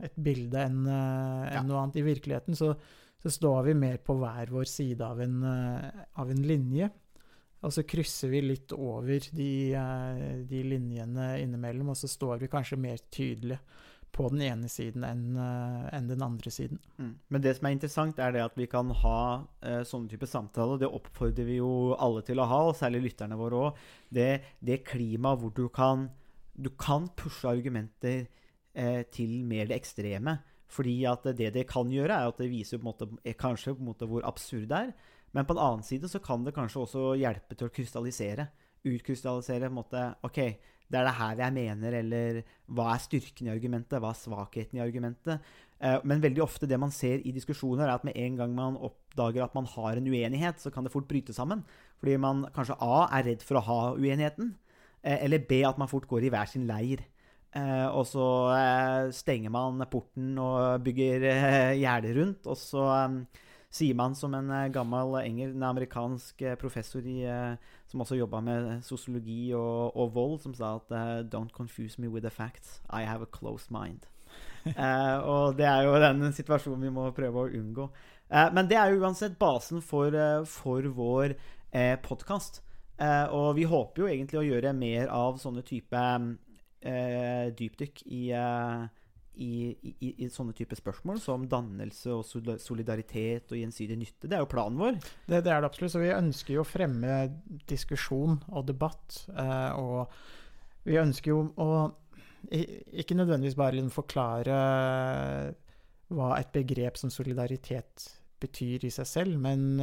et 0.01 0.17
bilde 0.17 0.63
enn 0.65 0.81
en 0.89 1.53
ja. 1.53 1.63
noe 1.67 1.83
annet. 1.83 2.01
I 2.01 2.07
virkeligheten 2.07 2.57
så, 2.57 2.73
så, 3.21 3.33
står 3.35 3.69
vi 3.69 3.77
mer 3.77 4.01
på 4.05 4.17
hver 4.21 4.53
vår 4.55 4.71
side 4.71 5.05
av 5.05 5.21
en, 5.21 5.45
av 5.45 6.33
en, 6.33 6.43
linje. 6.49 6.89
Og 7.61 7.75
så 7.77 7.85
krysser 7.85 8.33
vi 8.33 8.41
litt 8.47 8.73
over 8.73 9.29
de, 9.37 9.53
de, 10.49 10.65
linjene 10.65 11.35
innimellom, 11.43 11.93
og 11.93 12.01
så 12.01 12.09
står 12.09 12.41
vi 12.41 12.53
kanskje 12.53 12.81
mer 12.81 13.03
tydelig 13.13 13.61
på 14.11 14.27
den 14.33 14.41
ene 14.43 14.69
siden 14.71 15.05
enn 15.07 15.37
en 15.39 16.09
den 16.09 16.23
andre 16.25 16.51
siden. 16.51 16.81
Mm. 16.99 17.13
Men 17.29 17.45
det 17.45 17.53
som 17.57 17.69
er 17.69 17.77
interessant, 17.77 18.19
er 18.19 18.33
det 18.35 18.43
at 18.43 18.57
vi 18.59 18.67
kan 18.71 18.91
ha 19.03 19.21
eh, 19.63 19.83
sånne 19.87 20.11
typer 20.11 20.31
samtaler. 20.31 20.81
Det 20.81 20.91
oppfordrer 20.91 21.47
vi 21.47 21.61
jo 21.61 21.93
alle 21.95 22.25
til 22.27 22.41
å 22.43 22.49
ha, 22.51 22.63
og 22.71 22.79
særlig 22.79 23.05
lytterne 23.11 23.39
våre 23.39 23.61
òg. 23.69 23.85
Det, 24.11 24.31
det 24.59 24.83
klimaet 24.89 25.45
hvor 25.45 25.55
du 25.55 25.69
kan 25.75 26.09
du 26.63 26.71
kan 26.79 27.09
pushe 27.17 27.49
argumenter 27.49 28.27
eh, 28.75 29.03
til 29.13 29.41
mer 29.49 29.71
det 29.71 29.81
ekstreme. 29.81 30.39
Fordi 30.71 30.97
at 31.11 31.25
det 31.37 31.53
det 31.55 31.67
kan 31.67 31.91
gjøre, 31.91 32.15
er 32.15 32.31
at 32.31 32.39
det 32.39 32.51
viser 32.51 32.79
på 32.79 32.91
måte, 32.91 33.09
eh, 33.25 33.35
kanskje 33.35 33.75
på 33.75 33.83
en 33.83 33.91
måte 33.91 34.07
hvor 34.07 34.27
absurd 34.27 34.69
det 34.71 34.83
er. 34.87 34.93
Men 35.33 35.47
på 35.47 35.55
en 35.55 35.63
annen 35.63 35.87
side 35.87 36.11
så 36.11 36.19
kan 36.23 36.45
det 36.45 36.55
kanskje 36.55 36.85
også 36.85 37.07
hjelpe 37.19 37.57
til 37.57 37.69
å 37.69 37.75
krystallisere. 37.75 38.49
Utkrystallisere 38.87 39.67
på 39.67 39.73
en 39.73 39.79
måte 39.79 40.05
OK, 40.27 40.39
det 40.91 40.99
er 40.99 41.07
det 41.07 41.19
her 41.19 41.43
jeg 41.45 41.55
mener, 41.55 41.97
eller 42.01 42.41
hva 42.67 42.89
er 42.95 43.03
styrken 43.03 43.47
i 43.47 43.53
argumentet? 43.53 44.01
Hva 44.03 44.11
er 44.11 44.19
svakheten 44.19 44.79
i 44.79 44.83
argumentet? 44.83 45.53
Eh, 45.79 45.99
men 46.05 46.23
veldig 46.23 46.43
ofte 46.43 46.67
det 46.71 46.79
man 46.83 46.91
ser 46.95 47.23
i 47.23 47.35
diskusjoner, 47.35 47.87
er 47.87 47.95
at 47.95 48.07
med 48.07 48.19
en 48.19 48.41
gang 48.41 48.57
man 48.57 48.79
oppdager 48.79 49.45
at 49.45 49.55
man 49.55 49.69
har 49.71 49.99
en 49.99 50.11
uenighet, 50.11 50.59
så 50.59 50.71
kan 50.75 50.85
det 50.85 50.93
fort 50.93 51.07
bryte 51.11 51.35
sammen. 51.35 51.63
Fordi 52.03 52.17
man 52.19 52.43
kanskje 52.55 52.79
A 52.83 53.07
er 53.19 53.31
redd 53.31 53.47
for 53.47 53.61
å 53.61 53.67
ha 53.69 53.81
uenigheten. 53.95 54.57
Eh, 55.03 55.25
eller 55.25 55.47
B 55.49 55.63
at 55.67 55.79
man 55.81 55.89
fort 55.89 56.09
går 56.09 56.27
i 56.27 56.33
hver 56.33 56.49
sin 56.51 56.67
leir. 56.69 57.05
Eh, 57.57 57.87
og 57.89 58.05
så 58.07 58.27
eh, 58.55 59.13
stenger 59.15 59.51
man 59.51 59.83
porten 59.91 60.39
og 60.39 60.85
bygger 60.85 61.27
gjerde 61.81 62.15
rundt. 62.21 62.47
Og 62.47 62.59
så 62.59 62.85
sier 63.71 63.95
man 63.95 64.15
som 64.19 64.35
en 64.35 64.51
gammel 64.75 65.21
engel, 65.23 65.55
en 65.55 65.69
amerikansk 65.71 66.43
professor 66.59 67.07
i, 67.07 67.23
som 67.87 68.03
også 68.03 68.19
jobba 68.19 68.41
med 68.43 68.71
sosiologi 68.83 69.53
og, 69.55 69.97
og, 69.97 70.15
vold, 70.15 70.41
som 70.43 70.55
sa 70.55 70.77
at 70.81 71.31
Don't 71.31 71.55
confuse 71.55 72.01
me 72.03 72.09
with 72.09 72.27
the 72.27 72.31
facts. 72.35 72.81
I 72.91 73.03
have 73.07 73.23
a 73.23 73.31
close 73.31 73.71
mind. 73.71 74.09
eh, 74.67 75.19
og 75.25 75.57
det 75.59 75.67
er 75.67 75.87
jo 75.87 75.99
den 76.03 76.33
situasjonen 76.37 76.89
vi 76.89 76.95
må 76.95 77.11
prøve 77.17 77.45
å 77.45 77.53
unngå. 77.61 77.89
Eh, 78.31 78.51
men 78.55 78.69
det 78.71 78.79
er 78.79 78.93
jo 78.93 79.05
uansett 79.05 79.39
basen 79.41 79.83
for, 79.85 80.15
for 80.51 80.91
vår 80.97 81.35
eh, 81.73 81.97
podkast. 82.03 82.63
Uh, 83.01 83.33
og 83.33 83.55
vi 83.57 83.65
håper 83.65 84.03
jo 84.03 84.09
egentlig 84.11 84.37
å 84.43 84.45
gjøre 84.45 84.75
mer 84.77 85.09
av 85.17 85.39
sånne 85.41 85.63
type 85.65 85.97
uh, 85.97 87.47
dypdykk 87.57 88.03
i, 88.13 88.25
uh, 88.37 88.83
i, 89.41 89.53
i, 89.73 90.11
i, 90.11 90.29
sånne 90.29 90.53
type 90.59 90.77
spørsmål 90.77 91.23
som 91.25 91.47
dannelse 91.49 92.13
og 92.13 92.59
solidaritet 92.61 93.55
og 93.55 93.57
gjensidig 93.57 93.97
nytte. 94.03 94.29
Det 94.29 94.37
er 94.37 94.45
jo 94.45 94.51
planen 94.53 94.77
vår. 94.83 95.01
Det, 95.25 95.41
det 95.47 95.55
er 95.55 95.65
det 95.65 95.71
absolutt. 95.71 95.95
Så 95.95 96.03
vi 96.03 96.13
ønsker 96.13 96.59
jo 96.59 96.67
å 96.67 96.69
fremme 96.69 97.23
diskusjon 97.71 98.37
og 98.53 98.69
debatt. 98.69 99.23
og 99.81 100.13
vi 100.85 101.01
ønsker 101.01 101.33
jo 101.33 101.41
å 101.57 101.71
ikke 102.51 103.17
nødvendigvis 103.17 103.57
bare 103.57 103.79
liksom 103.79 103.93
forklare 103.93 104.61
hva 106.13 106.31
et 106.37 106.53
begrep 106.53 107.01
som 107.01 107.13
solidaritet 107.13 108.07
betyr 108.41 108.85
i 108.89 108.93
seg 108.93 109.09
selv, 109.09 109.41
men 109.41 109.77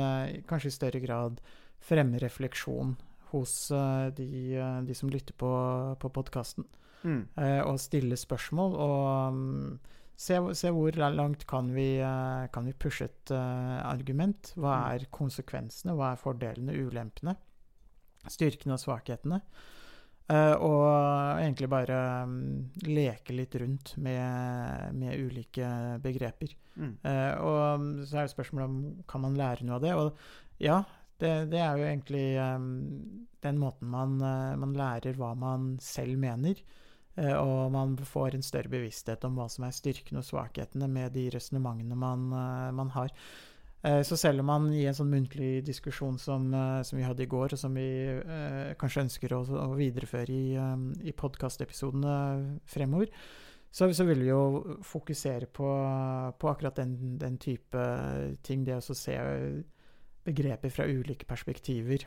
kanskje 0.50 0.70
i 0.74 0.78
større 0.78 1.02
grad 1.02 1.42
fremme 1.86 2.18
refleksjon 2.22 2.96
hos 3.32 3.54
uh, 3.72 4.08
de, 4.16 4.28
uh, 4.58 4.80
de, 4.86 4.96
som 4.96 5.12
lytter 5.12 5.36
på, 5.38 5.52
på 6.00 6.12
podkasten. 6.16 6.68
Mm. 7.04 7.24
Uh, 7.38 7.62
og 7.68 7.80
stille 7.82 8.18
spørsmål 8.18 8.76
og 8.82 9.34
um, 9.34 9.80
se, 10.18 10.40
se, 10.58 10.72
hvor 10.74 10.98
langt 10.98 11.46
kan 11.50 11.70
vi, 11.76 11.90
kan 12.54 12.66
vi 12.66 12.74
pushe 12.74 13.06
et 13.06 13.32
argument. 13.32 14.54
Hva 14.58 14.76
mm. 14.76 14.86
er 14.96 15.10
konsekvensene? 15.14 15.96
Hva 15.98 16.14
er 16.14 16.22
fordelene, 16.22 16.78
ulempene? 16.88 17.38
Styrkene 18.28 18.78
og 18.78 18.84
svakhetene? 18.84 19.42
og 20.28 21.38
egentlig 21.40 21.70
bare 21.72 21.98
um, 22.28 22.66
leke 22.84 23.32
litt 23.32 23.54
rundt 23.62 23.94
med, 23.96 24.90
med 25.00 25.22
ulike 25.24 25.70
begreper. 26.04 26.52
Mm. 26.76 26.98
og 27.48 27.62
um, 27.80 27.86
så 28.04 28.20
er 28.20 28.28
det 28.28 28.34
spørsmålet 28.34 28.68
om 28.68 29.06
kan 29.08 29.24
man 29.24 29.38
lære 29.40 29.64
noe 29.64 29.78
av 29.78 29.86
det. 29.86 29.94
Og 29.96 30.60
ja, 30.60 30.82
det, 31.22 31.34
det, 31.52 31.62
er 31.62 31.78
jo 31.78 31.88
egentlig 31.88 32.26
um, 32.42 32.68
den 33.44 33.62
måten 33.62 33.90
man, 33.94 34.18
uh, 34.22 34.58
man, 34.60 34.76
lærer 34.78 35.18
hva 35.18 35.34
man 35.38 35.76
selv 35.84 36.20
mener. 36.22 36.62
Eh, 37.18 37.34
og 37.34 37.72
man 37.74 37.98
får 37.98 38.38
en 38.38 38.46
større 38.46 38.70
bevissthet 38.70 39.24
om 39.26 39.38
hva 39.40 39.48
som 39.50 39.66
er 39.66 39.76
styrkene 39.76 40.22
og 40.22 40.28
svakhetene 40.28 40.90
med 40.92 41.16
de 41.18 41.28
resonnementene 41.34 41.98
man, 41.98 42.28
eh, 42.30 42.72
man 42.78 42.92
har. 42.94 43.14
Eh, 43.84 44.02
så 44.06 44.18
selv 44.18 44.44
om 44.44 44.50
man 44.52 44.68
i 44.74 44.86
en 44.86 44.98
sånn 44.98 45.10
muntlig 45.10 45.64
diskusjon 45.66 46.20
som, 46.22 46.54
eh, 46.54 46.84
som 46.84 46.98
vi 46.98 47.06
hadde 47.06 47.26
i 47.26 47.30
går, 47.30 47.54
og 47.54 47.60
som 47.60 47.74
vi 47.74 47.88
eh, 48.22 48.76
kanskje 48.78 49.08
ønsker 49.08 49.34
å, 49.34 49.42
å 49.66 49.74
videreføre 49.78 50.34
i, 50.34 50.54
eh, 50.62 51.10
i 51.10 51.14
podkastepisodene 51.18 52.60
fremover, 52.70 53.10
så, 53.72 53.90
så 53.94 54.06
vil 54.06 54.22
vi 54.22 54.30
jo 54.30 54.78
fokusere 54.86 55.50
på, 55.54 55.70
på 56.40 56.50
akkurat 56.50 56.78
den, 56.78 57.18
den 57.18 57.38
type 57.38 57.82
ting. 58.42 58.64
Det 58.66 58.78
å 58.78 58.96
se 58.96 59.18
begreper 60.28 60.74
fra 60.74 60.86
ulike 60.88 61.28
perspektiver. 61.28 62.06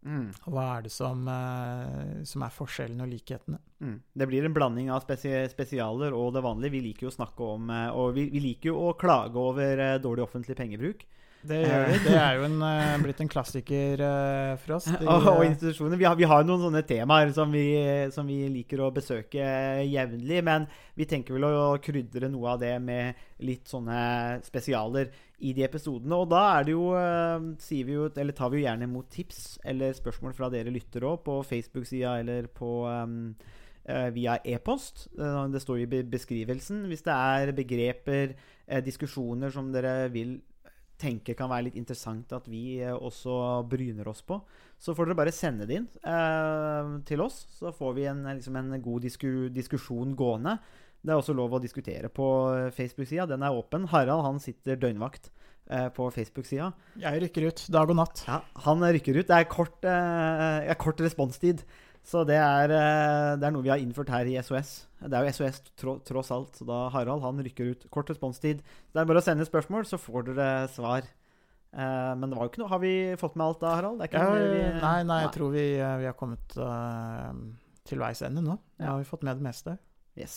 Mm. 0.00 0.30
Og 0.48 0.54
hva 0.54 0.64
er 0.78 0.86
det 0.86 0.92
som, 0.94 1.26
eh, 1.28 2.22
som 2.24 2.44
er 2.46 2.54
forskjellene 2.54 3.04
og 3.04 3.10
likhetene? 3.12 3.58
Mm. 3.84 3.96
Det 4.16 4.28
blir 4.30 4.46
en 4.46 4.56
blanding 4.56 4.90
av 4.90 5.02
spesi 5.04 5.32
spesialer 5.52 6.16
og 6.16 6.32
det 6.34 6.44
vanlige. 6.44 6.72
Vi 6.72 6.84
liker 6.88 7.06
jo 7.06 7.12
å 7.12 7.18
snakke 7.18 7.48
om 7.56 7.70
eh, 7.70 7.88
Og 7.90 8.14
vi, 8.16 8.28
vi 8.32 8.40
liker 8.40 8.72
jo 8.72 8.78
å 8.88 8.96
klage 8.96 9.36
over 9.36 9.78
eh, 9.78 9.98
dårlig 10.00 10.24
offentlig 10.24 10.56
pengebruk. 10.56 11.04
Det 11.40 11.56
gjør 11.62 11.86
vi. 11.88 11.98
Det 12.04 12.16
er 12.20 12.34
jo 12.36 12.42
en, 12.44 12.56
eh, 12.66 12.98
blitt 13.00 13.20
en 13.24 13.30
klassiker 13.30 14.02
eh, 14.04 14.50
for 14.60 14.76
oss. 14.76 14.88
De, 14.90 15.06
og, 15.06 15.24
og 15.32 15.40
eh, 15.40 15.50
institusjoner. 15.50 15.96
Vi 16.00 16.04
har, 16.04 16.16
vi 16.18 16.28
har 16.28 16.44
noen 16.44 16.66
sånne 16.66 16.82
temaer 16.88 17.32
som 17.36 17.54
vi, 17.54 17.64
som 18.12 18.28
vi 18.28 18.42
liker 18.52 18.82
å 18.84 18.90
besøke 18.92 19.46
jevnlig. 19.88 20.42
Men 20.44 20.66
vi 20.98 21.08
tenker 21.08 21.36
vel 21.36 21.46
å 21.48 21.78
krydre 21.82 22.28
noe 22.32 22.52
av 22.54 22.60
det 22.60 22.74
med 22.84 23.22
litt 23.46 23.70
sånne 23.72 24.02
spesialer 24.44 25.08
i 25.40 25.54
de 25.56 25.64
episodene. 25.64 26.18
Og 26.18 26.28
da 26.28 26.42
er 26.58 26.68
det 26.68 26.76
jo, 26.76 26.90
sier 27.64 27.88
vi 27.88 27.96
jo, 27.96 28.10
eller 28.12 28.36
tar 28.36 28.52
vi 28.52 28.60
jo 28.60 28.66
gjerne 28.66 28.90
imot 28.90 29.08
tips 29.14 29.40
eller 29.64 29.96
spørsmål 29.96 30.36
fra 30.36 30.52
dere 30.52 30.74
lyttere 30.74 31.08
òg, 31.08 31.22
på 31.24 31.38
Facebook-sida 31.48 32.18
eller 32.20 32.50
på 32.52 32.84
um, 32.84 33.32
via 34.12 34.36
e-post. 34.44 35.06
Det 35.16 35.64
står 35.64 35.86
i 35.86 36.04
beskrivelsen. 36.12 36.84
Hvis 36.92 37.08
det 37.08 37.16
er 37.16 37.56
begreper, 37.56 38.36
diskusjoner 38.84 39.50
som 39.50 39.72
dere 39.72 40.12
vil 40.12 40.36
tenke 41.00 41.34
kan 41.38 41.50
være 41.50 41.68
litt 41.68 41.78
interessant 41.80 42.32
at 42.36 42.46
vi 42.50 42.80
eh, 42.84 42.92
også 42.94 43.62
bryner 43.70 44.10
oss 44.10 44.20
på, 44.26 44.38
så 44.80 44.94
får 44.96 45.10
dere 45.10 45.18
bare 45.18 45.34
sende 45.34 45.66
det 45.68 45.80
inn 45.80 45.88
eh, 46.04 46.92
til 47.08 47.24
oss. 47.24 47.42
Så 47.56 47.72
får 47.76 47.96
vi 47.98 48.06
en, 48.10 48.22
liksom 48.28 48.56
en 48.60 48.76
god 48.84 49.08
disku, 49.08 49.48
diskusjon 49.54 50.14
gående. 50.18 50.58
Det 51.00 51.12
er 51.12 51.20
også 51.20 51.34
lov 51.36 51.56
å 51.56 51.62
diskutere 51.62 52.10
på 52.12 52.30
eh, 52.54 52.70
Facebook-sida. 52.76 53.28
Den 53.30 53.44
er 53.46 53.56
åpen. 53.56 53.88
Harald 53.92 54.24
han 54.26 54.40
sitter 54.42 54.80
døgnvakt 54.80 55.30
eh, 55.72 55.88
på 55.96 56.08
Facebook-sida. 56.12 56.70
Jeg 57.00 57.24
rykker 57.24 57.48
ut 57.48 57.66
dag 57.72 57.92
og 57.92 58.00
natt. 58.02 58.24
Ja, 58.28 58.42
han 58.66 58.84
rykker 58.84 59.22
ut. 59.22 59.28
Det 59.30 59.38
er 59.38 59.48
kort, 59.50 59.80
eh, 59.88 60.74
kort 60.80 61.00
responstid. 61.04 61.64
Så 62.10 62.24
det 62.26 62.40
er, 62.40 62.72
eh, 62.74 63.36
det 63.38 63.46
er 63.46 63.52
noe 63.54 63.62
vi 63.62 63.70
har 63.70 63.78
innført 63.78 64.10
her 64.10 64.26
i 64.26 64.34
SOS. 64.42 64.72
Det 64.98 65.14
er 65.14 65.28
jo 65.28 65.34
SOS 65.36 65.60
tross 66.08 66.32
alt. 66.34 66.58
Så 66.58 66.66
da 66.66 66.88
Harald 66.90 67.22
han 67.22 67.38
rykker 67.46 67.70
ut. 67.70 67.86
Kort 67.94 68.10
responstid. 68.10 68.64
Det 68.90 68.98
er 68.98 69.06
bare 69.06 69.22
å 69.22 69.24
sende 69.24 69.46
spørsmål, 69.46 69.86
så 69.86 70.00
får 70.00 70.30
dere 70.32 70.48
svar. 70.74 71.06
Eh, 71.70 72.12
men 72.18 72.26
det 72.26 72.34
var 72.34 72.48
jo 72.48 72.50
ikke 72.50 72.62
noe 72.64 72.70
Har 72.72 72.80
vi 72.82 72.94
fått 73.20 73.36
med 73.38 73.46
alt 73.46 73.60
da, 73.62 73.76
Harald? 73.78 74.02
Ja, 74.10 74.24
vi, 74.34 74.62
nei, 74.82 74.96
nei, 75.06 75.20
jeg 75.22 75.34
tror 75.36 75.52
vi, 75.54 75.66
eh, 75.78 75.98
vi 76.00 76.08
har 76.08 76.16
kommet 76.18 76.56
uh, 76.58 77.30
til 77.86 78.02
veis 78.02 78.24
ende 78.26 78.42
nå. 78.42 78.56
Ja. 78.80 78.88
Ja, 78.88 78.96
vi 78.98 79.04
har 79.04 79.10
fått 79.12 79.22
med 79.28 79.38
det 79.38 79.46
meste. 79.46 79.76
Yes. 80.18 80.34